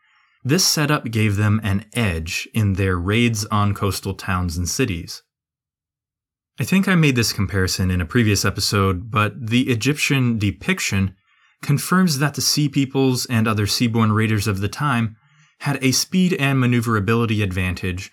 this 0.43 0.65
setup 0.65 1.05
gave 1.11 1.35
them 1.35 1.59
an 1.63 1.85
edge 1.93 2.47
in 2.53 2.73
their 2.73 2.97
raids 2.97 3.45
on 3.45 3.73
coastal 3.73 4.13
towns 4.13 4.57
and 4.57 4.67
cities. 4.67 5.21
I 6.59 6.63
think 6.63 6.87
I 6.87 6.95
made 6.95 7.15
this 7.15 7.33
comparison 7.33 7.91
in 7.91 8.01
a 8.01 8.05
previous 8.05 8.45
episode, 8.45 9.11
but 9.11 9.33
the 9.47 9.69
Egyptian 9.69 10.37
depiction 10.37 11.15
confirms 11.61 12.19
that 12.19 12.33
the 12.33 12.41
Sea 12.41 12.67
Peoples 12.67 13.25
and 13.25 13.47
other 13.47 13.65
seaborne 13.65 14.13
raiders 14.13 14.47
of 14.47 14.59
the 14.59 14.69
time 14.69 15.15
had 15.59 15.77
a 15.83 15.91
speed 15.91 16.33
and 16.33 16.59
maneuverability 16.59 17.41
advantage 17.41 18.11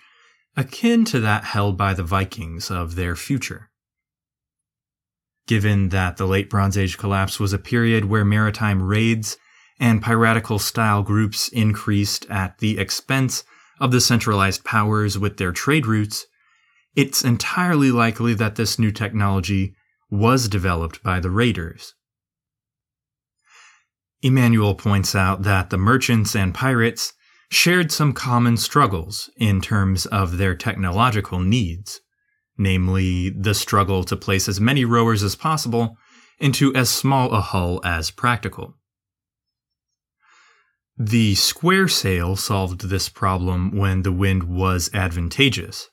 akin 0.55 1.05
to 1.05 1.19
that 1.19 1.45
held 1.45 1.77
by 1.77 1.93
the 1.93 2.03
Vikings 2.03 2.69
of 2.69 2.95
their 2.95 3.15
future. 3.15 3.69
Given 5.47 5.89
that 5.89 6.17
the 6.17 6.27
Late 6.27 6.49
Bronze 6.49 6.77
Age 6.77 6.97
collapse 6.97 7.39
was 7.39 7.53
a 7.53 7.57
period 7.57 8.05
where 8.05 8.23
maritime 8.23 8.83
raids 8.83 9.37
and 9.79 10.01
piratical 10.01 10.59
style 10.59 11.01
groups 11.01 11.47
increased 11.47 12.27
at 12.29 12.59
the 12.59 12.77
expense 12.77 13.43
of 13.79 13.91
the 13.91 14.01
centralized 14.01 14.63
powers 14.63 15.17
with 15.17 15.37
their 15.37 15.51
trade 15.51 15.87
routes, 15.87 16.27
it's 16.95 17.23
entirely 17.23 17.91
likely 17.91 18.33
that 18.35 18.57
this 18.57 18.77
new 18.77 18.91
technology 18.91 19.73
was 20.11 20.47
developed 20.47 21.01
by 21.01 21.19
the 21.19 21.31
raiders. 21.31 21.95
Emanuel 24.21 24.75
points 24.75 25.15
out 25.15 25.43
that 25.43 25.69
the 25.69 25.77
merchants 25.77 26.35
and 26.35 26.53
pirates 26.53 27.13
shared 27.49 27.91
some 27.91 28.13
common 28.13 28.57
struggles 28.57 29.29
in 29.37 29.61
terms 29.61 30.05
of 30.07 30.37
their 30.37 30.55
technological 30.55 31.39
needs, 31.39 32.01
namely 32.57 33.29
the 33.29 33.53
struggle 33.53 34.03
to 34.03 34.15
place 34.15 34.47
as 34.47 34.59
many 34.59 34.85
rowers 34.85 35.23
as 35.23 35.35
possible 35.35 35.97
into 36.39 36.73
as 36.75 36.89
small 36.89 37.31
a 37.31 37.41
hull 37.41 37.81
as 37.83 38.11
practical. 38.11 38.75
The 40.97 41.35
square 41.35 41.87
sail 41.87 42.35
solved 42.35 42.89
this 42.89 43.07
problem 43.07 43.71
when 43.71 44.01
the 44.01 44.11
wind 44.11 44.43
was 44.43 44.89
advantageous, 44.93 45.89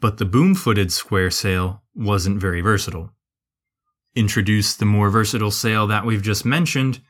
but 0.00 0.16
the 0.16 0.24
boom 0.24 0.54
footed 0.54 0.90
square 0.90 1.30
sail 1.30 1.82
wasn't 1.94 2.40
very 2.40 2.62
versatile. 2.62 3.12
Introduce 4.14 4.74
the 4.74 4.86
more 4.86 5.10
versatile 5.10 5.50
sail 5.50 5.86
that 5.86 6.06
we've 6.06 6.22
just 6.22 6.46
mentioned, 6.46 7.00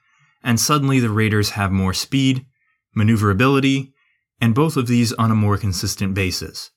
and 0.42 0.58
suddenly 0.58 1.00
the 1.00 1.10
Raiders 1.10 1.50
have 1.50 1.72
more 1.72 1.94
speed, 1.94 2.46
maneuverability, 2.94 3.92
and 4.40 4.54
both 4.54 4.76
of 4.76 4.86
these 4.86 5.12
on 5.14 5.30
a 5.30 5.36
more 5.36 5.58
consistent 5.58 6.14
basis. 6.14 6.70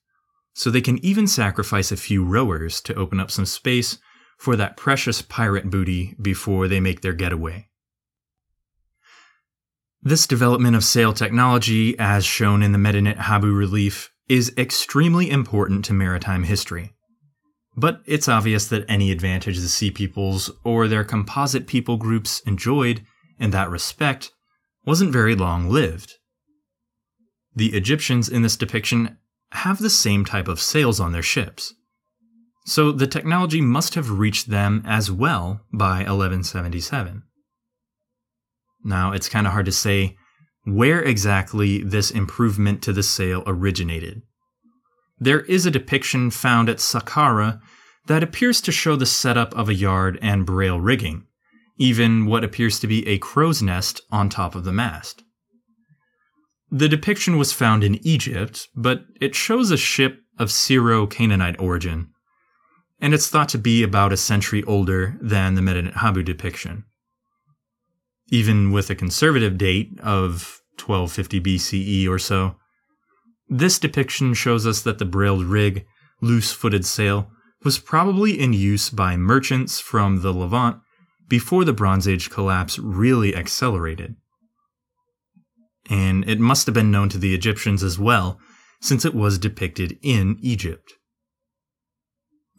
So 0.53 0.69
they 0.69 0.81
can 0.81 1.03
even 1.05 1.27
sacrifice 1.27 1.91
a 1.91 1.97
few 1.97 2.23
rowers 2.25 2.81
to 2.81 2.95
open 2.95 3.19
up 3.19 3.31
some 3.31 3.45
space 3.45 3.97
for 4.37 4.55
that 4.55 4.75
precious 4.75 5.21
pirate 5.21 5.69
booty 5.69 6.15
before 6.21 6.67
they 6.67 6.79
make 6.79 7.01
their 7.01 7.13
getaway. 7.13 7.69
This 10.01 10.25
development 10.25 10.75
of 10.75 10.83
sail 10.83 11.13
technology, 11.13 11.97
as 11.99 12.25
shown 12.25 12.63
in 12.63 12.71
the 12.71 12.79
Medinet 12.79 13.17
Habu 13.19 13.53
relief, 13.53 14.11
is 14.27 14.51
extremely 14.57 15.29
important 15.29 15.85
to 15.85 15.93
maritime 15.93 16.43
history. 16.43 16.95
But 17.77 18.01
it's 18.05 18.27
obvious 18.27 18.67
that 18.69 18.85
any 18.89 19.11
advantage 19.11 19.59
the 19.59 19.69
Sea 19.69 19.91
Peoples 19.91 20.49
or 20.63 20.87
their 20.87 21.03
composite 21.03 21.67
people 21.67 21.97
groups 21.97 22.39
enjoyed 22.41 23.05
in 23.41 23.51
that 23.51 23.69
respect 23.69 24.31
wasn't 24.85 25.11
very 25.11 25.35
long 25.35 25.69
lived. 25.69 26.13
The 27.53 27.73
Egyptians 27.73 28.29
in 28.29 28.41
this 28.41 28.55
depiction 28.55 29.17
have 29.51 29.79
the 29.79 29.89
same 29.89 30.23
type 30.23 30.47
of 30.47 30.61
sails 30.61 30.99
on 30.99 31.11
their 31.11 31.21
ships. 31.21 31.73
So 32.65 32.91
the 32.91 33.07
technology 33.07 33.59
must 33.59 33.95
have 33.95 34.19
reached 34.19 34.49
them 34.49 34.83
as 34.85 35.11
well 35.11 35.65
by 35.73 35.97
1177. 35.99 37.23
Now, 38.83 39.11
it's 39.11 39.29
kind 39.29 39.45
of 39.45 39.53
hard 39.53 39.65
to 39.65 39.71
say 39.71 40.15
where 40.63 41.01
exactly 41.01 41.83
this 41.83 42.11
improvement 42.11 42.81
to 42.83 42.93
the 42.93 43.03
sail 43.03 43.43
originated. 43.45 44.21
There 45.19 45.41
is 45.41 45.65
a 45.65 45.71
depiction 45.71 46.31
found 46.31 46.69
at 46.69 46.77
Saqqara 46.77 47.59
that 48.07 48.23
appears 48.23 48.61
to 48.61 48.71
show 48.71 48.95
the 48.95 49.05
setup 49.05 49.53
of 49.55 49.69
a 49.69 49.73
yard 49.73 50.17
and 50.21 50.45
brail 50.45 50.79
rigging, 50.79 51.25
even 51.81 52.25
what 52.25 52.43
appears 52.43 52.79
to 52.79 52.87
be 52.87 53.07
a 53.07 53.17
crow's 53.17 53.61
nest 53.61 54.01
on 54.11 54.29
top 54.29 54.55
of 54.55 54.63
the 54.63 54.71
mast. 54.71 55.23
The 56.69 56.87
depiction 56.87 57.37
was 57.37 57.51
found 57.51 57.83
in 57.83 58.05
Egypt, 58.05 58.67
but 58.75 59.03
it 59.19 59.35
shows 59.35 59.71
a 59.71 59.77
ship 59.77 60.19
of 60.39 60.51
Syro 60.51 61.07
Canaanite 61.07 61.59
origin, 61.59 62.09
and 62.99 63.13
it's 63.13 63.27
thought 63.27 63.49
to 63.49 63.57
be 63.57 63.83
about 63.83 64.13
a 64.13 64.17
century 64.17 64.63
older 64.63 65.17
than 65.19 65.55
the 65.55 65.61
Medinet 65.61 65.95
Habu 65.95 66.23
depiction 66.23 66.85
even 68.31 68.71
with 68.71 68.89
a 68.89 68.95
conservative 68.95 69.57
date 69.57 69.99
of 69.99 70.61
1250 70.79 71.41
BCE 71.41 72.09
or 72.09 72.17
so. 72.17 72.55
This 73.49 73.77
depiction 73.77 74.33
shows 74.33 74.65
us 74.65 74.81
that 74.81 74.97
the 74.97 75.05
brailed 75.05 75.43
rig, 75.43 75.85
loose 76.21 76.51
footed 76.51 76.85
sail, 76.85 77.29
was 77.63 77.77
probably 77.77 78.39
in 78.39 78.53
use 78.53 78.89
by 78.89 79.17
merchants 79.17 79.79
from 79.79 80.21
the 80.21 80.33
Levant 80.33 80.77
before 81.31 81.63
the 81.63 81.71
Bronze 81.71 82.09
Age 82.09 82.29
collapse 82.29 82.77
really 82.77 83.33
accelerated. 83.33 84.17
And 85.89 86.29
it 86.29 86.41
must 86.41 86.65
have 86.65 86.75
been 86.75 86.91
known 86.91 87.07
to 87.07 87.17
the 87.17 87.33
Egyptians 87.33 87.83
as 87.83 87.97
well, 87.97 88.37
since 88.81 89.05
it 89.05 89.15
was 89.15 89.37
depicted 89.37 89.97
in 90.01 90.37
Egypt. 90.41 90.91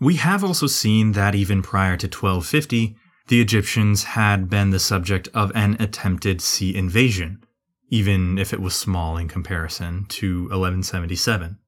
We 0.01 0.17
have 0.17 0.43
also 0.43 0.67
seen 0.67 1.13
that 1.13 1.35
even 1.35 1.61
prior 1.61 1.99
to 1.99 2.07
1250, 2.07 2.97
the 3.29 3.43
Egyptians 3.43 4.05
had 4.05 4.49
been 4.49 4.71
the 4.71 4.81
subject 4.81 5.29
of 5.35 5.53
an 5.55 5.77
attempted 5.79 6.41
sea 6.41 6.75
invasion, 6.75 7.45
even 7.91 8.39
if 8.39 8.55
it 8.55 8.61
was 8.63 8.75
small 8.75 9.19
in 9.19 9.29
comparison 9.29 10.07
to 10.09 10.45
1177. 10.45 11.59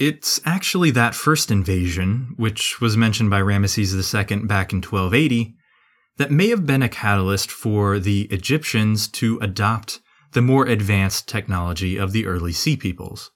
It's 0.00 0.40
actually 0.46 0.90
that 0.92 1.14
first 1.14 1.50
invasion, 1.50 2.32
which 2.38 2.80
was 2.80 2.96
mentioned 2.96 3.28
by 3.28 3.42
Ramesses 3.42 3.92
II 3.92 4.46
back 4.46 4.72
in 4.72 4.78
1280, 4.78 5.54
that 6.16 6.30
may 6.30 6.48
have 6.48 6.64
been 6.64 6.82
a 6.82 6.88
catalyst 6.88 7.50
for 7.50 7.98
the 7.98 8.22
Egyptians 8.30 9.06
to 9.08 9.38
adopt 9.42 10.00
the 10.32 10.40
more 10.40 10.64
advanced 10.64 11.28
technology 11.28 11.98
of 11.98 12.12
the 12.12 12.24
early 12.24 12.52
Sea 12.52 12.78
Peoples. 12.78 13.30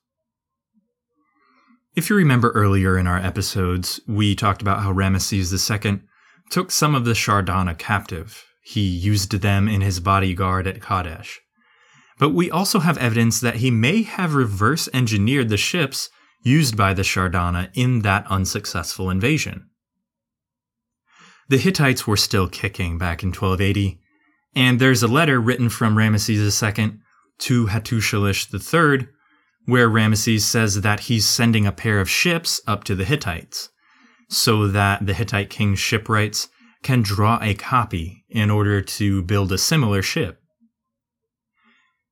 If 1.95 2.09
you 2.09 2.17
remember 2.17 2.51
earlier 2.53 2.97
in 2.97 3.07
our 3.07 3.19
episodes, 3.19 4.01
we 4.09 4.35
talked 4.35 4.63
about 4.63 4.81
how 4.81 4.91
Ramesses 4.91 5.53
II 5.53 6.01
took 6.49 6.71
some 6.71 6.95
of 6.95 7.05
the 7.05 7.13
Shardana 7.13 7.77
captive. 7.77 8.43
He 8.63 8.81
used 8.81 9.33
them 9.33 9.69
in 9.69 9.83
his 9.83 10.01
bodyguard 10.01 10.67
at 10.67 10.81
Kadesh. 10.81 11.41
But 12.19 12.31
we 12.31 12.51
also 12.51 12.79
have 12.79 12.97
evidence 12.97 13.39
that 13.41 13.57
he 13.57 13.71
may 13.71 14.01
have 14.01 14.35
reverse 14.35 14.89
engineered 14.95 15.51
the 15.51 15.59
ships 15.59 16.09
used 16.45 16.77
by 16.77 16.95
the 16.95 17.03
Shardana 17.03 17.71
in 17.75 18.01
that 18.01 18.27
unsuccessful 18.29 19.11
invasion. 19.11 19.71
The 21.49 21.59
Hittites 21.59 22.07
were 22.07 22.17
still 22.17 22.49
kicking 22.49 22.97
back 22.97 23.23
in 23.23 23.31
1280, 23.31 23.99
and 24.55 24.79
there's 24.79 25.03
a 25.03 25.09
letter 25.09 25.41
written 25.41 25.69
from 25.69 25.97
Ramesses 25.97 26.63
II 26.63 26.99
to 27.39 27.67
Hattushilish 27.67 28.53
III 28.55 29.09
where 29.67 29.89
Ramesses 29.89 30.43
says 30.43 30.83
that 30.83 31.01
he's 31.01 31.27
sending 31.27 31.67
a 31.67 31.73
pair 31.73 32.01
of 32.01 32.11
ships 32.11 32.61
up 32.67 32.85
to 32.85 32.95
the 32.95 33.05
Hittites 33.05 33.71
so 34.29 34.69
that 34.69 35.07
the 35.07 35.15
Hittite 35.15 35.51
king's 35.51 35.79
shipwrights 35.79 36.49
can 36.83 37.03
draw 37.03 37.39
a 37.41 37.55
copy 37.55 38.25
in 38.29 38.51
order 38.51 38.83
to 38.83 39.23
build 39.23 39.53
a 39.53 39.59
similar 39.59 40.03
ship. 40.03 40.43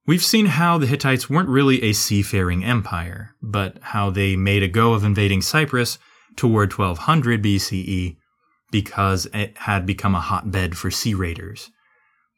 We've 0.05 0.25
seen 0.25 0.47
how 0.47 0.79
the 0.79 0.87
Hittites 0.87 1.31
weren't 1.31 1.49
really 1.49 1.83
a 1.83 1.93
seafaring 1.93 2.65
empire, 2.65 3.37
but 3.41 3.79
how 3.81 4.11
they 4.11 4.35
made 4.35 4.63
a 4.63 4.69
go 4.69 4.95
of 4.95 5.05
invading 5.05 5.43
Cyprus 5.43 5.99
toward 6.35 6.73
1200 6.73 7.43
BCE 7.43 8.17
because 8.73 9.27
it 9.33 9.57
had 9.59 9.87
become 9.87 10.15
a 10.15 10.21
hotbed 10.21 10.77
for 10.77 10.91
sea 10.91 11.15
raiders. 11.15 11.71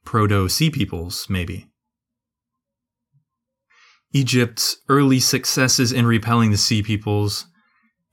Proto 0.04 0.48
Sea 0.48 0.68
Peoples, 0.68 1.26
maybe. 1.30 1.70
Egypt's 4.12 4.76
early 4.88 5.18
successes 5.18 5.90
in 5.90 6.06
repelling 6.06 6.50
the 6.50 6.56
Sea 6.58 6.82
Peoples 6.82 7.46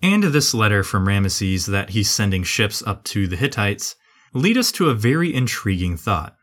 and 0.01 0.23
this 0.23 0.53
letter 0.53 0.83
from 0.83 1.05
Ramesses 1.05 1.67
that 1.67 1.91
he's 1.91 2.09
sending 2.09 2.43
ships 2.43 2.81
up 2.83 3.03
to 3.05 3.27
the 3.27 3.35
Hittites 3.35 3.95
lead 4.33 4.57
us 4.57 4.71
to 4.73 4.89
a 4.89 4.95
very 4.95 5.33
intriguing 5.33 5.97
thought. 5.97 6.35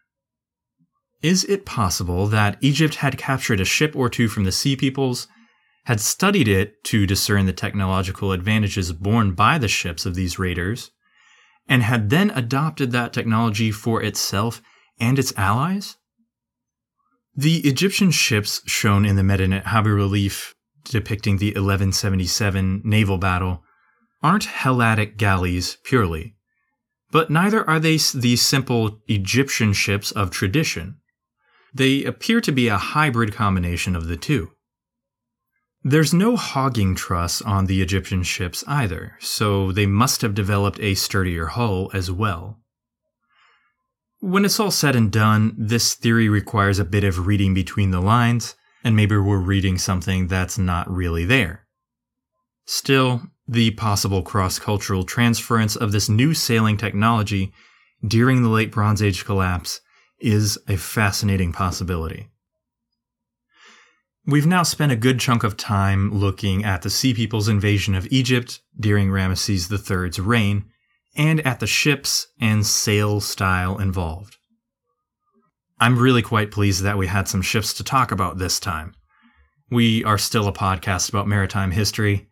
Is 1.22 1.44
it 1.44 1.66
possible 1.66 2.28
that 2.28 2.58
Egypt 2.60 2.96
had 2.96 3.18
captured 3.18 3.60
a 3.60 3.64
ship 3.64 3.96
or 3.96 4.08
two 4.08 4.28
from 4.28 4.44
the 4.44 4.52
Sea 4.52 4.76
Peoples, 4.76 5.26
had 5.86 6.00
studied 6.00 6.46
it 6.46 6.84
to 6.84 7.06
discern 7.06 7.46
the 7.46 7.52
technological 7.52 8.30
advantages 8.30 8.92
borne 8.92 9.32
by 9.32 9.58
the 9.58 9.68
ships 9.68 10.06
of 10.06 10.14
these 10.14 10.38
raiders, 10.38 10.90
and 11.68 11.82
had 11.82 12.10
then 12.10 12.30
adopted 12.30 12.92
that 12.92 13.12
technology 13.12 13.72
for 13.72 14.02
itself 14.02 14.62
and 15.00 15.18
its 15.18 15.32
allies? 15.36 15.96
The 17.34 17.58
Egyptian 17.68 18.10
ships 18.10 18.62
shown 18.66 19.04
in 19.04 19.16
the 19.16 19.24
Medinet 19.24 19.66
Habu 19.66 19.90
relief 19.90 20.54
depicting 20.84 21.38
the 21.38 21.48
1177 21.48 22.82
naval 22.84 23.18
battle 23.18 23.62
aren't 24.22 24.44
Helladic 24.44 25.16
galleys 25.16 25.78
purely, 25.84 26.36
but 27.10 27.30
neither 27.30 27.68
are 27.68 27.80
they 27.80 27.96
the 28.14 28.36
simple 28.36 29.00
Egyptian 29.08 29.72
ships 29.72 30.10
of 30.12 30.30
tradition. 30.30 30.96
They 31.74 32.04
appear 32.04 32.40
to 32.40 32.52
be 32.52 32.68
a 32.68 32.78
hybrid 32.78 33.34
combination 33.34 33.94
of 33.94 34.08
the 34.08 34.16
two. 34.16 34.52
There's 35.82 36.12
no 36.12 36.36
hogging 36.36 36.94
truss 36.94 37.40
on 37.40 37.66
the 37.66 37.80
Egyptian 37.80 38.22
ships 38.22 38.64
either, 38.66 39.16
so 39.20 39.70
they 39.70 39.86
must 39.86 40.22
have 40.22 40.34
developed 40.34 40.80
a 40.80 40.94
sturdier 40.94 41.46
hull 41.46 41.90
as 41.94 42.10
well. 42.10 42.60
When 44.20 44.44
it's 44.44 44.58
all 44.58 44.72
said 44.72 44.96
and 44.96 45.12
done, 45.12 45.54
this 45.56 45.94
theory 45.94 46.28
requires 46.28 46.80
a 46.80 46.84
bit 46.84 47.04
of 47.04 47.26
reading 47.26 47.54
between 47.54 47.92
the 47.92 48.00
lines, 48.00 48.56
and 48.82 48.96
maybe 48.96 49.16
we're 49.16 49.38
reading 49.38 49.78
something 49.78 50.26
that's 50.26 50.58
not 50.58 50.90
really 50.90 51.24
there. 51.24 51.66
Still, 52.66 53.22
the 53.46 53.70
possible 53.70 54.22
cross 54.22 54.58
cultural 54.58 55.04
transference 55.04 55.76
of 55.76 55.92
this 55.92 56.08
new 56.08 56.34
sailing 56.34 56.76
technology 56.76 57.52
during 58.06 58.42
the 58.42 58.48
late 58.48 58.72
Bronze 58.72 59.00
Age 59.00 59.24
collapse 59.24 59.80
is 60.20 60.58
a 60.68 60.76
fascinating 60.76 61.52
possibility. 61.52 62.28
We've 64.26 64.46
now 64.46 64.62
spent 64.62 64.92
a 64.92 64.96
good 64.96 65.20
chunk 65.20 65.42
of 65.42 65.56
time 65.56 66.12
looking 66.12 66.64
at 66.64 66.82
the 66.82 66.90
Sea 66.90 67.14
People's 67.14 67.48
invasion 67.48 67.94
of 67.94 68.06
Egypt 68.10 68.60
during 68.78 69.08
Ramesses 69.08 69.70
III's 69.70 70.20
reign, 70.20 70.66
and 71.16 71.40
at 71.46 71.60
the 71.60 71.66
ships 71.66 72.26
and 72.38 72.66
sail 72.66 73.20
style 73.20 73.78
involved. 73.78 74.36
I'm 75.80 75.98
really 75.98 76.22
quite 76.22 76.50
pleased 76.50 76.82
that 76.82 76.98
we 76.98 77.06
had 77.06 77.26
some 77.28 77.40
ships 77.40 77.72
to 77.74 77.84
talk 77.84 78.10
about 78.10 78.38
this 78.38 78.60
time. 78.60 78.94
We 79.70 80.04
are 80.04 80.18
still 80.18 80.48
a 80.48 80.52
podcast 80.52 81.08
about 81.08 81.28
maritime 81.28 81.70
history, 81.70 82.28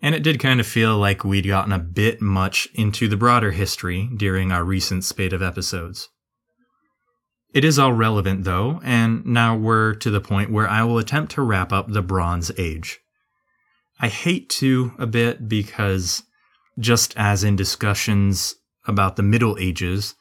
and 0.00 0.14
it 0.14 0.22
did 0.22 0.40
kind 0.40 0.60
of 0.60 0.66
feel 0.66 0.96
like 0.96 1.24
we'd 1.24 1.46
gotten 1.46 1.72
a 1.72 1.78
bit 1.78 2.22
much 2.22 2.68
into 2.74 3.08
the 3.08 3.16
broader 3.16 3.50
history 3.50 4.08
during 4.16 4.52
our 4.52 4.64
recent 4.64 5.04
spate 5.04 5.32
of 5.32 5.42
episodes. 5.42 6.08
It 7.54 7.64
is 7.64 7.78
all 7.78 7.92
relevant, 7.92 8.42
though, 8.42 8.80
and 8.82 9.24
now 9.24 9.56
we're 9.56 9.94
to 9.94 10.10
the 10.10 10.20
point 10.20 10.50
where 10.50 10.68
I 10.68 10.82
will 10.82 10.98
attempt 10.98 11.30
to 11.32 11.42
wrap 11.42 11.72
up 11.72 11.88
the 11.88 12.02
Bronze 12.02 12.50
Age. 12.58 12.98
I 14.00 14.08
hate 14.08 14.50
to 14.50 14.92
a 14.98 15.06
bit 15.06 15.48
because, 15.48 16.24
just 16.80 17.14
as 17.16 17.44
in 17.44 17.54
discussions 17.54 18.56
about 18.86 19.14
the 19.14 19.22
Middle 19.22 19.56
Ages 19.60 20.16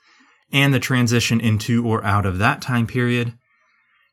and 0.51 0.71
the 0.71 0.79
transition 0.79 1.41
into 1.41 1.83
or 1.83 2.05
out 2.05 2.27
of 2.27 2.37
that 2.37 2.61
time 2.61 2.85
period, 2.85 3.33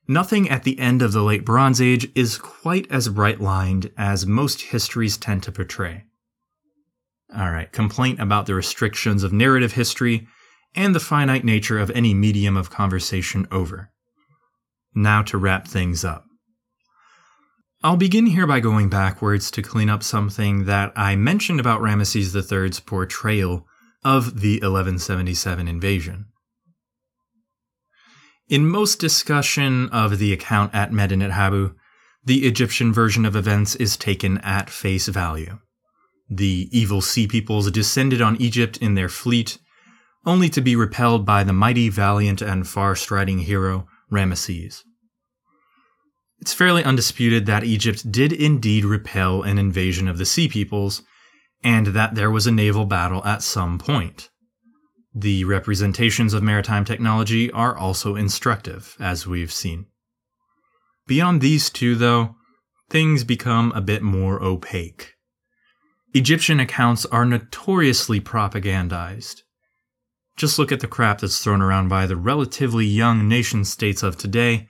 nothing 0.09 0.49
at 0.49 0.63
the 0.63 0.79
end 0.79 1.03
of 1.03 1.13
the 1.13 1.23
Late 1.23 1.45
Bronze 1.45 1.79
Age 1.79 2.11
is 2.15 2.39
quite 2.39 2.91
as 2.91 3.11
bright 3.11 3.39
lined 3.39 3.91
as 3.99 4.25
most 4.25 4.63
histories 4.63 5.19
tend 5.19 5.43
to 5.43 5.53
portray. 5.53 6.05
Alright, 7.39 7.71
complaint 7.71 8.19
about 8.19 8.47
the 8.47 8.55
restrictions 8.55 9.23
of 9.23 9.31
narrative 9.31 9.75
history 9.75 10.27
and 10.75 10.95
the 10.95 11.01
finite 11.01 11.45
nature 11.45 11.79
of 11.79 11.91
any 11.91 12.15
medium 12.15 12.57
of 12.57 12.71
conversation 12.71 13.47
over. 13.51 13.91
Now 14.95 15.23
to 15.23 15.39
wrap 15.39 15.67
things 15.67 16.05
up. 16.05 16.25
I'll 17.83 17.97
begin 17.97 18.27
here 18.27 18.47
by 18.47 18.61
going 18.61 18.91
backwards 18.91 19.51
to 19.53 19.63
clean 19.63 19.89
up 19.89 20.03
something 20.03 20.67
that 20.67 20.93
I 20.97 21.17
mentioned 21.17 21.61
about 21.61 21.81
Ramesses 21.81 22.35
III's 22.35 22.81
portrayal 22.81 23.67
of 24.05 24.41
the 24.41 24.57
1177 24.57 25.67
invasion. 25.67 26.27
In 28.49 28.67
most 28.69 28.99
discussion 28.99 29.89
of 29.91 30.19
the 30.19 30.33
account 30.33 30.75
at 30.75 30.93
Medinet 30.93 31.31
Habu, 31.31 31.75
the 32.25 32.47
Egyptian 32.47 32.93
version 32.93 33.25
of 33.25 33.35
events 33.35 33.75
is 33.77 33.97
taken 33.97 34.39
at 34.39 34.69
face 34.69 35.09
value. 35.09 35.59
The 36.29 36.69
evil 36.71 37.01
sea 37.01 37.27
peoples 37.27 37.71
descended 37.71 38.21
on 38.21 38.37
Egypt 38.37 38.77
in 38.77 38.95
their 38.95 39.09
fleet 39.09 39.59
only 40.27 40.49
to 40.51 40.61
be 40.61 40.77
repelled 40.77 41.25
by 41.25 41.45
the 41.45 41.53
mighty, 41.53 41.89
valiant, 41.89 42.43
and 42.43 42.69
far 42.69 42.95
striding 42.95 43.41
hero 43.41 43.87
Ramesses. 44.11 44.83
It's 46.41 46.55
fairly 46.55 46.83
undisputed 46.83 47.47
that 47.47 47.65
Egypt 47.65 48.11
did 48.11 48.33
indeed 48.33 48.85
repel 48.85 49.43
an 49.43 49.59
invasion 49.59 50.09
of 50.09 50.19
the 50.19 50.27
Sea 50.27 50.49
Peoples, 50.49 51.03
and 51.63 51.89
that 51.89 52.15
there 52.15 52.31
was 52.31 52.47
a 52.47 52.53
naval 52.53 52.87
battle 52.87 53.25
at 53.25 53.43
some 53.43 53.79
point. 53.79 54.31
The 55.15 55.45
representations 55.45 56.33
of 56.33 56.43
maritime 56.43 56.85
technology 56.85 57.51
are 57.51 57.77
also 57.77 58.17
instructive, 58.17 58.97
as 58.99 59.27
we've 59.27 59.53
seen. 59.53 59.87
Beyond 61.07 61.41
these 61.41 61.69
two, 61.69 61.95
though, 61.95 62.37
things 62.89 63.25
become 63.25 63.73
a 63.73 63.81
bit 63.81 64.03
more 64.03 64.43
opaque. 64.43 65.15
Egyptian 66.15 66.59
accounts 66.59 67.05
are 67.07 67.25
notoriously 67.25 68.21
propagandized, 68.21 69.43
just 70.41 70.59
look 70.59 70.73
at 70.73 70.81
the 70.81 70.89
crap 70.89 71.21
that's 71.21 71.45
thrown 71.45 71.61
around 71.61 71.89
by 71.89 72.07
the 72.07 72.17
relatively 72.17 72.87
young 72.87 73.29
nation 73.29 73.63
states 73.63 74.03
of 74.03 74.17
today, 74.17 74.67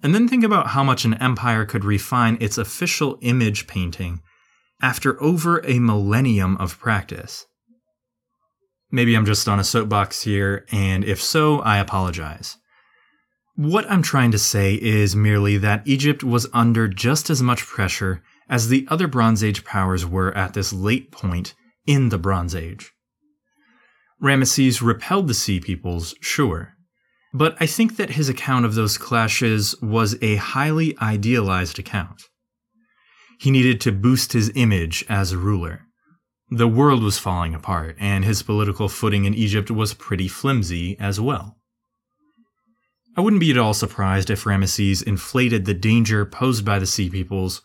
and 0.00 0.14
then 0.14 0.28
think 0.28 0.44
about 0.44 0.68
how 0.68 0.84
much 0.84 1.04
an 1.04 1.14
empire 1.14 1.64
could 1.64 1.84
refine 1.84 2.38
its 2.40 2.56
official 2.56 3.18
image 3.20 3.66
painting 3.66 4.22
after 4.80 5.20
over 5.20 5.58
a 5.66 5.80
millennium 5.80 6.56
of 6.58 6.78
practice. 6.78 7.46
Maybe 8.92 9.16
I'm 9.16 9.26
just 9.26 9.48
on 9.48 9.58
a 9.58 9.64
soapbox 9.64 10.22
here, 10.22 10.66
and 10.70 11.04
if 11.04 11.20
so, 11.20 11.58
I 11.60 11.78
apologize. 11.78 12.56
What 13.56 13.90
I'm 13.90 14.02
trying 14.02 14.30
to 14.30 14.38
say 14.38 14.74
is 14.74 15.16
merely 15.16 15.58
that 15.58 15.82
Egypt 15.84 16.22
was 16.22 16.46
under 16.52 16.86
just 16.86 17.28
as 17.28 17.42
much 17.42 17.66
pressure 17.66 18.22
as 18.48 18.68
the 18.68 18.86
other 18.88 19.08
Bronze 19.08 19.42
Age 19.42 19.64
powers 19.64 20.06
were 20.06 20.32
at 20.36 20.54
this 20.54 20.72
late 20.72 21.10
point 21.10 21.54
in 21.86 22.10
the 22.10 22.18
Bronze 22.18 22.54
Age. 22.54 22.92
Ramesses 24.22 24.80
repelled 24.80 25.26
the 25.26 25.34
Sea 25.34 25.58
Peoples, 25.58 26.14
sure. 26.20 26.76
But 27.34 27.56
I 27.58 27.66
think 27.66 27.96
that 27.96 28.10
his 28.10 28.28
account 28.28 28.64
of 28.64 28.74
those 28.74 28.96
clashes 28.96 29.74
was 29.82 30.16
a 30.22 30.36
highly 30.36 30.96
idealized 31.00 31.78
account. 31.78 32.22
He 33.40 33.50
needed 33.50 33.80
to 33.80 33.90
boost 33.90 34.32
his 34.32 34.52
image 34.54 35.04
as 35.08 35.32
a 35.32 35.38
ruler. 35.38 35.86
The 36.50 36.68
world 36.68 37.02
was 37.02 37.18
falling 37.18 37.54
apart, 37.54 37.96
and 37.98 38.24
his 38.24 38.42
political 38.42 38.88
footing 38.88 39.24
in 39.24 39.34
Egypt 39.34 39.70
was 39.70 39.94
pretty 39.94 40.28
flimsy 40.28 40.96
as 41.00 41.18
well. 41.18 41.56
I 43.16 43.22
wouldn't 43.22 43.40
be 43.40 43.50
at 43.50 43.58
all 43.58 43.74
surprised 43.74 44.30
if 44.30 44.44
Ramesses 44.44 45.02
inflated 45.02 45.64
the 45.64 45.74
danger 45.74 46.24
posed 46.24 46.64
by 46.64 46.78
the 46.78 46.86
Sea 46.86 47.10
Peoples 47.10 47.62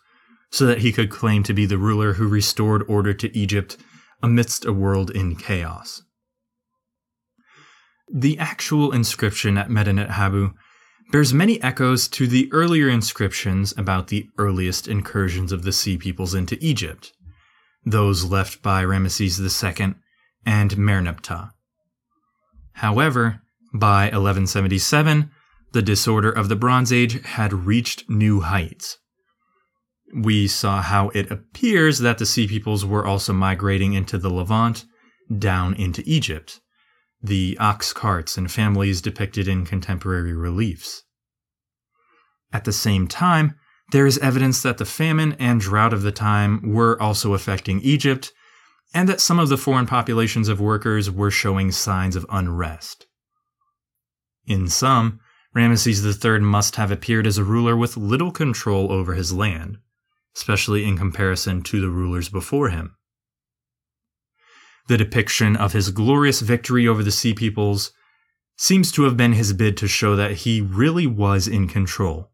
so 0.51 0.65
that 0.65 0.79
he 0.79 0.91
could 0.91 1.11
claim 1.11 1.43
to 1.43 1.53
be 1.53 1.65
the 1.65 1.77
ruler 1.77 2.13
who 2.13 2.27
restored 2.27 2.83
order 2.87 3.13
to 3.13 3.37
Egypt 3.37 3.77
amidst 4.23 4.65
a 4.65 4.73
world 4.73 5.11
in 5.11 5.35
chaos. 5.35 6.01
The 8.13 8.39
actual 8.39 8.93
inscription 8.93 9.57
at 9.57 9.69
Medinet 9.69 10.11
Habu 10.11 10.53
bears 11.11 11.33
many 11.33 11.61
echoes 11.61 12.07
to 12.09 12.25
the 12.25 12.49
earlier 12.53 12.87
inscriptions 12.87 13.73
about 13.77 14.07
the 14.07 14.29
earliest 14.37 14.87
incursions 14.87 15.51
of 15.51 15.63
the 15.63 15.73
Sea 15.73 15.97
Peoples 15.97 16.33
into 16.33 16.57
Egypt, 16.61 17.11
those 17.85 18.23
left 18.23 18.61
by 18.61 18.83
Ramesses 18.83 19.39
II 19.39 19.95
and 20.45 20.71
Merneptah. 20.71 21.51
However, 22.73 23.41
by 23.73 24.05
1177, 24.05 25.29
the 25.73 25.81
disorder 25.81 26.31
of 26.31 26.47
the 26.47 26.55
Bronze 26.55 26.93
Age 26.93 27.21
had 27.25 27.51
reached 27.51 28.09
new 28.09 28.39
heights. 28.39 28.99
We 30.15 30.47
saw 30.47 30.81
how 30.81 31.09
it 31.09 31.29
appears 31.29 31.99
that 31.99 32.19
the 32.19 32.25
Sea 32.25 32.47
Peoples 32.47 32.85
were 32.85 33.05
also 33.05 33.33
migrating 33.33 33.93
into 33.93 34.17
the 34.17 34.29
Levant, 34.29 34.85
down 35.37 35.73
into 35.73 36.01
Egypt 36.05 36.61
the 37.21 37.57
ox 37.59 37.93
carts 37.93 38.37
and 38.37 38.51
families 38.51 39.01
depicted 39.01 39.47
in 39.47 39.65
contemporary 39.65 40.33
reliefs. 40.33 41.03
At 42.53 42.65
the 42.65 42.73
same 42.73 43.07
time, 43.07 43.55
there 43.91 44.05
is 44.05 44.17
evidence 44.19 44.61
that 44.63 44.77
the 44.77 44.85
famine 44.85 45.33
and 45.39 45.61
drought 45.61 45.93
of 45.93 46.01
the 46.01 46.11
time 46.11 46.73
were 46.73 47.01
also 47.01 47.33
affecting 47.33 47.79
Egypt, 47.81 48.33
and 48.93 49.07
that 49.07 49.21
some 49.21 49.39
of 49.39 49.49
the 49.49 49.57
foreign 49.57 49.85
populations 49.85 50.49
of 50.49 50.59
workers 50.59 51.09
were 51.09 51.31
showing 51.31 51.71
signs 51.71 52.15
of 52.15 52.25
unrest. 52.29 53.07
In 54.45 54.67
sum, 54.67 55.19
Ramesses 55.55 56.03
III 56.03 56.39
must 56.39 56.75
have 56.75 56.91
appeared 56.91 57.25
as 57.25 57.37
a 57.37 57.43
ruler 57.43 57.75
with 57.75 57.97
little 57.97 58.31
control 58.31 58.91
over 58.91 59.13
his 59.13 59.33
land, 59.33 59.77
especially 60.35 60.85
in 60.85 60.97
comparison 60.97 61.63
to 61.63 61.81
the 61.81 61.89
rulers 61.89 62.29
before 62.29 62.69
him. 62.69 62.96
The 64.87 64.97
depiction 64.97 65.55
of 65.55 65.73
his 65.73 65.91
glorious 65.91 66.39
victory 66.39 66.87
over 66.87 67.03
the 67.03 67.11
Sea 67.11 67.33
Peoples 67.33 67.91
seems 68.55 68.91
to 68.93 69.03
have 69.03 69.17
been 69.17 69.33
his 69.33 69.53
bid 69.53 69.77
to 69.77 69.87
show 69.87 70.15
that 70.15 70.31
he 70.31 70.61
really 70.61 71.05
was 71.05 71.47
in 71.47 71.67
control, 71.67 72.31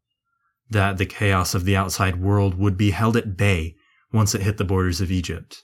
that 0.70 0.98
the 0.98 1.06
chaos 1.06 1.56
of 1.56 1.66
the 1.66 1.76
outside 1.76 2.22
world 2.22 2.56
would 2.56 2.78
be 2.78 2.92
held 2.92 3.18
at 3.18 3.36
bay 3.36 3.76
once 4.12 4.36
it 4.36 4.42
hit 4.42 4.58
the 4.58 4.64
borders 4.64 5.02
of 5.02 5.12
Egypt. 5.12 5.64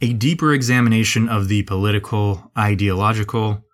A 0.00 0.12
deeper 0.12 0.54
examination 0.54 1.28
of 1.28 1.48
the 1.48 1.62
political, 1.64 2.52
ideological, 2.56 3.64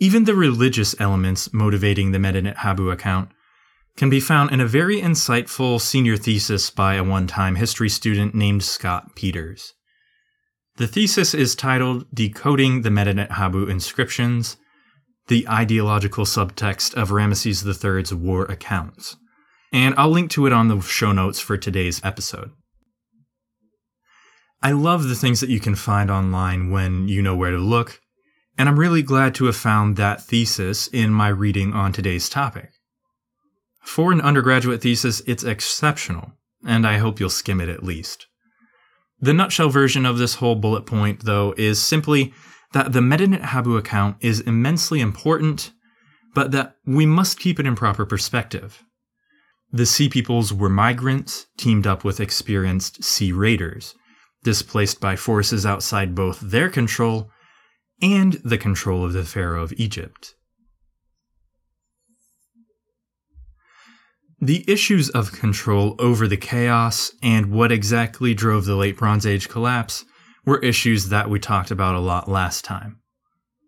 even 0.00 0.24
the 0.24 0.34
religious 0.34 0.94
elements 1.00 1.52
motivating 1.52 2.12
the 2.12 2.18
Medinet 2.18 2.58
Habu 2.58 2.90
account 2.90 3.30
can 3.96 4.08
be 4.08 4.20
found 4.20 4.52
in 4.52 4.60
a 4.60 4.66
very 4.66 5.00
insightful 5.00 5.80
senior 5.80 6.16
thesis 6.16 6.70
by 6.70 6.94
a 6.94 7.02
one 7.02 7.26
time 7.26 7.56
history 7.56 7.88
student 7.88 8.32
named 8.34 8.62
Scott 8.62 9.16
Peters. 9.16 9.74
The 10.78 10.86
thesis 10.86 11.34
is 11.34 11.56
titled 11.56 12.06
Decoding 12.14 12.82
the 12.82 12.90
Medinet 12.92 13.32
Habu 13.32 13.66
Inscriptions 13.66 14.58
The 15.26 15.44
Ideological 15.48 16.24
Subtext 16.24 16.94
of 16.94 17.08
Ramesses 17.08 17.66
III's 17.66 18.14
War 18.14 18.44
Accounts. 18.44 19.16
And 19.72 19.92
I'll 19.98 20.08
link 20.08 20.30
to 20.30 20.46
it 20.46 20.52
on 20.52 20.68
the 20.68 20.80
show 20.80 21.10
notes 21.10 21.40
for 21.40 21.56
today's 21.56 22.00
episode. 22.04 22.52
I 24.62 24.70
love 24.70 25.08
the 25.08 25.16
things 25.16 25.40
that 25.40 25.50
you 25.50 25.58
can 25.58 25.74
find 25.74 26.12
online 26.12 26.70
when 26.70 27.08
you 27.08 27.22
know 27.22 27.34
where 27.34 27.50
to 27.50 27.58
look, 27.58 28.00
and 28.56 28.68
I'm 28.68 28.78
really 28.78 29.02
glad 29.02 29.34
to 29.34 29.46
have 29.46 29.56
found 29.56 29.96
that 29.96 30.22
thesis 30.22 30.86
in 30.86 31.10
my 31.12 31.26
reading 31.26 31.72
on 31.72 31.92
today's 31.92 32.28
topic. 32.28 32.70
For 33.82 34.12
an 34.12 34.20
undergraduate 34.20 34.82
thesis, 34.82 35.22
it's 35.26 35.42
exceptional, 35.42 36.34
and 36.64 36.86
I 36.86 36.98
hope 36.98 37.18
you'll 37.18 37.30
skim 37.30 37.60
it 37.60 37.68
at 37.68 37.82
least. 37.82 38.28
The 39.20 39.34
nutshell 39.34 39.68
version 39.68 40.06
of 40.06 40.18
this 40.18 40.36
whole 40.36 40.54
bullet 40.54 40.86
point, 40.86 41.24
though, 41.24 41.54
is 41.56 41.82
simply 41.82 42.32
that 42.72 42.92
the 42.92 43.00
Medinet 43.00 43.46
Habu 43.46 43.76
account 43.76 44.16
is 44.20 44.40
immensely 44.40 45.00
important, 45.00 45.72
but 46.34 46.52
that 46.52 46.76
we 46.86 47.06
must 47.06 47.40
keep 47.40 47.58
it 47.58 47.66
in 47.66 47.74
proper 47.74 48.06
perspective. 48.06 48.84
The 49.72 49.86
Sea 49.86 50.08
Peoples 50.08 50.52
were 50.52 50.68
migrants 50.68 51.46
teamed 51.56 51.86
up 51.86 52.04
with 52.04 52.20
experienced 52.20 53.02
sea 53.02 53.32
raiders, 53.32 53.94
displaced 54.44 55.00
by 55.00 55.16
forces 55.16 55.66
outside 55.66 56.14
both 56.14 56.40
their 56.40 56.70
control 56.70 57.30
and 58.00 58.34
the 58.44 58.58
control 58.58 59.04
of 59.04 59.12
the 59.12 59.24
Pharaoh 59.24 59.62
of 59.62 59.72
Egypt. 59.76 60.34
The 64.40 64.64
issues 64.68 65.10
of 65.10 65.32
control 65.32 65.96
over 65.98 66.28
the 66.28 66.36
chaos 66.36 67.12
and 67.20 67.50
what 67.50 67.72
exactly 67.72 68.34
drove 68.34 68.66
the 68.66 68.76
Late 68.76 68.96
Bronze 68.96 69.26
Age 69.26 69.48
collapse 69.48 70.04
were 70.44 70.60
issues 70.60 71.08
that 71.08 71.28
we 71.28 71.40
talked 71.40 71.72
about 71.72 71.96
a 71.96 72.00
lot 72.00 72.28
last 72.28 72.64
time. 72.64 73.00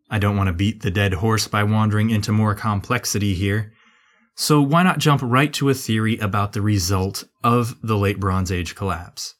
I 0.09 0.21
don't 0.21 0.37
want 0.37 0.47
to 0.47 0.53
beat 0.53 0.83
the 0.83 0.91
dead 0.93 1.14
horse 1.14 1.49
by 1.49 1.64
wandering 1.64 2.11
into 2.11 2.31
more 2.31 2.55
complexity 2.55 3.35
here, 3.35 3.73
so 4.37 4.62
why 4.62 4.85
not 4.85 5.01
jump 5.01 5.21
right 5.25 5.53
to 5.55 5.68
a 5.71 5.75
theory 5.75 6.18
about 6.18 6.53
the 6.53 6.62
result 6.62 7.25
of 7.43 7.77
the 7.83 7.99
Late 7.99 8.21
Bronze 8.21 8.53
Age 8.53 8.77
collapse? 8.77 9.35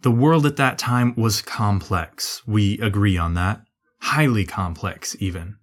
The 0.00 0.10
world 0.10 0.46
at 0.46 0.56
that 0.56 0.78
time 0.78 1.14
was 1.14 1.42
complex, 1.42 2.42
we 2.46 2.78
agree 2.80 3.18
on 3.18 3.34
that. 3.34 3.60
Highly 4.00 4.46
complex, 4.46 5.14
even 5.20 5.56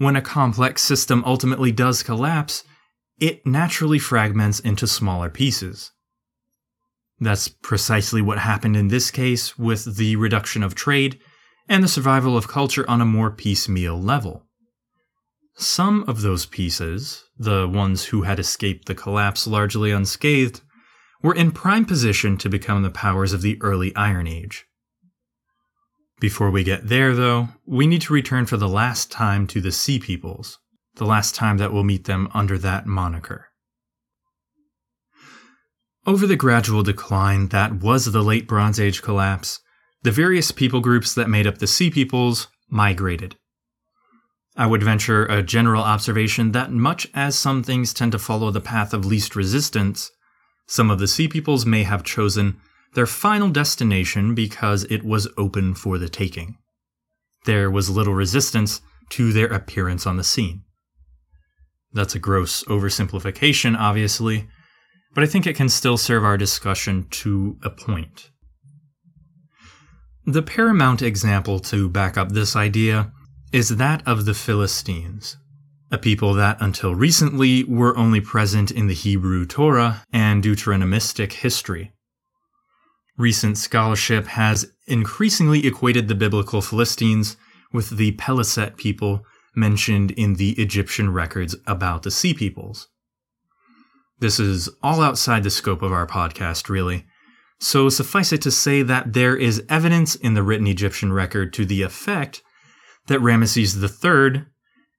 when 0.00 0.16
a 0.16 0.22
complex 0.22 0.82
system 0.82 1.22
ultimately 1.26 1.70
does 1.70 2.02
collapse, 2.02 2.64
it 3.18 3.46
naturally 3.46 3.98
fragments 3.98 4.58
into 4.58 4.86
smaller 4.86 5.28
pieces. 5.28 5.90
That's 7.18 7.48
precisely 7.48 8.22
what 8.22 8.38
happened 8.38 8.78
in 8.78 8.88
this 8.88 9.10
case 9.10 9.58
with 9.58 9.98
the 9.98 10.16
reduction 10.16 10.62
of 10.62 10.74
trade 10.74 11.20
and 11.68 11.84
the 11.84 11.88
survival 11.88 12.34
of 12.34 12.48
culture 12.48 12.88
on 12.88 13.02
a 13.02 13.04
more 13.04 13.30
piecemeal 13.30 14.00
level. 14.00 14.46
Some 15.56 16.04
of 16.08 16.22
those 16.22 16.46
pieces, 16.46 17.24
the 17.36 17.68
ones 17.68 18.06
who 18.06 18.22
had 18.22 18.38
escaped 18.38 18.86
the 18.86 18.94
collapse 18.94 19.46
largely 19.46 19.90
unscathed, 19.90 20.62
were 21.22 21.34
in 21.34 21.52
prime 21.52 21.84
position 21.84 22.38
to 22.38 22.48
become 22.48 22.82
the 22.82 22.90
powers 22.90 23.34
of 23.34 23.42
the 23.42 23.58
early 23.60 23.94
Iron 23.94 24.26
Age. 24.26 24.64
Before 26.20 26.50
we 26.50 26.64
get 26.64 26.88
there, 26.88 27.14
though, 27.14 27.48
we 27.64 27.86
need 27.86 28.02
to 28.02 28.12
return 28.12 28.44
for 28.44 28.58
the 28.58 28.68
last 28.68 29.10
time 29.10 29.46
to 29.48 29.60
the 29.60 29.72
Sea 29.72 29.98
Peoples, 29.98 30.58
the 30.96 31.06
last 31.06 31.34
time 31.34 31.56
that 31.56 31.72
we'll 31.72 31.82
meet 31.82 32.04
them 32.04 32.28
under 32.34 32.58
that 32.58 32.84
moniker. 32.84 33.46
Over 36.06 36.26
the 36.26 36.36
gradual 36.36 36.82
decline 36.82 37.48
that 37.48 37.72
was 37.80 38.04
the 38.04 38.22
late 38.22 38.46
Bronze 38.46 38.78
Age 38.78 39.00
collapse, 39.00 39.60
the 40.02 40.10
various 40.10 40.50
people 40.50 40.80
groups 40.80 41.14
that 41.14 41.30
made 41.30 41.46
up 41.46 41.56
the 41.56 41.66
Sea 41.66 41.90
Peoples 41.90 42.48
migrated. 42.68 43.36
I 44.56 44.66
would 44.66 44.82
venture 44.82 45.24
a 45.24 45.42
general 45.42 45.82
observation 45.82 46.52
that 46.52 46.70
much 46.70 47.06
as 47.14 47.38
some 47.38 47.62
things 47.62 47.94
tend 47.94 48.12
to 48.12 48.18
follow 48.18 48.50
the 48.50 48.60
path 48.60 48.92
of 48.92 49.06
least 49.06 49.34
resistance, 49.34 50.10
some 50.66 50.90
of 50.90 50.98
the 50.98 51.08
Sea 51.08 51.28
Peoples 51.28 51.64
may 51.64 51.84
have 51.84 52.04
chosen 52.04 52.60
their 52.94 53.06
final 53.06 53.50
destination 53.50 54.34
because 54.34 54.84
it 54.84 55.04
was 55.04 55.28
open 55.36 55.74
for 55.74 55.98
the 55.98 56.08
taking. 56.08 56.56
There 57.44 57.70
was 57.70 57.88
little 57.88 58.14
resistance 58.14 58.80
to 59.10 59.32
their 59.32 59.46
appearance 59.46 60.06
on 60.06 60.16
the 60.16 60.24
scene. 60.24 60.62
That's 61.92 62.14
a 62.14 62.20
gross 62.20 62.64
oversimplification, 62.64 63.76
obviously, 63.76 64.48
but 65.14 65.24
I 65.24 65.26
think 65.26 65.46
it 65.46 65.56
can 65.56 65.68
still 65.68 65.96
serve 65.96 66.24
our 66.24 66.36
discussion 66.36 67.06
to 67.10 67.58
a 67.62 67.70
point. 67.70 68.30
The 70.24 70.42
paramount 70.42 71.02
example 71.02 71.58
to 71.60 71.88
back 71.88 72.16
up 72.16 72.30
this 72.30 72.54
idea 72.54 73.12
is 73.52 73.76
that 73.76 74.06
of 74.06 74.26
the 74.26 74.34
Philistines, 74.34 75.36
a 75.90 75.98
people 75.98 76.34
that 76.34 76.58
until 76.60 76.94
recently 76.94 77.64
were 77.64 77.96
only 77.96 78.20
present 78.20 78.70
in 78.70 78.86
the 78.86 78.94
Hebrew 78.94 79.44
Torah 79.44 80.04
and 80.12 80.42
Deuteronomistic 80.42 81.32
history. 81.32 81.92
Recent 83.20 83.58
scholarship 83.58 84.28
has 84.28 84.72
increasingly 84.86 85.66
equated 85.66 86.08
the 86.08 86.14
biblical 86.14 86.62
Philistines 86.62 87.36
with 87.70 87.98
the 87.98 88.12
Peliset 88.12 88.78
people 88.78 89.26
mentioned 89.54 90.10
in 90.12 90.36
the 90.36 90.52
Egyptian 90.52 91.12
records 91.12 91.54
about 91.66 92.02
the 92.02 92.10
Sea 92.10 92.32
Peoples. 92.32 92.88
This 94.20 94.40
is 94.40 94.70
all 94.82 95.02
outside 95.02 95.42
the 95.42 95.50
scope 95.50 95.82
of 95.82 95.92
our 95.92 96.06
podcast, 96.06 96.70
really, 96.70 97.04
so 97.58 97.90
suffice 97.90 98.32
it 98.32 98.40
to 98.40 98.50
say 98.50 98.80
that 98.80 99.12
there 99.12 99.36
is 99.36 99.66
evidence 99.68 100.14
in 100.14 100.32
the 100.32 100.42
written 100.42 100.66
Egyptian 100.66 101.12
record 101.12 101.52
to 101.52 101.66
the 101.66 101.82
effect 101.82 102.42
that 103.08 103.20
Ramesses 103.20 103.76
III, 103.76 104.46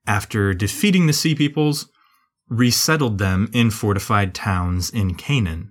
after 0.05 0.53
defeating 0.53 1.07
the 1.07 1.13
Sea 1.13 1.34
Peoples, 1.34 1.89
resettled 2.49 3.17
them 3.17 3.49
in 3.51 3.72
fortified 3.72 4.36
towns 4.36 4.91
in 4.91 5.15
Canaan. 5.15 5.70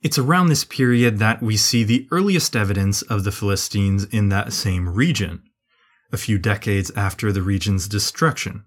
It's 0.00 0.18
around 0.18 0.48
this 0.48 0.64
period 0.64 1.18
that 1.18 1.42
we 1.42 1.56
see 1.56 1.82
the 1.82 2.06
earliest 2.12 2.54
evidence 2.54 3.02
of 3.02 3.24
the 3.24 3.32
Philistines 3.32 4.04
in 4.04 4.28
that 4.28 4.52
same 4.52 4.88
region, 4.88 5.42
a 6.12 6.16
few 6.16 6.38
decades 6.38 6.92
after 6.94 7.32
the 7.32 7.42
region's 7.42 7.88
destruction. 7.88 8.64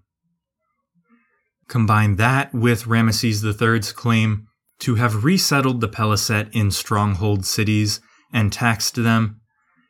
Combine 1.68 2.16
that 2.16 2.52
with 2.52 2.84
Ramesses 2.84 3.42
III's 3.42 3.92
claim 3.92 4.46
to 4.80 4.96
have 4.96 5.24
resettled 5.24 5.80
the 5.80 5.88
Peliset 5.88 6.50
in 6.52 6.70
stronghold 6.70 7.46
cities 7.46 8.00
and 8.30 8.52
taxed 8.52 8.96
them, 8.96 9.40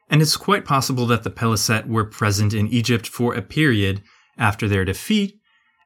and 0.08 0.22
it's 0.22 0.36
quite 0.36 0.64
possible 0.64 1.06
that 1.06 1.24
the 1.24 1.30
Peliset 1.30 1.88
were 1.88 2.04
present 2.04 2.54
in 2.54 2.68
Egypt 2.68 3.08
for 3.08 3.34
a 3.34 3.42
period 3.42 4.02
after 4.38 4.68
their 4.68 4.84
defeat 4.84 5.40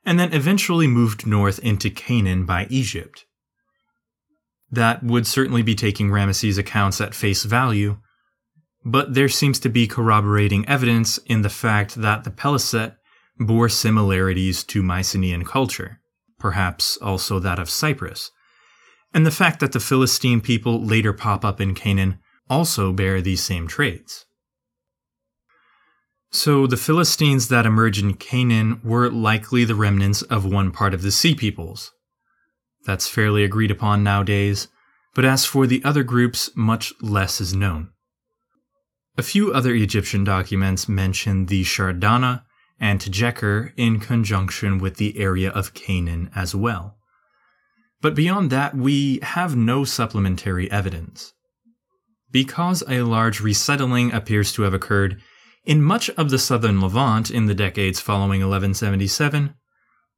and 0.04 0.20
then 0.20 0.34
eventually 0.34 0.86
moved 0.86 1.26
north 1.26 1.58
into 1.60 1.88
Canaan 1.88 2.44
by 2.44 2.66
Egypt 2.68 3.24
that 4.70 5.02
would 5.02 5.26
certainly 5.26 5.62
be 5.62 5.74
taking 5.74 6.10
Ramesses' 6.10 6.58
accounts 6.58 7.00
at 7.00 7.14
face 7.14 7.44
value, 7.44 7.98
but 8.84 9.14
there 9.14 9.28
seems 9.28 9.58
to 9.60 9.68
be 9.68 9.86
corroborating 9.86 10.68
evidence 10.68 11.18
in 11.26 11.42
the 11.42 11.50
fact 11.50 11.96
that 11.96 12.24
the 12.24 12.30
Peliset 12.30 12.96
bore 13.38 13.68
similarities 13.68 14.64
to 14.64 14.82
Mycenaean 14.82 15.44
culture, 15.44 16.00
perhaps 16.38 16.96
also 16.98 17.38
that 17.38 17.58
of 17.58 17.70
Cyprus, 17.70 18.30
and 19.12 19.26
the 19.26 19.30
fact 19.30 19.60
that 19.60 19.72
the 19.72 19.80
Philistine 19.80 20.40
people 20.40 20.84
later 20.84 21.12
pop 21.12 21.44
up 21.44 21.60
in 21.60 21.74
Canaan 21.74 22.18
also 22.48 22.92
bear 22.92 23.20
these 23.20 23.42
same 23.42 23.66
traits. 23.66 24.24
So, 26.30 26.66
the 26.66 26.76
Philistines 26.76 27.48
that 27.48 27.66
emerge 27.66 27.98
in 27.98 28.14
Canaan 28.14 28.80
were 28.84 29.10
likely 29.10 29.64
the 29.64 29.74
remnants 29.74 30.22
of 30.22 30.44
one 30.44 30.70
part 30.70 30.92
of 30.92 31.02
the 31.02 31.12
Sea 31.12 31.34
Peoples, 31.34 31.92
that's 32.86 33.08
fairly 33.08 33.44
agreed 33.44 33.70
upon 33.70 34.02
nowadays, 34.02 34.68
but 35.14 35.24
as 35.24 35.44
for 35.44 35.66
the 35.66 35.82
other 35.84 36.02
groups, 36.02 36.50
much 36.54 36.92
less 37.02 37.40
is 37.40 37.54
known. 37.54 37.90
A 39.18 39.22
few 39.22 39.52
other 39.52 39.74
Egyptian 39.74 40.24
documents 40.24 40.88
mention 40.88 41.46
the 41.46 41.64
Shardana 41.64 42.44
and 42.78 43.00
Tejeker 43.00 43.72
in 43.76 43.98
conjunction 43.98 44.78
with 44.78 44.96
the 44.96 45.18
area 45.18 45.50
of 45.50 45.74
Canaan 45.74 46.30
as 46.34 46.54
well. 46.54 46.98
But 48.02 48.14
beyond 48.14 48.50
that, 48.50 48.76
we 48.76 49.18
have 49.22 49.56
no 49.56 49.84
supplementary 49.84 50.70
evidence. 50.70 51.32
Because 52.30 52.84
a 52.88 53.02
large 53.02 53.40
resettling 53.40 54.12
appears 54.12 54.52
to 54.52 54.62
have 54.62 54.74
occurred 54.74 55.20
In 55.64 55.82
much 55.82 56.10
of 56.10 56.30
the 56.30 56.38
southern 56.38 56.80
Levant 56.80 57.30
in 57.30 57.46
the 57.46 57.54
decades 57.54 57.98
following 58.00 58.40
1177, 58.40 59.54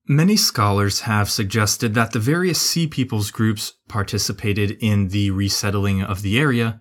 many 0.08 0.36
scholars 0.36 1.00
have 1.00 1.30
suggested 1.30 1.94
that 1.94 2.12
the 2.12 2.18
various 2.18 2.60
Sea 2.60 2.86
Peoples 2.86 3.30
groups 3.30 3.74
participated 3.88 4.72
in 4.80 5.08
the 5.08 5.30
resettling 5.30 6.02
of 6.02 6.22
the 6.22 6.38
area, 6.38 6.80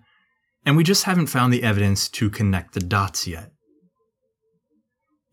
and 0.64 0.76
we 0.76 0.82
just 0.82 1.04
haven't 1.04 1.26
found 1.26 1.52
the 1.52 1.62
evidence 1.62 2.08
to 2.08 2.30
connect 2.30 2.72
the 2.72 2.80
dots 2.80 3.26
yet. 3.26 3.52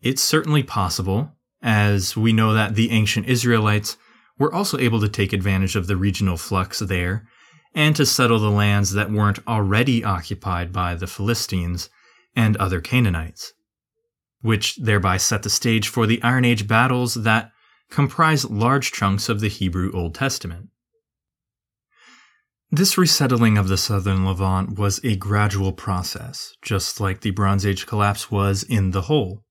It's 0.02 0.22
certainly 0.22 0.62
possible, 0.62 1.32
as 1.62 2.16
we 2.16 2.32
know 2.32 2.52
that 2.52 2.74
the 2.74 2.90
ancient 2.90 3.26
Israelites 3.26 3.96
were 4.38 4.54
also 4.54 4.78
able 4.78 5.00
to 5.00 5.08
take 5.08 5.32
advantage 5.32 5.74
of 5.74 5.86
the 5.86 5.96
regional 5.96 6.36
flux 6.36 6.80
there 6.80 7.26
and 7.74 7.96
to 7.96 8.06
settle 8.06 8.38
the 8.38 8.50
lands 8.50 8.92
that 8.92 9.10
weren't 9.10 9.38
already 9.48 10.04
occupied 10.04 10.72
by 10.72 10.94
the 10.94 11.06
Philistines 11.06 11.88
and 12.34 12.56
other 12.58 12.80
Canaanites, 12.80 13.54
which 14.42 14.76
thereby 14.76 15.16
set 15.16 15.42
the 15.42 15.50
stage 15.50 15.88
for 15.88 16.06
the 16.06 16.22
Iron 16.22 16.44
Age 16.44 16.68
battles 16.68 17.14
that 17.14 17.50
comprise 17.90 18.44
large 18.48 18.92
chunks 18.92 19.28
of 19.28 19.40
the 19.40 19.48
Hebrew 19.48 19.90
Old 19.92 20.14
Testament. 20.14 20.68
This 22.70 22.98
resettling 22.98 23.56
of 23.56 23.68
the 23.68 23.76
southern 23.76 24.24
Levant 24.24 24.78
was 24.78 25.00
a 25.04 25.16
gradual 25.16 25.72
process, 25.72 26.52
just 26.62 27.00
like 27.00 27.20
the 27.20 27.30
Bronze 27.30 27.64
Age 27.64 27.86
collapse 27.86 28.30
was 28.30 28.64
in 28.64 28.90
the 28.90 29.02
whole. 29.02 29.44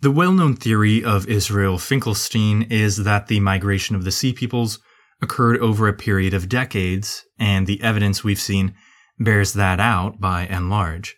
The 0.00 0.10
well 0.10 0.32
known 0.32 0.56
theory 0.56 1.02
of 1.02 1.26
Israel 1.26 1.78
Finkelstein 1.78 2.62
is 2.70 2.98
that 2.98 3.28
the 3.28 3.40
migration 3.40 3.96
of 3.96 4.04
the 4.04 4.12
Sea 4.12 4.34
Peoples 4.34 4.78
occurred 5.22 5.58
over 5.58 5.88
a 5.88 5.94
period 5.94 6.34
of 6.34 6.50
decades, 6.50 7.24
and 7.38 7.66
the 7.66 7.82
evidence 7.82 8.22
we've 8.22 8.38
seen 8.38 8.74
bears 9.18 9.54
that 9.54 9.80
out 9.80 10.20
by 10.20 10.42
and 10.42 10.68
large. 10.68 11.16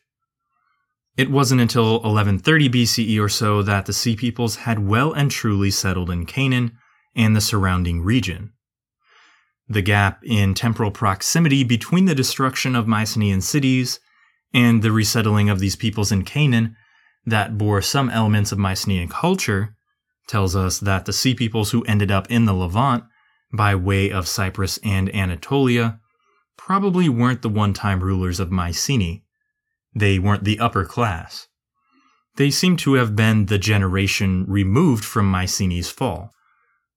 It 1.18 1.32
wasn't 1.32 1.60
until 1.60 1.94
1130 1.94 2.68
BCE 2.68 3.20
or 3.20 3.28
so 3.28 3.60
that 3.62 3.86
the 3.86 3.92
Sea 3.92 4.14
Peoples 4.14 4.54
had 4.54 4.86
well 4.86 5.12
and 5.12 5.32
truly 5.32 5.68
settled 5.68 6.10
in 6.10 6.26
Canaan 6.26 6.78
and 7.16 7.34
the 7.34 7.40
surrounding 7.40 8.02
region. 8.02 8.52
The 9.68 9.82
gap 9.82 10.20
in 10.22 10.54
temporal 10.54 10.92
proximity 10.92 11.64
between 11.64 12.04
the 12.04 12.14
destruction 12.14 12.76
of 12.76 12.86
Mycenaean 12.86 13.40
cities 13.40 13.98
and 14.54 14.80
the 14.80 14.92
resettling 14.92 15.50
of 15.50 15.58
these 15.58 15.74
peoples 15.74 16.12
in 16.12 16.22
Canaan 16.22 16.76
that 17.26 17.58
bore 17.58 17.82
some 17.82 18.08
elements 18.10 18.52
of 18.52 18.58
Mycenaean 18.58 19.08
culture 19.08 19.74
tells 20.28 20.54
us 20.54 20.78
that 20.78 21.04
the 21.04 21.12
Sea 21.12 21.34
Peoples 21.34 21.72
who 21.72 21.82
ended 21.86 22.12
up 22.12 22.30
in 22.30 22.44
the 22.44 22.54
Levant 22.54 23.02
by 23.52 23.74
way 23.74 24.08
of 24.12 24.28
Cyprus 24.28 24.78
and 24.84 25.12
Anatolia 25.12 25.98
probably 26.56 27.08
weren't 27.08 27.42
the 27.42 27.48
one 27.48 27.72
time 27.72 28.04
rulers 28.04 28.38
of 28.38 28.52
Mycenae 28.52 29.24
they 29.98 30.18
weren't 30.18 30.44
the 30.44 30.58
upper 30.58 30.84
class. 30.84 31.48
They 32.36 32.50
seem 32.50 32.76
to 32.78 32.94
have 32.94 33.16
been 33.16 33.46
the 33.46 33.58
generation 33.58 34.44
removed 34.46 35.04
from 35.04 35.30
Mycenae's 35.30 35.90
fall, 35.90 36.32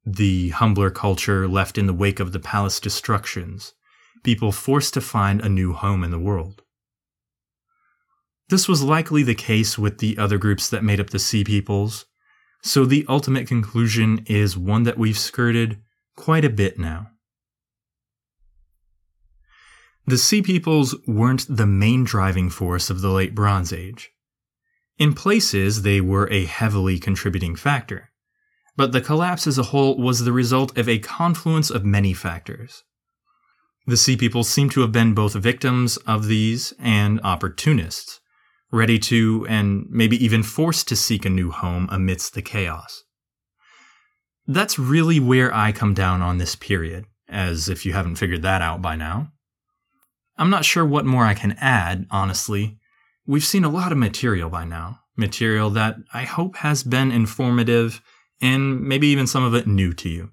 the 0.05 0.49
humbler 0.49 0.89
culture 0.89 1.47
left 1.47 1.77
in 1.77 1.85
the 1.85 1.93
wake 1.93 2.19
of 2.19 2.31
the 2.31 2.39
palace 2.39 2.79
destructions, 2.79 3.73
people 4.23 4.51
forced 4.51 4.93
to 4.95 5.01
find 5.01 5.41
a 5.41 5.49
new 5.49 5.73
home 5.73 6.03
in 6.03 6.11
the 6.11 6.19
world. 6.19 6.63
This 8.49 8.67
was 8.67 8.83
likely 8.83 9.23
the 9.23 9.35
case 9.35 9.77
with 9.77 9.99
the 9.99 10.17
other 10.17 10.37
groups 10.37 10.69
that 10.69 10.83
made 10.83 10.99
up 10.99 11.11
the 11.11 11.19
Sea 11.19 11.43
Peoples, 11.43 12.05
so 12.63 12.85
the 12.85 13.05
ultimate 13.07 13.47
conclusion 13.47 14.23
is 14.27 14.57
one 14.57 14.83
that 14.83 14.97
we've 14.97 15.17
skirted 15.17 15.81
quite 16.15 16.45
a 16.45 16.49
bit 16.49 16.77
now. 16.77 17.10
The 20.07 20.17
Sea 20.17 20.41
Peoples 20.41 20.95
weren't 21.05 21.45
the 21.47 21.67
main 21.67 22.03
driving 22.03 22.49
force 22.49 22.89
of 22.89 23.01
the 23.01 23.09
Late 23.09 23.35
Bronze 23.35 23.71
Age. 23.71 24.11
In 24.97 25.13
places, 25.13 25.83
they 25.83 26.01
were 26.01 26.27
a 26.31 26.45
heavily 26.45 26.97
contributing 26.97 27.55
factor, 27.55 28.09
but 28.75 28.91
the 28.91 29.01
collapse 29.01 29.45
as 29.45 29.57
a 29.57 29.63
whole 29.63 29.97
was 29.97 30.23
the 30.23 30.31
result 30.31 30.75
of 30.77 30.89
a 30.89 30.99
confluence 30.99 31.69
of 31.69 31.85
many 31.85 32.13
factors. 32.13 32.83
The 33.85 33.97
Sea 33.97 34.17
Peoples 34.17 34.49
seem 34.49 34.69
to 34.71 34.81
have 34.81 34.91
been 34.91 35.13
both 35.13 35.33
victims 35.33 35.97
of 35.97 36.27
these 36.27 36.73
and 36.79 37.21
opportunists, 37.23 38.19
ready 38.71 38.97
to 38.99 39.45
and 39.49 39.85
maybe 39.89 40.23
even 40.23 40.43
forced 40.43 40.87
to 40.87 40.95
seek 40.95 41.25
a 41.25 41.29
new 41.29 41.51
home 41.51 41.87
amidst 41.91 42.33
the 42.33 42.41
chaos. 42.41 43.03
That's 44.47 44.79
really 44.79 45.19
where 45.19 45.53
I 45.53 45.71
come 45.71 45.93
down 45.93 46.21
on 46.21 46.37
this 46.37 46.55
period, 46.55 47.05
as 47.29 47.69
if 47.69 47.85
you 47.85 47.93
haven't 47.93 48.15
figured 48.15 48.41
that 48.41 48.61
out 48.61 48.81
by 48.81 48.95
now. 48.95 49.31
I'm 50.41 50.49
not 50.49 50.65
sure 50.65 50.83
what 50.83 51.05
more 51.05 51.23
I 51.23 51.35
can 51.35 51.51
add, 51.59 52.07
honestly. 52.09 52.79
We've 53.27 53.45
seen 53.45 53.63
a 53.63 53.69
lot 53.69 53.91
of 53.91 53.99
material 53.99 54.49
by 54.49 54.65
now, 54.65 55.01
material 55.15 55.69
that 55.69 55.97
I 56.15 56.23
hope 56.23 56.55
has 56.55 56.81
been 56.81 57.11
informative 57.11 58.01
and 58.41 58.81
maybe 58.81 59.05
even 59.09 59.27
some 59.27 59.43
of 59.43 59.53
it 59.53 59.67
new 59.67 59.93
to 59.93 60.09
you. 60.09 60.31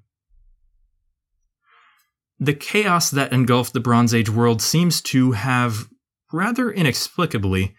The 2.41 2.55
chaos 2.55 3.11
that 3.11 3.35
engulfed 3.35 3.75
the 3.75 3.81
Bronze 3.81 4.15
Age 4.15 4.31
world 4.31 4.63
seems 4.63 5.03
to 5.03 5.33
have, 5.33 5.91
rather 6.33 6.71
inexplicably, 6.71 7.75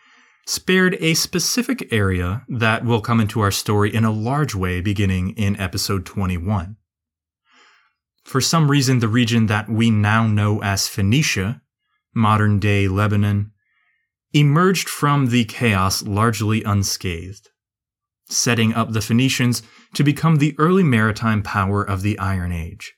spared 0.46 0.98
a 1.00 1.16
specific 1.16 1.92
area 1.92 2.46
that 2.48 2.86
will 2.86 3.02
come 3.02 3.20
into 3.20 3.40
our 3.40 3.50
story 3.50 3.92
in 3.92 4.06
a 4.06 4.12
large 4.12 4.54
way 4.54 4.82
beginning 4.82 5.32
in 5.32 5.60
episode 5.60 6.06
21. 6.06 6.76
For 8.24 8.40
some 8.40 8.70
reason, 8.70 9.00
the 9.00 9.08
region 9.08 9.48
that 9.48 9.68
we 9.68 9.90
now 9.90 10.28
know 10.28 10.62
as 10.62 10.88
Phoenicia 10.88 11.64
modern 12.14 12.60
day 12.60 12.88
Lebanon, 12.88 13.52
emerged 14.34 14.90
from 14.90 15.28
the 15.28 15.46
chaos 15.46 16.04
largely 16.04 16.64
unscathed, 16.64 17.50
setting 18.28 18.74
up 18.74 18.92
the 18.92 19.02
Phoenicians 19.02 19.64
to 19.94 20.04
become 20.04 20.38
the 20.38 20.56
early 20.58 20.84
maritime 20.84 21.42
power 21.42 21.84
of 21.84 22.02
the 22.02 22.18
Iron 22.20 22.52
Age. 22.52 22.94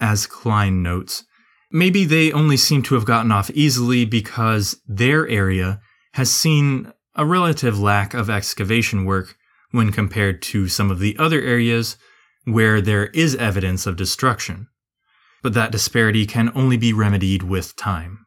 As 0.00 0.26
Cline 0.26 0.82
notes, 0.82 1.24
maybe 1.70 2.04
they 2.04 2.32
only 2.32 2.56
seem 2.56 2.82
to 2.82 2.94
have 2.94 3.04
gotten 3.04 3.32
off 3.32 3.50
easily 3.50 4.04
because 4.04 4.80
their 4.86 5.28
area 5.28 5.80
has 6.12 6.30
seen 6.30 6.92
a 7.14 7.26
relative 7.26 7.78
lack 7.78 8.14
of 8.14 8.30
excavation 8.30 9.04
work 9.04 9.36
when 9.72 9.92
compared 9.92 10.42
to 10.42 10.68
some 10.68 10.90
of 10.90 10.98
the 10.98 11.16
other 11.18 11.40
areas 11.40 11.96
where 12.44 12.80
there 12.80 13.06
is 13.08 13.36
evidence 13.36 13.86
of 13.86 13.96
destruction 13.96 14.68
but 15.42 15.54
that 15.54 15.72
disparity 15.72 16.26
can 16.26 16.50
only 16.54 16.76
be 16.76 16.92
remedied 16.92 17.42
with 17.42 17.76
time. 17.76 18.26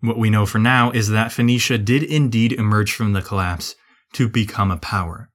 What 0.00 0.18
we 0.18 0.30
know 0.30 0.46
for 0.46 0.58
now 0.58 0.90
is 0.90 1.08
that 1.08 1.32
Phoenicia 1.32 1.78
did 1.78 2.02
indeed 2.02 2.52
emerge 2.52 2.92
from 2.92 3.12
the 3.12 3.22
collapse 3.22 3.76
to 4.14 4.28
become 4.28 4.70
a 4.70 4.76
power, 4.76 5.30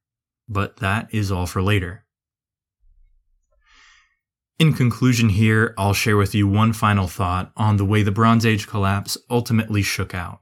but 0.47 0.77
that 0.77 1.07
is 1.13 1.31
all 1.31 1.45
for 1.45 1.61
later. 1.61 2.03
In 4.59 4.73
conclusion, 4.73 5.29
here, 5.29 5.73
I'll 5.77 5.93
share 5.93 6.17
with 6.17 6.33
you 6.33 6.47
one 6.47 6.73
final 6.73 7.07
thought 7.07 7.51
on 7.55 7.77
the 7.77 7.85
way 7.85 8.01
the 8.01 8.11
Bronze 8.11 8.45
Age 8.45 8.67
collapse 8.67 9.17
ultimately 9.29 9.83
shook 9.83 10.15
out. 10.15 10.41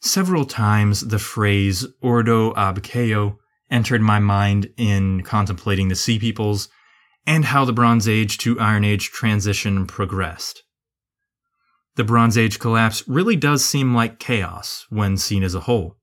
Several 0.00 0.44
times 0.44 1.00
the 1.00 1.18
phrase 1.18 1.84
Ordo 2.00 2.54
ab 2.54 2.82
Chao 2.82 3.38
entered 3.70 4.02
my 4.02 4.20
mind 4.20 4.72
in 4.76 5.22
contemplating 5.22 5.88
the 5.88 5.96
Sea 5.96 6.18
Peoples 6.18 6.68
and 7.26 7.46
how 7.46 7.64
the 7.64 7.72
Bronze 7.72 8.08
Age 8.08 8.38
to 8.38 8.58
Iron 8.58 8.84
Age 8.84 9.10
transition 9.10 9.86
progressed. 9.86 10.62
The 11.94 12.04
Bronze 12.04 12.38
Age 12.38 12.58
collapse 12.58 13.06
really 13.06 13.36
does 13.36 13.64
seem 13.64 13.94
like 13.94 14.18
chaos 14.18 14.86
when 14.88 15.16
seen 15.16 15.42
as 15.42 15.54
a 15.54 15.60
whole. 15.60 15.98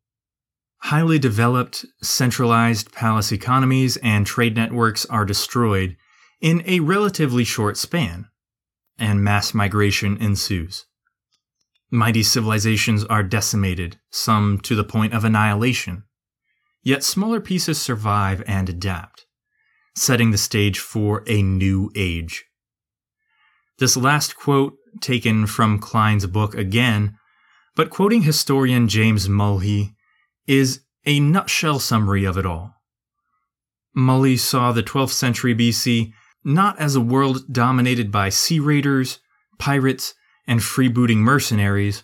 Highly 0.83 1.19
developed, 1.19 1.85
centralized 2.01 2.93
palace 2.93 3.31
economies 3.31 3.97
and 3.97 4.25
trade 4.25 4.55
networks 4.55 5.05
are 5.07 5.25
destroyed 5.25 5.97
in 6.39 6.63
a 6.65 6.79
relatively 6.79 7.43
short 7.43 7.75
span, 7.75 8.27
and 8.97 9.23
mass 9.23 9.53
migration 9.53 10.15
ensues. 10.17 10.85
Mighty 11.91 12.23
civilizations 12.23 13.03
are 13.05 13.23
decimated, 13.23 13.99
some 14.09 14.59
to 14.59 14.75
the 14.75 14.83
point 14.83 15.13
of 15.13 15.25
annihilation. 15.25 16.03
Yet 16.81 17.03
smaller 17.03 17.41
pieces 17.41 17.81
survive 17.81 18.41
and 18.47 18.69
adapt 18.69 19.25
setting 19.99 20.31
the 20.31 20.37
stage 20.37 20.79
for 20.79 21.23
a 21.27 21.41
new 21.41 21.91
age. 21.95 22.45
This 23.79 23.97
last 23.97 24.35
quote, 24.35 24.75
taken 25.01 25.45
from 25.45 25.79
Cline's 25.79 26.25
book 26.25 26.55
again, 26.55 27.17
but 27.75 27.89
quoting 27.89 28.23
historian 28.23 28.87
James 28.87 29.27
Muhly, 29.27 29.93
is 30.47 30.81
a 31.05 31.19
nutshell 31.19 31.79
summary 31.79 32.23
of 32.23 32.37
it 32.37 32.45
all. 32.45 32.75
Muhly 33.95 34.39
saw 34.39 34.71
the 34.71 34.83
12th 34.83 35.11
century 35.11 35.53
BC 35.53 36.13
not 36.43 36.79
as 36.79 36.95
a 36.95 37.01
world 37.01 37.41
dominated 37.51 38.11
by 38.11 38.29
sea 38.29 38.59
raiders, 38.59 39.19
pirates, 39.57 40.13
and 40.47 40.61
freebooting 40.61 41.17
mercenaries, 41.17 42.03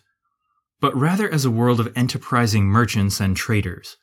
but 0.81 0.95
rather 0.95 1.29
as 1.29 1.45
a 1.45 1.51
world 1.51 1.79
of 1.79 1.91
enterprising 1.95 2.65
merchants 2.65 3.21
and 3.21 3.37
traders, 3.37 3.95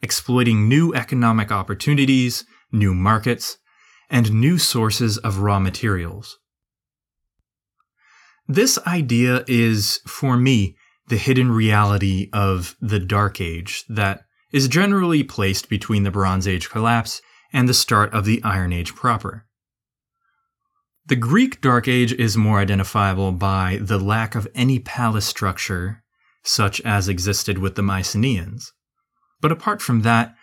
exploiting 0.00 0.68
new 0.68 0.94
economic 0.94 1.50
opportunities 1.50 2.44
new 2.72 2.94
markets, 2.94 3.58
and 4.08 4.32
new 4.32 4.58
sources 4.58 5.18
of 5.18 5.38
raw 5.38 5.58
materials. 5.58 6.38
This 8.48 8.78
idea 8.86 9.44
is, 9.46 10.00
for 10.06 10.36
me, 10.36 10.76
the 11.08 11.16
hidden 11.16 11.52
reality 11.52 12.28
of 12.32 12.76
the 12.80 12.98
Dark 12.98 13.40
Age 13.40 13.84
that 13.88 14.22
is 14.52 14.68
generally 14.68 15.22
placed 15.22 15.68
between 15.68 16.02
the 16.02 16.10
Bronze 16.10 16.48
Age 16.48 16.68
collapse 16.68 17.22
and 17.52 17.68
the 17.68 17.74
start 17.74 18.12
of 18.12 18.24
the 18.24 18.42
Iron 18.42 18.72
Age 18.72 18.94
proper. 18.94 19.46
The 21.06 21.16
Greek 21.16 21.60
Dark 21.60 21.88
Age 21.88 22.12
is 22.12 22.36
more 22.36 22.58
identifiable 22.58 23.32
by 23.32 23.78
the 23.80 23.98
lack 23.98 24.34
of 24.34 24.48
any 24.54 24.78
palace 24.78 25.26
structure, 25.26 26.02
such 26.42 26.80
as 26.82 27.08
existed 27.08 27.58
with 27.58 27.74
the 27.74 27.82
Mycenaeans. 27.82 28.72
But 29.40 29.52
apart 29.52 29.82
from 29.82 30.02
that, 30.02 30.34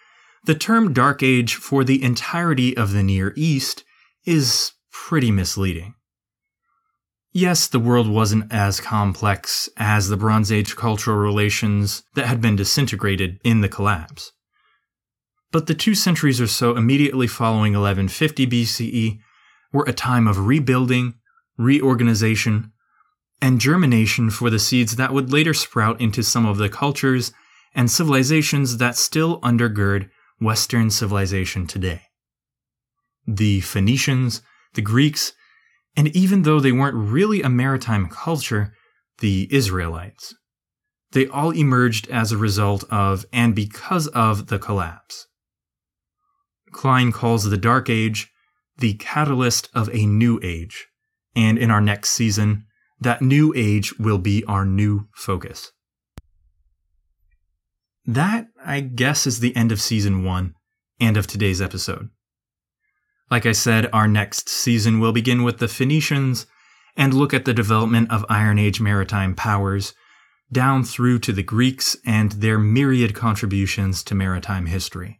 the 0.48 0.56
term 0.56 0.94
Dark 0.94 1.22
Age 1.22 1.56
for 1.56 1.84
the 1.84 2.02
entirety 2.02 2.76
of 2.76 2.94
the 2.94 3.04
Near 3.04 3.34
East 3.36 3.84
is 4.26 4.72
pretty 4.94 5.30
misleading. 5.30 5.94
Yes, 7.34 7.68
the 7.68 7.82
world 7.82 8.08
wasn't 8.08 8.52
as 8.52 8.80
complex 8.80 9.68
as 9.76 10.08
the 10.08 10.16
Bronze 10.16 10.50
Age 10.50 10.78
cultural 10.78 11.18
relations 11.18 12.04
that 12.16 12.28
had 12.28 12.40
been 12.40 12.56
disintegrated 12.56 13.42
in 13.44 13.60
the 13.60 13.68
collapse. 13.68 14.32
But 15.52 15.68
the 15.68 15.76
two 15.76 15.94
centuries 15.94 16.40
or 16.40 16.48
so 16.48 16.78
immediately 16.78 17.28
following 17.28 17.74
1150 17.74 18.48
BCE 18.48 19.20
were 19.74 19.86
a 19.86 19.92
time 19.92 20.28
of 20.28 20.48
rebuilding, 20.48 21.16
reorganization, 21.58 22.72
and 23.42 23.60
germination 23.60 24.30
for 24.30 24.50
the 24.50 24.60
seeds 24.60 24.96
that 24.96 25.14
would 25.14 25.30
later 25.30 25.54
sprout 25.54 26.00
into 26.00 26.24
some 26.24 26.46
of 26.46 26.58
the 26.58 26.70
cultures 26.70 27.34
and 27.76 27.92
civilizations 27.92 28.78
that 28.78 28.96
still 28.96 29.42
undergird 29.42 30.10
Western 30.40 30.90
civilization 30.90 31.68
today. 31.68 32.02
The 33.26 33.62
Phoenicians, 33.62 34.42
the 34.74 34.82
Greeks, 34.82 35.34
and 35.96 36.08
even 36.16 36.44
though 36.44 36.60
they 36.60 36.72
weren't 36.72 36.96
really 36.96 37.42
a 37.42 37.50
maritime 37.50 38.08
culture, 38.08 38.74
the 39.20 39.48
Israelites. 39.52 40.36
They 41.12 41.28
all 41.28 41.52
emerged 41.52 42.10
as 42.10 42.32
a 42.32 42.38
result 42.38 42.84
of 42.92 43.26
and 43.34 43.56
because 43.56 44.08
of 44.08 44.48
the 44.48 44.60
collapse. 44.60 45.28
Cline 46.72 47.12
calls 47.12 47.46
the 47.46 47.58
Dark 47.58 47.90
Age 47.90 48.30
the 48.78 48.94
catalyst 48.96 49.70
of 49.74 49.90
a 49.94 50.06
new 50.06 50.40
age, 50.44 50.88
and 51.36 51.58
in 51.58 51.72
our 51.72 51.82
next 51.82 52.12
season, 52.12 52.66
that 53.00 53.22
new 53.22 53.54
age 53.56 53.98
will 53.98 54.20
be 54.20 54.44
our 54.46 54.66
new 54.66 55.08
focus. 55.14 55.72
That, 58.08 58.48
I 58.66 58.80
guess, 58.80 59.28
is 59.28 59.42
the 59.42 59.54
end 59.54 59.74
of 59.74 59.82
season 59.82 60.24
one 60.24 60.56
and 60.98 61.18
of 61.18 61.28
today's 61.28 61.62
episode. 61.62 62.10
Like 63.30 63.46
I 63.46 63.52
said, 63.52 63.90
our 63.92 64.08
next 64.08 64.48
season 64.48 65.02
will 65.02 65.12
begin 65.12 65.44
with 65.44 65.58
the 65.58 65.68
Phoenicians 65.68 66.48
and 66.96 67.14
look 67.14 67.34
at 67.34 67.44
the 67.44 67.54
development 67.54 68.10
of 68.10 68.26
Iron 68.30 68.58
Age 68.58 68.80
maritime 68.80 69.36
powers, 69.36 69.94
down 70.50 70.86
through 70.86 71.20
to 71.20 71.34
the 71.34 71.44
Greeks 71.44 71.98
and 72.06 72.32
their 72.32 72.58
myriad 72.58 73.14
contributions 73.14 74.02
to 74.06 74.16
maritime 74.16 74.68
history. 74.68 75.20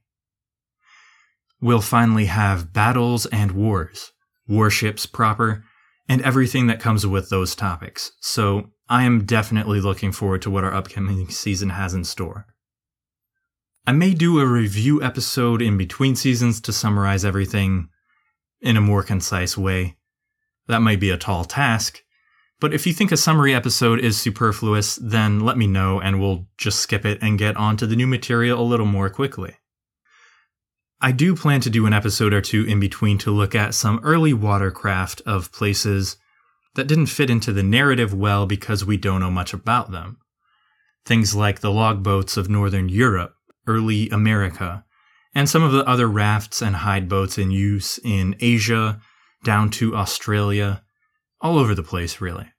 We'll 1.60 1.82
finally 1.82 2.28
have 2.28 2.72
battles 2.72 3.26
and 3.26 3.52
wars, 3.52 4.14
warships 4.48 5.06
proper, 5.06 5.66
and 6.08 6.22
everything 6.22 6.68
that 6.68 6.80
comes 6.80 7.06
with 7.06 7.30
those 7.30 7.54
topics, 7.54 8.14
so 8.22 8.72
I 8.88 9.04
am 9.04 9.26
definitely 9.26 9.82
looking 9.82 10.14
forward 10.14 10.42
to 10.44 10.50
what 10.50 10.64
our 10.64 10.74
upcoming 10.74 11.28
season 11.30 11.72
has 11.72 11.94
in 11.94 12.06
store. 12.06 12.48
I 13.88 13.94
may 13.94 14.14
do 14.14 14.42
a 14.42 14.46
review 14.46 15.02
episode 15.02 15.62
in 15.62 15.78
between 15.78 16.18
seasons 16.18 16.60
to 16.60 16.74
summarize 16.74 17.24
everything, 17.24 17.88
in 18.60 18.76
a 18.76 18.82
more 18.82 19.02
concise 19.02 19.58
way. 19.58 19.96
That 20.68 20.82
might 20.82 21.00
be 21.00 21.10
a 21.10 21.18
tall 21.18 21.46
task, 21.46 22.04
but 22.60 22.74
if 22.74 22.86
you 22.86 22.92
think 22.92 23.14
a 23.14 23.18
summary 23.18 23.56
episode 23.56 24.02
is 24.02 24.20
superfluous, 24.20 24.98
then 24.98 25.40
let 25.40 25.58
me 25.58 25.68
know 25.68 26.02
and 26.02 26.20
we'll 26.20 26.48
just 26.58 26.80
skip 26.80 27.06
it 27.06 27.20
and 27.22 27.40
get 27.40 27.56
onto 27.56 27.86
the 27.86 27.96
new 27.96 28.08
material 28.08 28.60
a 28.60 28.68
little 28.68 28.86
more 28.86 29.10
quickly. 29.10 29.56
I 31.00 31.14
do 31.14 31.34
plan 31.34 31.62
to 31.62 31.70
do 31.70 31.86
an 31.86 31.94
episode 31.94 32.34
or 32.34 32.42
two 32.42 32.66
in 32.66 32.82
between 32.82 33.18
to 33.20 33.32
look 33.32 33.56
at 33.56 33.74
some 33.74 34.02
early 34.04 34.34
watercraft 34.34 35.22
of 35.26 35.54
places 35.54 36.18
that 36.76 36.88
didn't 36.88 37.06
fit 37.06 37.30
into 37.30 37.54
the 37.54 37.64
narrative 37.64 38.14
well 38.14 38.46
because 38.46 38.84
we 38.84 38.98
don't 38.98 39.22
know 39.22 39.32
much 39.32 39.54
about 39.54 39.92
them. 39.92 40.18
Things 41.06 41.34
like 41.34 41.62
the 41.62 41.72
logboats 41.72 42.36
of 42.36 42.50
Northern 42.50 42.90
Europe, 42.90 43.37
early 43.68 44.10
America, 44.10 44.84
and 45.36 45.50
some 45.50 45.64
of 45.64 45.72
the 45.72 45.86
other 45.86 46.08
rafts 46.08 46.62
and 46.62 46.78
hide 46.78 47.08
boats 47.08 47.38
in 47.38 47.52
use 47.52 48.00
in 48.04 48.36
Asia, 48.40 49.00
down 49.44 49.70
to 49.70 49.96
Australia, 49.96 50.84
all 51.42 51.60
over 51.60 51.76
the 51.76 51.84
place, 51.84 52.20
really. 52.20 52.52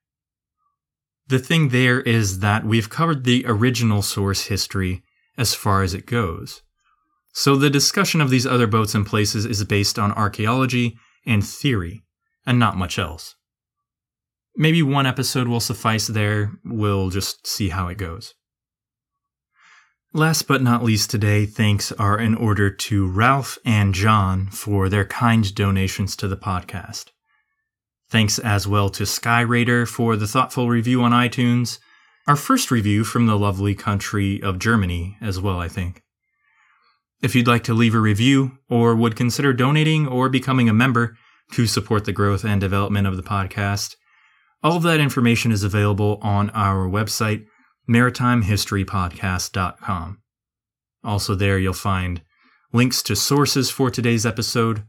The 1.26 1.38
thing 1.38 1.68
there 1.68 2.00
is 2.00 2.38
that 2.40 2.64
we've 2.64 2.88
covered 2.88 3.24
the 3.24 3.44
original 3.46 4.00
source 4.00 4.46
history 4.46 5.02
as 5.36 5.54
far 5.54 5.82
as 5.82 5.92
it 5.92 6.06
goes. 6.06 6.62
So 7.32 7.54
the 7.54 7.70
discussion 7.70 8.20
of 8.20 8.30
these 8.30 8.46
other 8.46 8.66
boats 8.66 8.94
and 8.94 9.06
places 9.06 9.44
is 9.44 9.62
based 9.64 9.98
on 9.98 10.12
archaeology 10.12 10.96
and 11.26 11.46
theory, 11.46 12.04
and 12.46 12.58
not 12.58 12.76
much 12.76 12.98
else. 12.98 13.34
Maybe 14.56 14.82
one 14.82 15.06
episode 15.06 15.46
will 15.46 15.60
suffice 15.60 16.06
there, 16.06 16.52
we'll 16.64 17.10
just 17.10 17.46
see 17.46 17.68
how 17.68 17.88
it 17.88 17.98
goes. 17.98 18.34
Last 20.18 20.48
but 20.48 20.62
not 20.62 20.82
least 20.82 21.10
today, 21.10 21.46
thanks 21.46 21.92
are 21.92 22.18
in 22.18 22.34
order 22.34 22.70
to 22.70 23.06
Ralph 23.06 23.56
and 23.64 23.94
John 23.94 24.48
for 24.48 24.88
their 24.88 25.04
kind 25.04 25.54
donations 25.54 26.16
to 26.16 26.26
the 26.26 26.36
podcast. 26.36 27.10
Thanks 28.10 28.40
as 28.40 28.66
well 28.66 28.90
to 28.90 29.04
Skyraider 29.04 29.86
for 29.86 30.16
the 30.16 30.26
thoughtful 30.26 30.68
review 30.68 31.02
on 31.02 31.12
iTunes, 31.12 31.78
our 32.26 32.34
first 32.34 32.72
review 32.72 33.04
from 33.04 33.26
the 33.28 33.38
lovely 33.38 33.76
country 33.76 34.42
of 34.42 34.58
Germany 34.58 35.16
as 35.20 35.40
well, 35.40 35.60
I 35.60 35.68
think. 35.68 36.02
If 37.22 37.36
you'd 37.36 37.46
like 37.46 37.62
to 37.62 37.72
leave 37.72 37.94
a 37.94 38.00
review 38.00 38.58
or 38.68 38.96
would 38.96 39.14
consider 39.14 39.52
donating 39.52 40.08
or 40.08 40.28
becoming 40.28 40.68
a 40.68 40.74
member 40.74 41.16
to 41.52 41.68
support 41.68 42.06
the 42.06 42.12
growth 42.12 42.44
and 42.44 42.60
development 42.60 43.06
of 43.06 43.16
the 43.16 43.22
podcast, 43.22 43.94
all 44.64 44.78
of 44.78 44.82
that 44.82 44.98
information 44.98 45.52
is 45.52 45.62
available 45.62 46.18
on 46.22 46.50
our 46.50 46.88
website, 46.88 47.46
maritimehistorypodcast.com. 47.88 50.18
Also, 51.04 51.34
there 51.34 51.58
you'll 51.58 51.72
find 51.72 52.22
links 52.72 53.02
to 53.02 53.16
sources 53.16 53.70
for 53.70 53.90
today's 53.90 54.26
episode, 54.26 54.84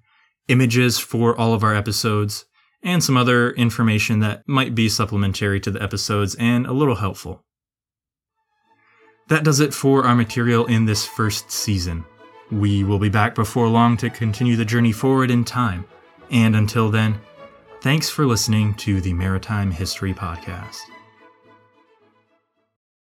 images 0.47 0.99
for 0.99 1.37
all 1.37 1.53
of 1.53 1.63
our 1.63 1.75
episodes, 1.75 2.45
and 2.83 3.03
some 3.03 3.17
other 3.17 3.51
information 3.51 4.19
that 4.19 4.47
might 4.47 4.75
be 4.75 4.89
supplementary 4.89 5.59
to 5.59 5.71
the 5.71 5.81
episodes 5.81 6.35
and 6.35 6.65
a 6.65 6.73
little 6.73 6.95
helpful. 6.95 7.43
That 9.27 9.43
does 9.43 9.59
it 9.59 9.73
for 9.73 10.05
our 10.05 10.15
material 10.15 10.65
in 10.65 10.85
this 10.85 11.05
first 11.05 11.51
season. 11.51 12.05
We 12.51 12.83
will 12.83 12.99
be 12.99 13.09
back 13.09 13.35
before 13.35 13.67
long 13.67 13.95
to 13.97 14.09
continue 14.09 14.55
the 14.55 14.65
journey 14.65 14.91
forward 14.91 15.29
in 15.29 15.45
time. 15.45 15.85
And 16.31 16.55
until 16.55 16.89
then, 16.89 17.19
thanks 17.81 18.09
for 18.09 18.25
listening 18.25 18.73
to 18.75 19.01
the 19.01 19.13
Maritime 19.13 19.71
History 19.71 20.13
Podcast. 20.13 20.79